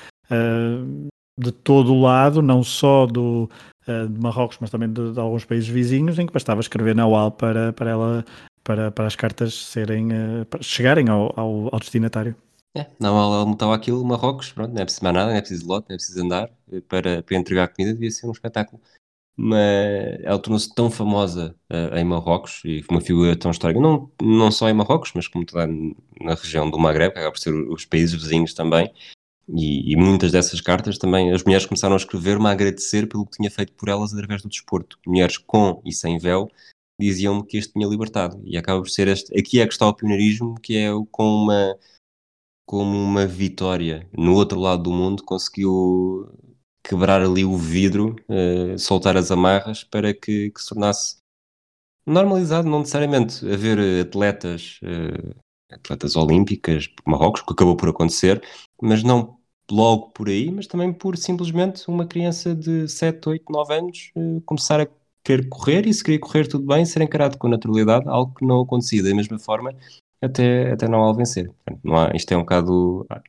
de 1.38 1.52
todo 1.52 1.94
o 1.94 2.02
lado, 2.02 2.42
não 2.42 2.64
só 2.64 3.06
do, 3.06 3.50
de 3.86 4.20
Marrocos, 4.20 4.58
mas 4.60 4.70
também 4.70 4.92
de, 4.92 5.14
de, 5.14 5.20
alguns 5.20 5.46
países 5.46 5.68
vizinhos, 5.68 6.20
em 6.20 6.28
que 6.28 6.34
bastava 6.34 6.62
escrever 6.62 6.96
Nawal 6.96 7.32
para, 7.32 7.74
para 7.74 7.90
ela 7.90 8.26
para, 8.64 8.92
para 8.92 9.08
as 9.08 9.16
cartas 9.16 9.54
serem 9.54 10.10
para 10.50 10.62
chegarem 10.62 11.10
ao, 11.10 11.34
ao, 11.38 11.70
ao 11.74 11.80
destinatário. 11.80 12.36
É, 12.76 12.88
não, 13.00 13.16
ela 13.16 13.46
mutava 13.46 13.76
aquilo, 13.76 14.04
Marrocos, 14.04 14.52
pronto, 14.52 14.74
não 14.74 14.82
é 14.82 14.86
preciso 14.86 15.04
mais 15.04 15.16
nada, 15.16 15.30
não 15.30 15.38
é 15.38 15.42
preciso 15.42 15.68
lote, 15.68 15.86
não 15.90 15.94
é 15.94 15.98
preciso 15.98 16.24
andar 16.24 16.50
eh, 16.72 16.82
para, 16.82 17.22
para 17.22 17.38
entregar 17.38 17.68
comida, 17.68 17.94
devia 17.94 18.10
ser 18.10 18.26
um 18.26 18.32
espetáculo. 18.32 18.82
Mas 19.36 20.20
ela 20.24 20.40
tornou-se 20.40 20.74
tão 20.74 20.90
famosa 20.92 21.56
uh, 21.72 21.96
em 21.96 22.04
Marrocos 22.04 22.62
e 22.66 22.84
uma 22.90 23.02
figura 23.02 23.36
tão 23.36 23.52
histórica, 23.52 23.80
não, 23.80 24.12
não 24.22 24.52
só 24.52 24.70
em 24.70 24.74
Marrocos, 24.74 25.12
mas 25.16 25.28
como 25.28 25.46
toda 25.46 25.68
na 25.68 26.36
região 26.36 26.70
do 26.70 26.80
Maghreb, 26.80 27.14
que 27.14 27.20
acaba 27.20 27.32
por 27.32 27.40
ser 27.40 27.54
os 27.54 27.86
países 27.86 28.14
vizinhos 28.14 28.54
também. 28.54 28.92
E, 29.48 29.92
e, 29.92 29.96
muitas 29.96 30.32
dessas 30.32 30.62
cartas 30.62 30.98
também, 30.98 31.32
as 31.32 31.44
mulheres 31.44 31.66
começaram 31.66 31.96
a 31.96 31.98
escrever-me 31.98 32.48
a 32.48 32.52
agradecer 32.52 33.08
pelo 33.08 33.26
que 33.26 33.38
tinha 33.38 33.52
feito 33.52 33.74
por 33.74 33.90
elas 33.90 34.14
através 34.14 34.42
do 34.42 34.50
desporto. 34.50 34.98
Mulheres 35.06 35.38
com 35.38 35.82
e 35.86 35.92
sem 35.92 36.18
véu 36.18 36.50
diziam-me 37.00 37.46
que 37.46 37.58
este 37.58 37.74
tinha 37.74 37.88
libertado. 37.88 38.42
E 38.46 38.58
acaba 38.58 38.80
por 38.80 38.90
ser 38.90 39.08
este. 39.08 39.38
Aqui 39.38 39.60
é 39.60 39.68
que 39.68 39.74
está 39.74 39.88
o 39.88 39.94
pioneirismo, 39.94 40.56
que 40.62 40.78
é 40.78 40.90
com 41.12 41.26
uma 41.26 41.78
como 42.66 42.98
uma 42.98 43.28
vitória 43.28 44.08
no 44.18 44.34
outro 44.36 44.60
lado 44.60 44.84
do 44.84 44.92
mundo, 44.92 45.24
conseguiu 45.24 46.32
quebrar 46.84 47.22
ali 47.22 47.44
o 47.46 47.58
vidro, 47.58 48.16
uh, 48.30 48.78
soltar 48.80 49.18
as 49.18 49.32
amarras 49.32 49.84
para 49.84 50.14
que, 50.14 50.50
que, 50.52 50.62
se 50.62 50.70
tornasse 50.70 51.18
normalizado, 52.06 52.70
não 52.70 52.80
necessariamente 52.80 53.46
haver 53.50 54.02
atletas, 54.02 54.80
uh, 54.84 55.36
atletas 55.76 56.16
olímpicas, 56.16 56.90
Marrocos, 57.06 57.42
que 57.42 57.54
acabou 57.54 57.76
por 57.76 57.90
acontecer, 57.90 58.42
mas 58.82 59.04
não 59.04 59.38
logo 59.72 60.10
por 60.10 60.28
aí, 60.28 60.52
mas 60.52 60.68
também 60.68 60.94
por 60.94 61.18
simplesmente 61.18 61.88
uma 61.88 62.06
criança 62.06 62.54
de 62.56 62.88
7, 62.88 63.30
8, 63.30 63.52
9 63.52 63.74
anos 63.74 64.12
uh, 64.16 64.42
começar 64.42 64.82
a 64.82 64.88
querer 65.24 65.48
correr 65.48 65.88
e 65.88 65.94
se 65.94 66.04
queria 66.04 66.20
correr 66.20 66.48
tudo 66.48 66.66
bem, 66.66 66.86
ser 66.86 67.02
encarado 67.02 67.38
com 67.38 67.48
naturalidade, 67.48 68.08
algo 68.08 68.34
que 68.36 68.46
não 68.46 68.62
acontecia 68.62 69.02
da 69.02 69.16
mesma 69.16 69.40
forma 69.40 69.74
até, 70.22 70.72
até 70.72 70.88
não 70.88 71.00
ao 71.00 71.16
vencer. 71.16 71.50
não 71.84 71.98
há, 71.98 72.12
isto 72.16 72.32
é 72.34 72.38
um 72.38 72.42
bocado, 72.42 73.06
ah, 73.10 73.22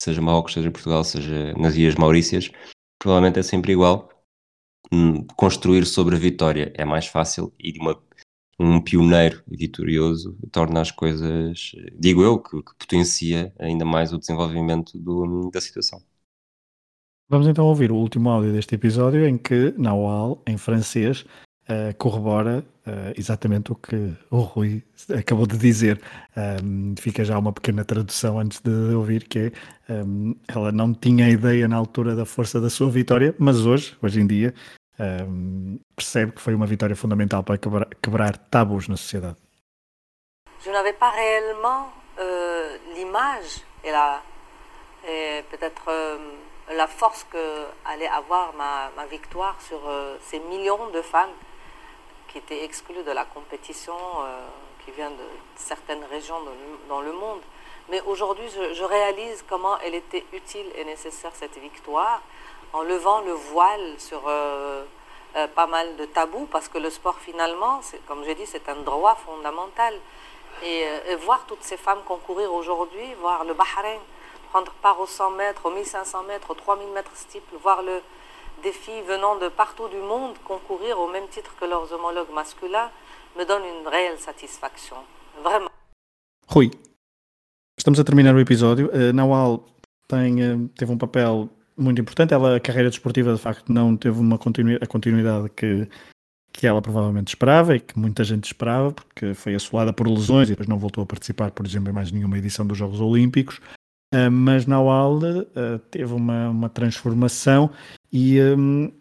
seja 0.00 0.20
Marrocos, 0.22 0.54
seja 0.54 0.70
Portugal, 0.70 1.04
seja 1.04 1.52
nas 1.54 1.74
Ilhas 1.74 1.94
Maurícias, 1.96 2.50
provavelmente 2.98 3.38
é 3.38 3.42
sempre 3.42 3.72
igual. 3.72 4.08
Hum, 4.92 5.26
construir 5.36 5.84
sobre 5.84 6.14
a 6.14 6.18
vitória 6.18 6.72
é 6.76 6.84
mais 6.84 7.06
fácil 7.06 7.52
e 7.58 7.72
de 7.72 7.80
uma, 7.80 8.00
um 8.58 8.80
pioneiro 8.80 9.42
vitorioso 9.46 10.36
torna 10.50 10.80
as 10.80 10.90
coisas, 10.90 11.72
digo 11.98 12.22
eu, 12.22 12.38
que, 12.38 12.62
que 12.62 12.74
potencia 12.78 13.52
ainda 13.58 13.84
mais 13.84 14.12
o 14.12 14.18
desenvolvimento 14.18 14.98
do, 14.98 15.50
da 15.50 15.60
situação. 15.60 16.00
Vamos 17.28 17.48
então 17.48 17.66
ouvir 17.66 17.90
o 17.90 17.96
último 17.96 18.30
áudio 18.30 18.52
deste 18.52 18.74
episódio 18.76 19.26
em 19.26 19.36
que 19.36 19.74
Nawal, 19.76 20.42
em 20.46 20.56
francês, 20.56 21.22
uh, 21.68 21.94
corrobora 21.98 22.64
uh, 22.86 23.12
exatamente 23.18 23.72
o 23.72 23.74
que 23.74 24.12
o 24.30 24.38
Rui 24.38 24.82
acabou 25.12 25.46
de 25.46 25.58
dizer. 25.58 26.00
Um, 26.62 26.94
fica 26.96 27.24
já 27.24 27.38
uma 27.38 27.52
pequena 27.52 27.84
tradução 27.84 28.38
antes 28.38 28.60
de 28.60 28.94
ouvir 28.94 29.24
que 29.24 29.52
um, 29.88 30.34
ela 30.46 30.70
não 30.70 30.94
tinha 30.94 31.28
ideia 31.28 31.66
na 31.66 31.76
altura 31.76 32.14
da 32.14 32.24
força 32.24 32.60
da 32.60 32.70
sua 32.70 32.90
vitória, 32.90 33.34
mas 33.38 33.66
hoje, 33.66 33.96
hoje 34.00 34.20
em 34.20 34.26
dia, 34.26 34.54
um, 34.98 35.78
percebe 35.94 36.32
que 36.32 36.40
foi 36.40 36.54
uma 36.54 36.66
vitória 36.66 36.96
fundamental 36.96 37.42
para 37.42 37.58
quebrar, 37.58 37.88
quebrar 38.02 38.36
tabus 38.36 38.88
na 38.88 38.96
sociedade. 38.96 39.36
Je 40.60 40.70
n'avais 40.70 40.94
pas 40.94 41.10
réellement 41.10 41.92
euh, 42.18 42.78
l'image 42.94 43.62
et 43.84 43.90
la 43.90 44.22
peut-être 45.50 45.84
euh, 45.88 46.18
la 46.74 46.88
force 46.88 47.24
que 47.30 47.66
allait 47.84 48.08
avoir 48.08 48.52
ma, 48.54 49.06
victoire 49.06 49.60
sur 49.60 49.80
euh, 49.86 50.16
ces 50.20 50.40
millions 50.40 50.90
de 50.90 51.00
femmes 51.00 51.30
qui 52.26 52.38
était 52.38 52.64
exclue 52.64 53.04
de 53.04 53.12
la 53.12 53.24
compétition 53.24 53.94
qui 54.84 54.90
vient 54.90 55.10
de 55.10 55.28
certaines 55.54 56.02
régions 56.10 56.40
dans 56.88 57.00
le 57.00 57.12
monde. 57.12 57.40
Mais 57.88 58.00
aujourd'hui, 58.02 58.46
je, 58.48 58.82
réalise 58.82 59.44
comment 59.48 59.78
elle 59.78 59.94
était 59.94 60.24
utile 60.32 60.66
et 60.76 60.84
nécessaire, 60.84 61.30
cette 61.34 61.56
victoire, 61.56 62.20
en 62.76 62.82
levant 62.82 63.20
le 63.22 63.32
voile 63.32 63.94
sur 63.98 64.22
euh, 64.28 64.84
euh, 65.36 65.46
pas 65.48 65.66
mal 65.66 65.96
de 65.96 66.04
tabous, 66.04 66.46
parce 66.50 66.68
que 66.68 66.78
le 66.78 66.90
sport, 66.90 67.18
finalement, 67.18 67.80
comme 68.06 68.22
j'ai 68.24 68.34
dit, 68.34 68.46
c'est 68.46 68.68
un 68.68 68.76
droit 68.82 69.16
fondamental. 69.26 69.94
Et, 70.62 70.84
et, 71.10 71.16
voir 71.16 71.44
toutes 71.46 71.62
ces 71.62 71.76
femmes 71.76 71.98
concourir 72.06 72.50
aujourd'hui, 72.52 73.12
voir 73.20 73.44
le 73.44 73.52
Bahreïn 73.52 74.00
prendre 74.50 74.72
part 74.80 74.98
aux 75.00 75.06
100 75.06 75.32
mètres, 75.32 75.66
aux 75.66 75.70
1500 75.70 76.22
mètres, 76.22 76.50
aux 76.50 76.54
3000 76.54 76.88
mètres 76.94 77.10
steeple, 77.14 77.56
voir 77.62 77.82
le, 77.82 78.00
des 78.62 78.72
filles 78.72 79.02
venant 79.02 79.36
de 79.36 79.48
partout 79.48 79.88
du 79.88 79.98
monde 79.98 80.34
concourir 80.44 80.98
au 80.98 81.08
même 81.08 81.28
titre 81.28 81.54
que 81.60 81.66
leurs 81.66 81.92
homologues 81.92 82.32
masculins 82.32 82.90
me 83.38 83.44
donne 83.44 83.64
une 83.64 83.86
réelle 83.86 84.18
satisfaction. 84.18 84.96
Vraiment. 85.42 85.70
Rui, 86.48 86.70
estamos 87.76 88.00
a 88.00 88.04
terminar 88.04 88.34
o 88.34 88.40
episódio. 88.40 88.88
Uh, 88.94 89.12
Nawal 89.12 89.60
uh, 90.12 90.68
teve 90.78 90.90
um 90.90 90.98
papel 90.98 91.48
muito 91.76 92.00
importante. 92.00 92.32
Ela, 92.32 92.56
a 92.56 92.60
carreira 92.60 92.88
desportiva, 92.88 93.34
de 93.34 93.40
facto, 93.40 93.72
não 93.72 93.96
teve 93.96 94.18
uma 94.18 94.38
continu 94.38 94.78
a 94.80 94.86
continuidade 94.86 95.48
que, 95.50 95.88
que 96.52 96.66
ela 96.66 96.80
provavelmente 96.80 97.28
esperava 97.28 97.76
e 97.76 97.80
que 97.80 97.98
muita 97.98 98.24
gente 98.24 98.44
esperava, 98.44 98.92
porque 98.92 99.34
foi 99.34 99.54
assolada 99.54 99.92
por 99.92 100.08
lesões 100.08 100.48
e 100.48 100.52
depois 100.52 100.68
não 100.68 100.78
voltou 100.78 101.02
a 101.02 101.06
participar, 101.06 101.50
por 101.50 101.66
exemplo, 101.66 101.90
em 101.90 101.94
mais 101.94 102.10
nenhuma 102.10 102.38
edição 102.38 102.66
dos 102.66 102.78
Jogos 102.78 103.00
Olímpicos. 103.00 103.60
Uh, 104.14 104.30
mas 104.30 104.66
Nawal 104.66 105.18
uh, 105.18 105.78
teve 105.90 106.12
uma, 106.14 106.48
uma 106.48 106.68
transformação 106.68 107.70
e 108.12 108.40
um, 108.40 108.92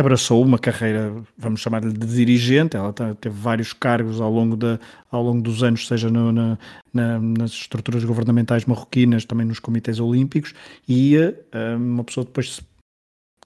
abraçou 0.00 0.42
uma 0.42 0.58
carreira, 0.58 1.12
vamos 1.36 1.60
chamar-lhe 1.60 1.92
de 1.92 2.06
dirigente. 2.06 2.76
Ela 2.76 2.92
teve 2.92 3.34
vários 3.34 3.72
cargos 3.72 4.20
ao 4.20 4.30
longo, 4.30 4.56
da, 4.56 4.78
ao 5.10 5.22
longo 5.22 5.40
dos 5.42 5.62
anos, 5.62 5.86
seja 5.86 6.10
no, 6.10 6.32
na, 6.32 6.58
na, 6.92 7.18
nas 7.18 7.52
estruturas 7.52 8.04
governamentais 8.04 8.64
marroquinas, 8.64 9.24
também 9.24 9.46
nos 9.46 9.58
comitês 9.58 10.00
olímpicos, 10.00 10.54
e 10.88 11.16
uh, 11.16 11.76
uma 11.76 12.04
pessoa 12.04 12.24
depois 12.24 12.54
se 12.56 12.69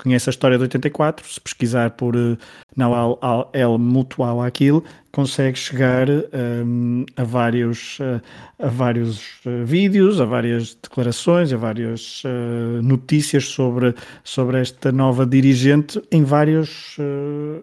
conhece 0.00 0.28
a 0.28 0.32
história 0.32 0.58
de 0.58 0.64
84, 0.64 1.26
se 1.26 1.40
pesquisar 1.40 1.90
por 1.92 2.16
uh, 2.16 2.36
Nawal 2.76 3.18
El 3.52 3.78
Mutual 3.78 4.42
Aquil, 4.42 4.84
consegue 5.12 5.56
chegar 5.56 6.08
um, 6.10 7.06
a 7.16 7.22
vários, 7.22 8.00
uh, 8.00 8.20
a 8.58 8.68
vários 8.68 9.36
uh, 9.46 9.64
vídeos, 9.64 10.20
a 10.20 10.24
várias 10.24 10.74
declarações, 10.74 11.52
a 11.52 11.56
várias 11.56 12.22
uh, 12.24 12.82
notícias 12.82 13.44
sobre, 13.44 13.94
sobre 14.24 14.60
esta 14.60 14.90
nova 14.90 15.24
dirigente 15.24 16.02
em 16.10 16.24
vários, 16.24 16.96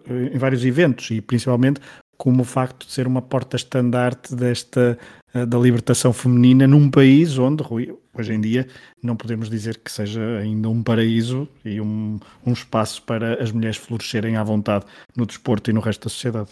em 0.08 0.38
vários 0.38 0.64
eventos 0.64 1.10
e 1.10 1.20
principalmente 1.20 1.80
como 2.16 2.42
o 2.42 2.44
facto 2.44 2.86
de 2.86 2.92
ser 2.92 3.06
uma 3.06 3.20
porta-estandarte 3.20 4.34
desta 4.34 4.98
da 5.34 5.58
libertação 5.58 6.12
feminina 6.12 6.66
num 6.66 6.90
país 6.90 7.38
onde, 7.38 7.62
Rui, 7.62 7.94
hoje 8.16 8.32
em 8.32 8.40
dia 8.40 8.68
não 9.02 9.16
podemos 9.16 9.48
dizer 9.48 9.78
que 9.78 9.90
seja 9.90 10.38
ainda 10.38 10.68
um 10.68 10.82
paraíso 10.82 11.48
e 11.64 11.80
um, 11.80 12.18
um 12.44 12.52
espaço 12.52 13.02
para 13.02 13.42
as 13.42 13.50
mulheres 13.52 13.76
florescerem 13.76 14.36
à 14.36 14.44
vontade 14.44 14.84
no 15.16 15.26
desporto 15.26 15.70
e 15.70 15.72
no 15.72 15.80
resto 15.80 16.04
da 16.04 16.10
sociedade. 16.10 16.50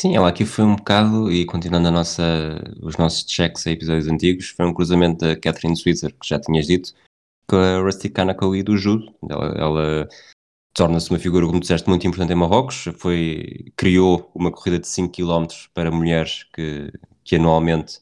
Sim, 0.00 0.14
ela 0.14 0.28
aqui 0.28 0.44
foi 0.44 0.64
um 0.64 0.76
bocado, 0.76 1.30
e 1.32 1.44
continuando 1.44 1.88
a 1.88 1.90
nossa, 1.90 2.22
os 2.80 2.96
nossos 2.96 3.28
checks 3.28 3.66
a 3.66 3.72
episódios 3.72 4.06
antigos, 4.06 4.50
foi 4.50 4.64
um 4.64 4.72
cruzamento 4.72 5.26
da 5.26 5.34
Catherine 5.34 5.76
Switzer, 5.76 6.14
que 6.14 6.28
já 6.28 6.38
tinhas 6.38 6.68
dito, 6.68 6.94
com 7.48 7.56
a 7.56 7.80
Rusty 7.80 8.08
Kanakawi 8.08 8.62
do 8.62 8.76
judo. 8.76 9.12
Ela, 9.28 9.46
ela 9.58 10.08
torna-se 10.72 11.10
uma 11.10 11.18
figura, 11.18 11.46
como 11.46 11.58
disseste, 11.58 11.88
muito 11.88 12.06
importante 12.06 12.32
em 12.32 12.36
Marrocos. 12.36 12.84
Foi, 12.96 13.72
criou 13.74 14.30
uma 14.36 14.52
corrida 14.52 14.78
de 14.78 14.86
5 14.86 15.12
km 15.12 15.46
para 15.74 15.90
mulheres 15.90 16.44
que, 16.54 16.92
que 17.24 17.34
anualmente, 17.34 17.98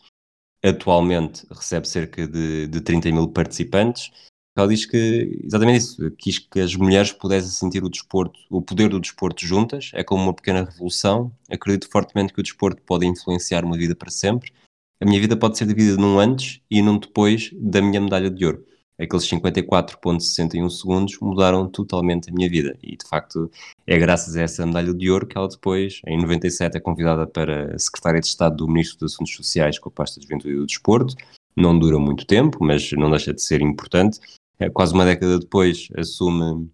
atualmente, 0.69 1.47
recebe 1.51 1.89
cerca 1.89 2.27
de, 2.27 2.67
de 2.67 2.81
30 2.81 3.11
mil 3.13 3.29
participantes 3.29 4.11
ela 4.57 4.67
diz 4.67 4.87
que, 4.87 5.39
exatamente 5.45 5.81
isso, 5.81 6.11
quis 6.13 6.39
que 6.39 6.61
as 6.61 6.75
mulheres 6.75 7.13
pudessem 7.13 7.51
sentir 7.51 7.85
o 7.85 7.91
desporto, 7.91 8.41
o 8.51 8.63
poder 8.63 8.89
do 8.89 8.99
desporto 8.99 9.45
juntas, 9.47 9.91
é 9.93 10.03
como 10.03 10.23
uma 10.23 10.33
pequena 10.33 10.65
revolução. 10.65 11.31
Acredito 11.51 11.91
fortemente 11.91 12.33
que 12.33 12.41
o 12.41 12.43
desporto 12.43 12.81
pode 12.81 13.05
influenciar 13.05 13.67
uma 13.67 13.77
vida 13.77 13.95
para 13.95 14.11
sempre. 14.11 14.51
A 14.99 15.05
minha 15.05 15.21
vida 15.21 15.37
pode 15.37 15.59
ser 15.59 15.67
dividida 15.67 15.99
num 15.99 16.19
antes 16.19 16.63
e 16.71 16.81
num 16.81 16.99
depois 16.99 17.51
da 17.53 17.83
minha 17.83 18.01
medalha 18.01 18.31
de 18.31 18.47
ouro. 18.47 18.66
Aqueles 18.99 19.29
54,61 19.29 20.71
segundos 20.71 21.19
mudaram 21.21 21.69
totalmente 21.69 22.31
a 22.31 22.33
minha 22.33 22.49
vida 22.49 22.79
e, 22.83 22.97
de 22.97 23.07
facto, 23.07 23.51
é 23.87 23.99
graças 23.99 24.37
a 24.37 24.43
essa 24.43 24.65
medalha 24.65 24.95
de 24.95 25.11
ouro 25.11 25.27
que 25.27 25.37
ela 25.37 25.49
depois, 25.49 26.01
em 26.07 26.19
97, 26.19 26.79
é 26.79 26.81
convidada 26.81 27.27
para 27.27 27.79
secretária 27.79 28.21
de 28.21 28.27
Estado 28.27 28.57
do 28.57 28.69
Ministro 28.69 29.01
dos 29.01 29.15
Assuntos 29.15 29.35
Sociais 29.35 29.79
com 29.79 29.91
a 29.91 29.93
pasta 29.93 30.19
de 30.19 30.27
Juventude 30.27 30.55
e 30.55 30.57
do 30.57 30.67
Desporto. 30.67 31.15
Não 31.55 31.79
dura 31.79 31.99
muito 31.99 32.27
tempo, 32.27 32.59
mas 32.61 32.91
não 32.93 33.11
deixa 33.11 33.35
de 33.35 33.43
ser 33.43 33.61
importante 33.61 34.19
eh, 34.59 34.71
quase 34.71 34.95
uma 34.95 35.05
década 35.05 35.39
depois, 35.39 35.89
assume 35.97 36.71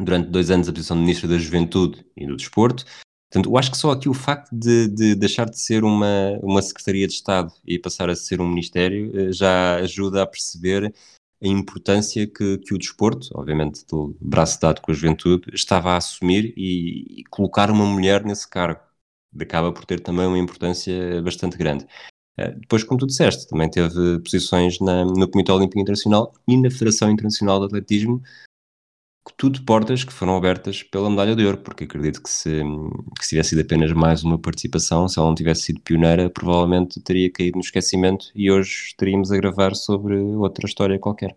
durante 0.00 0.30
dois 0.30 0.50
anos 0.50 0.68
a 0.68 0.72
posição 0.72 0.96
de 0.96 1.02
Ministro 1.02 1.28
da 1.28 1.38
Juventude 1.38 2.04
e 2.16 2.26
do 2.26 2.36
Desporto. 2.36 2.84
Portanto, 3.30 3.50
eu 3.50 3.58
acho 3.58 3.70
que 3.70 3.76
só 3.76 3.90
aqui 3.90 4.08
o 4.08 4.14
facto 4.14 4.50
de, 4.52 4.88
de 4.88 5.14
deixar 5.14 5.48
de 5.48 5.58
ser 5.58 5.84
uma, 5.84 6.38
uma 6.42 6.62
Secretaria 6.62 7.06
de 7.06 7.14
Estado 7.14 7.52
e 7.64 7.78
passar 7.78 8.08
a 8.10 8.16
ser 8.16 8.40
um 8.40 8.48
Ministério 8.48 9.12
eh, 9.14 9.32
já 9.32 9.76
ajuda 9.76 10.22
a 10.22 10.26
perceber 10.26 10.92
a 11.44 11.48
importância 11.48 12.26
que, 12.26 12.58
que 12.58 12.74
o 12.74 12.78
desporto, 12.78 13.28
obviamente 13.34 13.84
do 13.86 14.16
braço 14.20 14.60
dado 14.60 14.80
com 14.80 14.90
a 14.90 14.94
juventude, 14.94 15.44
estava 15.52 15.90
a 15.92 15.96
assumir 15.98 16.54
e, 16.56 17.20
e 17.20 17.24
colocar 17.24 17.70
uma 17.70 17.84
mulher 17.84 18.24
nesse 18.24 18.48
cargo. 18.48 18.80
Acaba 19.38 19.72
por 19.72 19.84
ter 19.84 20.00
também 20.00 20.26
uma 20.26 20.38
importância 20.38 21.20
bastante 21.22 21.56
grande. 21.56 21.86
Eh, 22.38 22.52
depois, 22.52 22.82
como 22.84 22.98
tu 22.98 23.06
disseste, 23.06 23.48
também 23.48 23.70
teve 23.70 24.20
posições 24.20 24.80
na, 24.80 25.04
no 25.04 25.28
Comitê 25.28 25.52
Olímpico 25.52 25.80
Internacional 25.80 26.32
e 26.48 26.56
na 26.56 26.70
Federação 26.70 27.10
Internacional 27.10 27.60
de 27.60 27.66
Atletismo, 27.66 28.22
tudo 29.32 29.64
portas 29.64 30.04
que 30.04 30.12
foram 30.12 30.36
abertas 30.36 30.82
pela 30.82 31.08
medalha 31.08 31.34
de 31.34 31.44
ouro, 31.44 31.58
porque 31.58 31.84
acredito 31.84 32.22
que 32.22 32.28
se, 32.28 32.62
que 33.18 33.24
se 33.24 33.30
tivesse 33.30 33.50
sido 33.50 33.62
apenas 33.62 33.92
mais 33.92 34.22
uma 34.22 34.38
participação, 34.38 35.08
se 35.08 35.18
ela 35.18 35.28
não 35.28 35.34
tivesse 35.34 35.62
sido 35.62 35.80
pioneira, 35.80 36.28
provavelmente 36.28 37.00
teria 37.00 37.30
caído 37.32 37.56
no 37.56 37.64
esquecimento 37.64 38.26
e 38.34 38.50
hoje 38.50 38.88
estaríamos 38.88 39.32
a 39.32 39.36
gravar 39.36 39.74
sobre 39.74 40.14
outra 40.16 40.66
história 40.66 40.98
qualquer. 40.98 41.34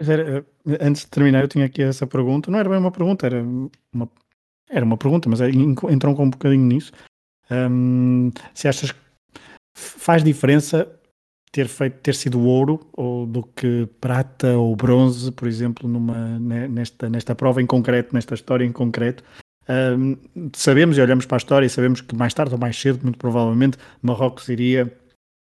Eh, 0.00 0.44
antes 0.80 1.02
de 1.02 1.08
terminar, 1.08 1.42
eu 1.42 1.48
tinha 1.48 1.64
aqui 1.64 1.82
essa 1.82 2.06
pergunta. 2.06 2.50
Não 2.50 2.58
era 2.58 2.68
bem 2.68 2.78
uma 2.78 2.92
pergunta, 2.92 3.26
era 3.26 3.42
uma, 3.42 4.08
era 4.68 4.84
uma 4.84 4.96
pergunta, 4.96 5.28
mas 5.28 5.40
é, 5.40 5.48
entrou 5.50 6.14
com 6.14 6.24
um 6.24 6.30
bocadinho 6.30 6.64
nisso. 6.64 6.92
Um, 7.50 8.30
se 8.54 8.68
achas 8.68 8.92
que 8.92 8.98
faz 9.74 10.22
diferença 10.22 10.97
ter 11.50 11.68
feito 11.68 11.98
ter 12.00 12.14
sido 12.14 12.40
ouro 12.40 12.80
ou 12.92 13.26
do 13.26 13.42
que 13.42 13.88
prata 14.00 14.56
ou 14.56 14.74
bronze, 14.76 15.32
por 15.32 15.48
exemplo, 15.48 15.88
numa 15.88 16.38
nesta 16.38 17.08
nesta 17.08 17.34
prova 17.34 17.62
em 17.62 17.66
concreto, 17.66 18.14
nesta 18.14 18.34
história 18.34 18.64
em 18.64 18.72
concreto. 18.72 19.22
Um, 19.68 20.16
sabemos 20.54 20.96
e 20.96 21.00
olhamos 21.00 21.26
para 21.26 21.36
a 21.36 21.38
história 21.38 21.66
e 21.66 21.70
sabemos 21.70 22.00
que 22.00 22.16
mais 22.16 22.32
tarde 22.32 22.54
ou 22.54 22.60
mais 22.60 22.78
cedo, 22.80 23.00
muito 23.02 23.18
provavelmente, 23.18 23.76
Marrocos 24.00 24.48
iria 24.48 24.90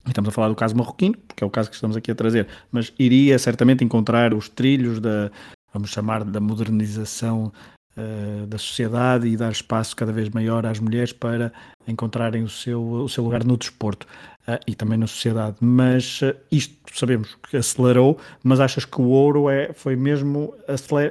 estamos 0.08 0.30
a 0.30 0.32
falar 0.32 0.50
do 0.50 0.56
caso 0.56 0.76
marroquino, 0.76 1.18
porque 1.28 1.44
é 1.44 1.48
o 1.48 1.50
caso 1.50 1.70
que 1.70 1.76
estamos 1.76 1.96
aqui 1.96 2.12
a 2.12 2.16
trazer, 2.16 2.48
mas 2.72 2.94
iria 3.00 3.40
certamente 3.40 3.84
encontrar 3.84 4.34
os 4.34 4.50
trilhos 4.50 5.00
da, 5.00 5.32
vamos 5.74 5.90
chamar, 5.90 6.24
da 6.24 6.40
modernização 6.40 7.52
uh, 7.98 8.46
da 8.48 8.58
sociedade 8.58 9.28
e 9.28 9.38
dar 9.38 9.52
espaço 9.52 9.96
cada 9.96 10.12
vez 10.12 10.30
maior 10.30 10.66
às 10.66 10.80
mulheres 10.80 11.14
para 11.14 11.52
encontrarem 11.88 12.44
o 12.44 12.50
seu, 12.50 12.82
o 12.82 13.10
seu 13.10 13.24
lugar 13.24 13.44
no 13.44 13.58
desporto 13.58 14.08
uh, 14.48 14.60
e 14.68 14.76
também 14.76 14.98
na 14.98 15.08
sociedade. 15.08 15.58
Mas 15.60 16.22
uh, 16.22 16.36
isto 16.52 16.76
sabemos 16.94 17.36
que 17.50 17.58
acelerou, 17.58 18.18
mas 18.44 18.60
achas 18.60 18.86
que 18.86 19.02
o 19.02 19.10
ouro 19.10 19.50
é, 19.50 19.74
foi 19.74 19.96
mesmo 19.96 20.54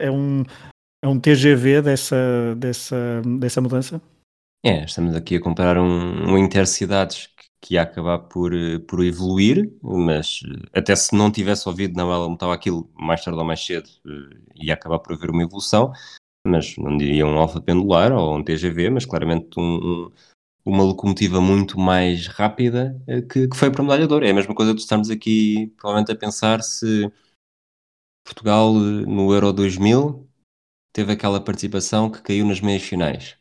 é 0.00 0.10
um, 0.10 0.44
é 1.02 1.08
um 1.08 1.18
TGV 1.18 1.82
dessa, 1.82 2.54
dessa, 2.56 3.22
dessa 3.38 3.60
mudança? 3.60 4.00
É, 4.64 4.84
estamos 4.84 5.14
aqui 5.16 5.36
a 5.36 5.40
comparar 5.40 5.78
um, 5.78 6.32
um 6.32 6.38
Intercidades 6.38 7.28
que 7.60 7.74
ia 7.74 7.82
acabar 7.82 8.18
por, 8.18 8.52
por 8.88 9.04
evoluir, 9.04 9.72
mas 9.80 10.40
até 10.74 10.96
se 10.96 11.14
não 11.14 11.30
tivesse 11.30 11.68
ouvido 11.68 11.96
não 11.96 12.12
ela 12.12 12.32
estava 12.32 12.52
aquilo 12.52 12.90
mais 12.94 13.22
tarde 13.22 13.38
ou 13.38 13.44
mais 13.44 13.64
cedo, 13.64 13.88
ia 14.56 14.74
acabar 14.74 14.98
por 14.98 15.12
haver 15.12 15.30
uma 15.30 15.44
evolução 15.44 15.92
mas 16.46 16.76
não 16.76 16.96
diria 16.96 17.26
um 17.26 17.38
alfa 17.38 17.60
pendular 17.60 18.12
ou 18.12 18.36
um 18.36 18.42
TGV, 18.42 18.90
mas 18.90 19.04
claramente 19.04 19.58
um, 19.58 20.06
um, 20.06 20.12
uma 20.64 20.82
locomotiva 20.82 21.40
muito 21.40 21.78
mais 21.78 22.26
rápida 22.26 23.00
eh, 23.06 23.22
que, 23.22 23.48
que 23.48 23.56
foi 23.56 23.70
para 23.70 23.80
a 23.80 23.84
medalha 23.84 24.06
de 24.06 24.12
ouro. 24.12 24.26
É 24.26 24.30
a 24.30 24.34
mesma 24.34 24.54
coisa 24.54 24.74
de 24.74 24.80
estarmos 24.80 25.10
aqui 25.10 25.72
provavelmente 25.76 26.12
a 26.12 26.16
pensar 26.16 26.62
se 26.62 27.10
Portugal 28.24 28.74
eh, 28.76 29.06
no 29.06 29.32
Euro 29.32 29.52
2000 29.52 30.28
teve 30.92 31.12
aquela 31.12 31.40
participação 31.40 32.10
que 32.10 32.22
caiu 32.22 32.46
nas 32.46 32.60
meias 32.60 32.82
finais. 32.82 33.36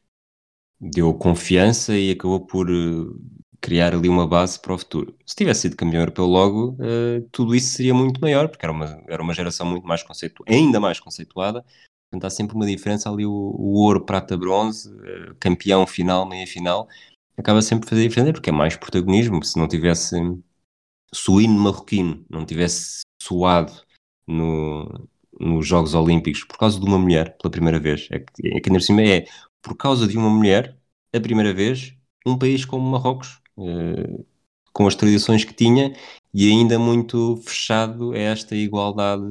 Deu 0.80 1.14
confiança 1.14 1.97
e 1.97 2.12
acabou 2.12 2.45
por 2.45 2.70
uh, 2.70 3.20
criar 3.60 3.93
ali 3.93 4.10
uma 4.10 4.28
base 4.28 4.60
para 4.60 4.74
o 4.74 4.78
futuro. 4.78 5.16
Se 5.26 5.36
tivesse 5.36 5.62
sido 5.62 5.76
campeão 5.76 6.02
europeu 6.02 6.26
logo, 6.26 6.72
uh, 6.80 7.22
tudo 7.32 7.54
isso 7.54 7.76
seria 7.76 7.93
muito 7.93 8.20
maior, 8.20 8.47
porque 8.47 8.66
era 8.66 8.74
uma, 8.74 9.04
era 9.08 9.22
uma 9.22 9.34
geração 9.34 9.68
muito 9.68 9.86
mais 9.86 10.02
conceituada, 10.02 10.52
ainda 10.52 10.80
mais 10.80 10.99
conceituada, 10.99 11.64
Portanto, 12.12 12.26
há 12.26 12.30
sempre 12.30 12.55
uma 12.55 12.66
diferença 12.66 13.09
ali, 13.09 13.26
o, 13.26 13.32
o 13.32 13.74
ouro, 13.80 14.05
prata, 14.05 14.38
bronze, 14.38 14.93
eh, 15.03 15.34
campeão 15.39 15.88
final, 15.88 16.28
meia 16.28 16.45
final, 16.45 16.89
acaba 17.38 17.62
sempre 17.62 17.88
a 17.88 17.89
fazer 17.89 18.03
diferença 18.03 18.34
porque 18.34 18.49
é 18.49 18.53
mais 18.53 18.76
protagonismo. 18.76 19.41
Se 19.43 19.57
não 19.57 19.68
tivesse 19.68 20.18
se 21.14 21.32
o 21.32 21.41
hino 21.41 21.59
marroquino 21.59 22.26
não 22.30 22.45
tivesse 22.45 23.01
soado 23.22 23.74
no, 24.28 25.07
nos 25.39 25.66
Jogos 25.66 25.93
Olímpicos 25.93 26.43
por 26.43 26.57
causa 26.57 26.80
de 26.80 26.86
uma 26.86 26.99
mulher, 26.99 27.38
pela 27.38 27.51
primeira 27.51 27.80
vez, 27.80 28.07
é 28.12 28.18
é 28.18 28.59
que 28.59 28.70
ainda 28.70 28.80
por 28.80 28.82
cima 28.82 29.01
é 29.03 29.26
por 29.62 29.76
causa 29.78 30.07
de 30.07 30.18
uma 30.18 30.30
mulher, 30.30 30.78
a 31.16 31.20
primeira 31.20 31.53
vez, 31.53 31.95
um 32.26 32.38
país 32.38 32.66
como 32.66 32.89
Marrocos, 32.89 33.41
eh, 33.59 34.24
com 34.74 34.88
as 34.88 34.95
tradições 34.95 35.43
que 35.43 35.53
tinha 35.53 35.93
e 36.34 36.49
ainda 36.49 36.80
muito 36.80 37.38
fechado 37.38 38.14
a 38.14 38.18
esta 38.18 38.55
igualdade 38.55 39.24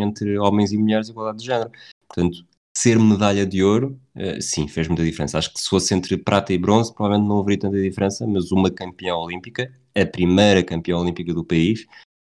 entre 0.00 0.38
homens 0.38 0.72
e 0.72 0.78
mulheres, 0.78 1.08
igualdade 1.08 1.38
de 1.38 1.46
género. 1.46 1.70
Portanto, 2.14 2.46
ser 2.76 2.98
medalha 2.98 3.46
de 3.46 3.62
ouro, 3.62 3.98
uh, 4.16 4.40
sim, 4.40 4.68
fez 4.68 4.86
muita 4.88 5.04
diferença. 5.04 5.38
Acho 5.38 5.52
que 5.52 5.60
se 5.60 5.68
fosse 5.68 5.94
entre 5.94 6.16
prata 6.16 6.52
e 6.52 6.58
bronze, 6.58 6.94
provavelmente 6.94 7.28
não 7.28 7.40
haveria 7.40 7.58
tanta 7.58 7.80
diferença, 7.80 8.26
mas 8.26 8.52
uma 8.52 8.70
campeã 8.70 9.16
olímpica, 9.16 9.72
a 9.94 10.06
primeira 10.06 10.62
campeã 10.62 10.96
olímpica 10.96 11.32
do 11.32 11.44
país, 11.44 11.86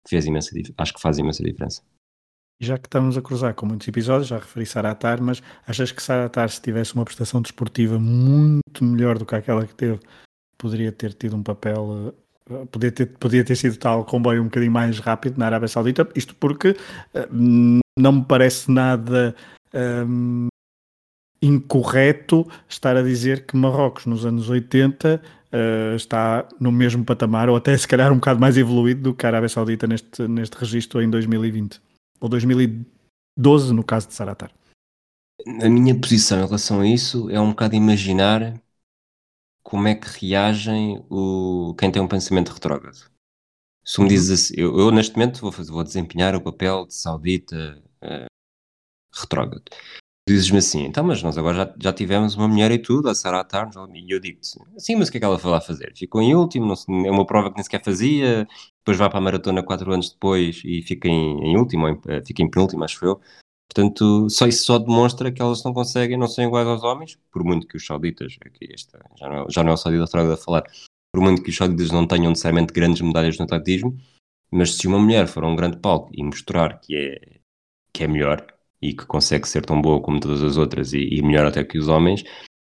fez 0.06 0.26
imensa, 0.26 0.50
acho 0.78 0.94
que 0.94 1.00
faz 1.00 1.18
imensa 1.18 1.42
diferença. 1.42 1.82
Já 2.60 2.78
que 2.78 2.86
estamos 2.86 3.18
a 3.18 3.22
cruzar 3.22 3.54
com 3.54 3.66
muitos 3.66 3.88
episódios, 3.88 4.28
já 4.28 4.38
referi 4.38 4.64
Saratar, 4.64 5.20
mas 5.20 5.42
achas 5.66 5.90
que 5.90 6.02
Saratar, 6.02 6.48
se 6.48 6.62
tivesse 6.62 6.94
uma 6.94 7.04
prestação 7.04 7.42
desportiva 7.42 7.98
muito 7.98 8.84
melhor 8.84 9.18
do 9.18 9.26
que 9.26 9.34
aquela 9.34 9.66
que 9.66 9.74
teve, 9.74 9.98
poderia 10.56 10.92
ter 10.92 11.12
tido 11.14 11.36
um 11.36 11.42
papel 11.42 12.12
uh, 12.48 12.66
podia 12.66 12.92
ter, 12.92 13.06
podia 13.18 13.44
ter 13.44 13.56
sido 13.56 13.76
tal 13.76 14.04
comboio 14.04 14.40
um 14.42 14.44
bocadinho 14.44 14.72
mais 14.72 14.98
rápido 14.98 15.38
na 15.38 15.46
Arábia 15.46 15.68
Saudita, 15.68 16.08
isto 16.14 16.34
porque 16.36 16.70
uh, 16.70 17.80
não 17.98 18.12
me 18.12 18.24
parece 18.24 18.70
nada 18.70 19.34
um, 19.74 20.48
incorreto 21.42 22.46
estar 22.68 22.96
a 22.96 23.02
dizer 23.02 23.44
que 23.46 23.56
Marrocos 23.56 24.06
nos 24.06 24.24
anos 24.24 24.48
80 24.48 25.16
uh, 25.16 25.20
ah, 25.52 25.94
está 25.94 26.48
no 26.58 26.72
mesmo 26.72 27.04
patamar, 27.04 27.48
ou 27.48 27.56
até 27.56 27.76
se 27.76 27.86
calhar 27.86 28.12
um 28.12 28.16
bocado 28.16 28.40
mais 28.40 28.56
evoluído 28.56 29.02
do 29.02 29.14
que 29.14 29.26
a 29.26 29.28
Arábia 29.28 29.48
Saudita 29.48 29.86
neste, 29.86 30.26
neste 30.26 30.56
registro 30.56 31.02
em 31.02 31.10
2020, 31.10 31.80
ou 32.20 32.28
2012 32.28 33.74
no 33.74 33.84
caso 33.84 34.08
de 34.08 34.14
Saratar. 34.14 34.50
A 35.60 35.68
minha 35.68 35.98
posição 35.98 36.38
em 36.38 36.46
relação 36.46 36.80
a 36.80 36.86
isso 36.86 37.28
é 37.28 37.38
um 37.38 37.50
bocado 37.50 37.74
imaginar 37.74 38.60
como 39.62 39.88
é 39.88 39.94
que 39.94 40.06
reagem 40.26 41.04
o, 41.10 41.74
quem 41.78 41.90
tem 41.90 42.00
um 42.00 42.08
pensamento 42.08 42.52
retrógrado. 42.52 43.10
Se 43.84 44.00
me 44.00 44.08
dizes 44.08 44.30
assim, 44.30 44.54
eu, 44.56 44.78
eu 44.78 44.90
neste 44.90 45.14
momento 45.14 45.40
vou, 45.40 45.52
fazer, 45.52 45.70
vou 45.70 45.84
desempenhar 45.84 46.34
o 46.34 46.40
papel 46.40 46.86
de 46.86 46.94
saudita 46.94 47.82
uh, 48.02 48.33
retrógrado. 49.14 49.64
Dizes-me 50.26 50.56
assim, 50.56 50.84
então, 50.86 51.04
mas 51.04 51.22
nós 51.22 51.36
agora 51.36 51.54
já, 51.54 51.74
já 51.78 51.92
tivemos 51.92 52.34
uma 52.34 52.48
mulher 52.48 52.70
e 52.70 52.78
tudo, 52.78 53.10
a 53.10 53.14
Sarah 53.14 53.44
Tarns, 53.44 53.76
e 53.92 54.10
eu 54.10 54.18
digo-te, 54.18 54.56
sim, 54.78 54.96
mas 54.96 55.08
o 55.08 55.12
que 55.12 55.18
é 55.18 55.20
que 55.20 55.26
ela 55.26 55.38
foi 55.38 55.50
lá 55.50 55.60
fazer? 55.60 55.92
Ficou 55.94 56.22
em 56.22 56.34
último, 56.34 56.74
não, 56.88 57.06
é 57.06 57.10
uma 57.10 57.26
prova 57.26 57.50
que 57.50 57.56
nem 57.56 57.62
sequer 57.62 57.84
fazia, 57.84 58.48
depois 58.78 58.96
vai 58.96 59.10
para 59.10 59.18
a 59.18 59.22
maratona 59.22 59.62
quatro 59.62 59.92
anos 59.92 60.10
depois 60.10 60.62
e 60.64 60.80
fica 60.80 61.08
em, 61.08 61.52
em 61.52 61.58
último, 61.58 61.86
em, 61.88 62.00
eh, 62.08 62.22
fica 62.24 62.42
em 62.42 62.50
penúltimo, 62.50 62.84
acho 62.84 63.04
eu. 63.04 63.20
Portanto, 63.68 64.30
só 64.30 64.46
isso 64.46 64.64
só 64.64 64.78
demonstra 64.78 65.30
que 65.30 65.42
elas 65.42 65.62
não 65.62 65.74
conseguem, 65.74 66.16
não 66.16 66.28
são 66.28 66.44
iguais 66.44 66.68
aos 66.68 66.82
homens, 66.84 67.18
por 67.30 67.44
muito 67.44 67.66
que 67.66 67.76
os 67.76 67.84
sauditas, 67.84 68.36
aqui 68.46 68.68
esta, 68.72 69.04
já, 69.18 69.28
não, 69.28 69.42
é, 69.42 69.46
já 69.50 69.62
não 69.62 69.72
é 69.72 69.74
o 69.74 69.76
saudita 69.76 70.04
a 70.04 70.36
falar, 70.38 70.64
por 71.12 71.20
muito 71.20 71.42
que 71.42 71.50
os 71.50 71.56
sauditas 71.56 71.90
não 71.90 72.06
tenham 72.06 72.30
necessariamente 72.30 72.72
grandes 72.72 73.02
medalhas 73.02 73.36
no 73.36 73.44
atletismo, 73.44 73.94
mas 74.50 74.76
se 74.76 74.86
uma 74.86 74.98
mulher 74.98 75.26
for 75.26 75.44
a 75.44 75.48
um 75.48 75.56
grande 75.56 75.78
palco 75.78 76.10
e 76.14 76.22
mostrar 76.22 76.80
que 76.80 76.96
é, 76.96 77.40
que 77.92 78.04
é 78.04 78.08
melhor, 78.08 78.53
e 78.84 78.94
que 78.94 79.06
consegue 79.06 79.48
ser 79.48 79.64
tão 79.64 79.80
boa 79.80 80.00
como 80.00 80.20
todas 80.20 80.42
as 80.42 80.56
outras 80.56 80.92
e, 80.92 80.98
e 80.98 81.22
melhor 81.22 81.46
até 81.46 81.64
que 81.64 81.78
os 81.78 81.88
homens, 81.88 82.22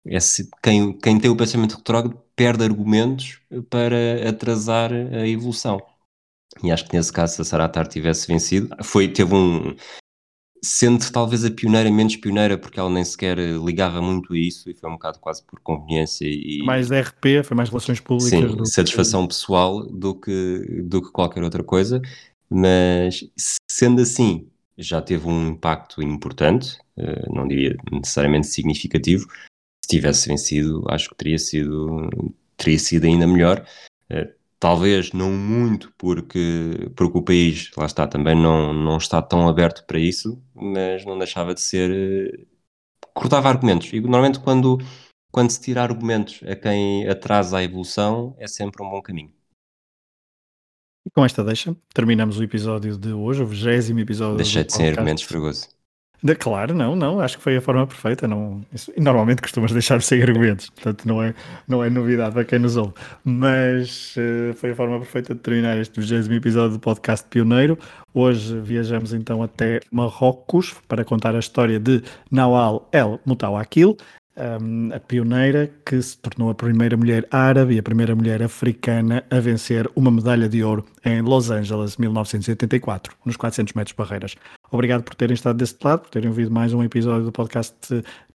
esse, 0.05 0.49
quem, 0.61 0.97
quem 0.97 1.19
tem 1.19 1.31
o 1.31 1.37
pensamento 1.37 1.77
retrógrado 1.77 2.21
perde 2.35 2.63
argumentos 2.63 3.39
para 3.69 4.27
atrasar 4.27 4.91
a 4.91 5.27
evolução. 5.27 5.79
E 6.61 6.71
acho 6.71 6.85
que 6.87 6.97
nesse 6.97 7.13
caso, 7.13 7.35
se 7.35 7.41
a 7.41 7.45
Saratar 7.45 7.87
tivesse 7.87 8.27
vencido, 8.27 8.75
foi, 8.83 9.07
teve 9.07 9.33
um. 9.33 9.75
Sendo 10.63 10.99
talvez 11.11 11.43
a 11.43 11.49
pioneira 11.49 11.89
menos 11.89 12.15
pioneira, 12.17 12.55
porque 12.55 12.79
ela 12.79 12.89
nem 12.89 13.03
sequer 13.03 13.37
ligava 13.37 13.99
muito 13.99 14.33
a 14.33 14.37
isso 14.37 14.69
e 14.69 14.75
foi 14.75 14.89
um 14.89 14.93
bocado 14.93 15.17
quase 15.19 15.43
por 15.43 15.59
conveniência 15.61 16.25
e. 16.27 16.61
Mais 16.63 16.91
RP, 16.91 17.43
foi 17.43 17.55
mais 17.55 17.69
relações 17.69 17.99
públicas. 17.99 18.29
Sim, 18.29 18.65
satisfação 18.65 19.21
que... 19.21 19.29
pessoal 19.29 19.87
do 19.87 20.13
que, 20.13 20.83
do 20.83 21.01
que 21.01 21.11
qualquer 21.11 21.41
outra 21.41 21.63
coisa. 21.63 22.01
Mas 22.47 23.23
sendo 23.67 24.01
assim, 24.01 24.50
já 24.77 25.01
teve 25.01 25.27
um 25.27 25.49
impacto 25.49 26.01
importante, 26.01 26.77
eh, 26.97 27.25
não 27.29 27.47
diria 27.47 27.75
necessariamente 27.91 28.47
significativo. 28.47 29.27
Se 29.83 29.89
tivesse 29.89 30.29
vencido, 30.29 30.83
acho 30.89 31.09
que 31.09 31.15
teria 31.15 31.37
sido, 31.39 32.09
teria 32.57 32.79
sido 32.79 33.05
ainda 33.05 33.27
melhor. 33.27 33.65
Eh, 34.09 34.33
Talvez 34.61 35.11
não 35.11 35.31
muito, 35.31 35.91
porque, 35.97 36.91
porque 36.95 37.17
o 37.17 37.23
país, 37.23 37.71
lá 37.75 37.87
está, 37.87 38.05
também 38.07 38.35
não, 38.35 38.71
não 38.71 38.97
está 38.97 39.19
tão 39.19 39.49
aberto 39.49 39.83
para 39.87 39.97
isso, 39.97 40.39
mas 40.53 41.03
não 41.03 41.17
deixava 41.17 41.55
de 41.55 41.61
ser. 41.61 41.89
eh, 41.91 42.45
cortava 43.13 43.49
argumentos. 43.49 43.91
E 43.93 43.99
normalmente, 44.01 44.39
quando, 44.39 44.77
quando 45.31 45.49
se 45.51 45.59
tira 45.61 45.81
argumentos 45.83 46.41
a 46.47 46.55
quem 46.55 47.07
atrasa 47.09 47.57
a 47.57 47.63
evolução, 47.63 48.35
é 48.39 48.47
sempre 48.47 48.83
um 48.83 48.89
bom 48.91 49.01
caminho. 49.01 49.33
E 51.05 51.09
com 51.09 51.25
esta 51.25 51.43
deixa, 51.43 51.75
terminamos 51.93 52.37
o 52.39 52.43
episódio 52.43 52.95
de 52.97 53.11
hoje, 53.11 53.41
o 53.41 53.45
20 53.45 53.99
episódio. 53.99 54.37
Deixei 54.37 54.63
de 54.63 54.69
podcast. 54.69 54.89
argumentos 54.99 55.23
fregoso. 55.23 55.67
De- 56.23 56.35
claro, 56.35 56.75
não, 56.75 56.95
não, 56.95 57.19
acho 57.19 57.37
que 57.37 57.43
foi 57.43 57.57
a 57.57 57.61
forma 57.61 57.87
perfeita. 57.87 58.27
Não, 58.27 58.61
isso- 58.71 58.93
e 58.95 59.01
normalmente 59.01 59.41
costumas 59.41 59.71
deixar 59.71 59.99
sem 60.03 60.21
argumentos, 60.21 60.69
portanto 60.69 61.07
não 61.07 61.23
é, 61.23 61.33
não 61.67 61.83
é 61.83 61.89
novidade 61.89 62.33
para 62.35 62.45
quem 62.45 62.59
nos 62.59 62.77
ouve. 62.77 62.93
Mas 63.23 64.13
eh, 64.15 64.53
foi 64.53 64.69
a 64.71 64.75
forma 64.75 64.99
perfeita 64.99 65.33
de 65.33 65.39
terminar 65.41 65.77
este 65.79 65.99
20 65.99 66.31
episódio 66.31 66.73
do 66.77 66.79
podcast 66.79 67.25
Pioneiro. 67.27 67.75
Hoje 68.13 68.59
viajamos 68.59 69.13
então 69.13 69.41
até 69.41 69.79
Marrocos 69.91 70.75
para 70.87 71.03
contar 71.03 71.35
a 71.35 71.39
história 71.39 71.79
de 71.79 72.03
Nawal 72.29 72.87
El 72.91 73.19
Moutawakil, 73.25 73.97
um, 74.37 74.93
a 74.93 74.99
pioneira 74.99 75.71
que 75.85 76.01
se 76.01 76.17
tornou 76.17 76.49
a 76.49 76.55
primeira 76.55 76.95
mulher 76.95 77.27
árabe 77.31 77.75
e 77.75 77.79
a 77.79 77.83
primeira 77.83 78.15
mulher 78.15 78.41
africana 78.41 79.23
a 79.29 79.39
vencer 79.39 79.89
uma 79.95 80.11
medalha 80.11 80.47
de 80.47 80.63
ouro 80.63 80.85
em 81.03 81.21
Los 81.21 81.49
Angeles, 81.49 81.97
1984, 81.97 83.15
nos 83.25 83.37
400 83.37 83.73
metros 83.73 83.95
barreiras. 83.95 84.35
Obrigado 84.71 85.03
por 85.03 85.15
terem 85.15 85.33
estado 85.33 85.57
deste 85.57 85.83
lado, 85.83 86.01
por 86.01 86.09
terem 86.09 86.29
ouvido 86.29 86.51
mais 86.51 86.73
um 86.73 86.83
episódio 86.83 87.25
do 87.25 87.31
podcast 87.31 87.75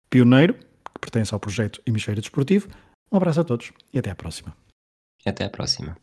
Pioneiro, 0.10 0.54
que 0.54 1.02
pertence 1.02 1.34
ao 1.34 1.40
projeto 1.40 1.82
Hemisfério 1.86 2.22
Desportivo. 2.22 2.68
Um 3.12 3.18
abraço 3.18 3.42
a 3.42 3.44
todos 3.44 3.72
e 3.94 4.00
até 4.00 4.10
à 4.10 4.16
próxima. 4.16 4.56
Até 5.26 5.46
à 5.46 5.50
próxima. 5.50 6.03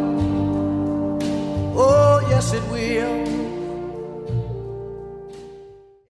Oh, 1.83 2.19
yes, 2.29 2.53
it 2.53 2.63
will. 2.69 3.30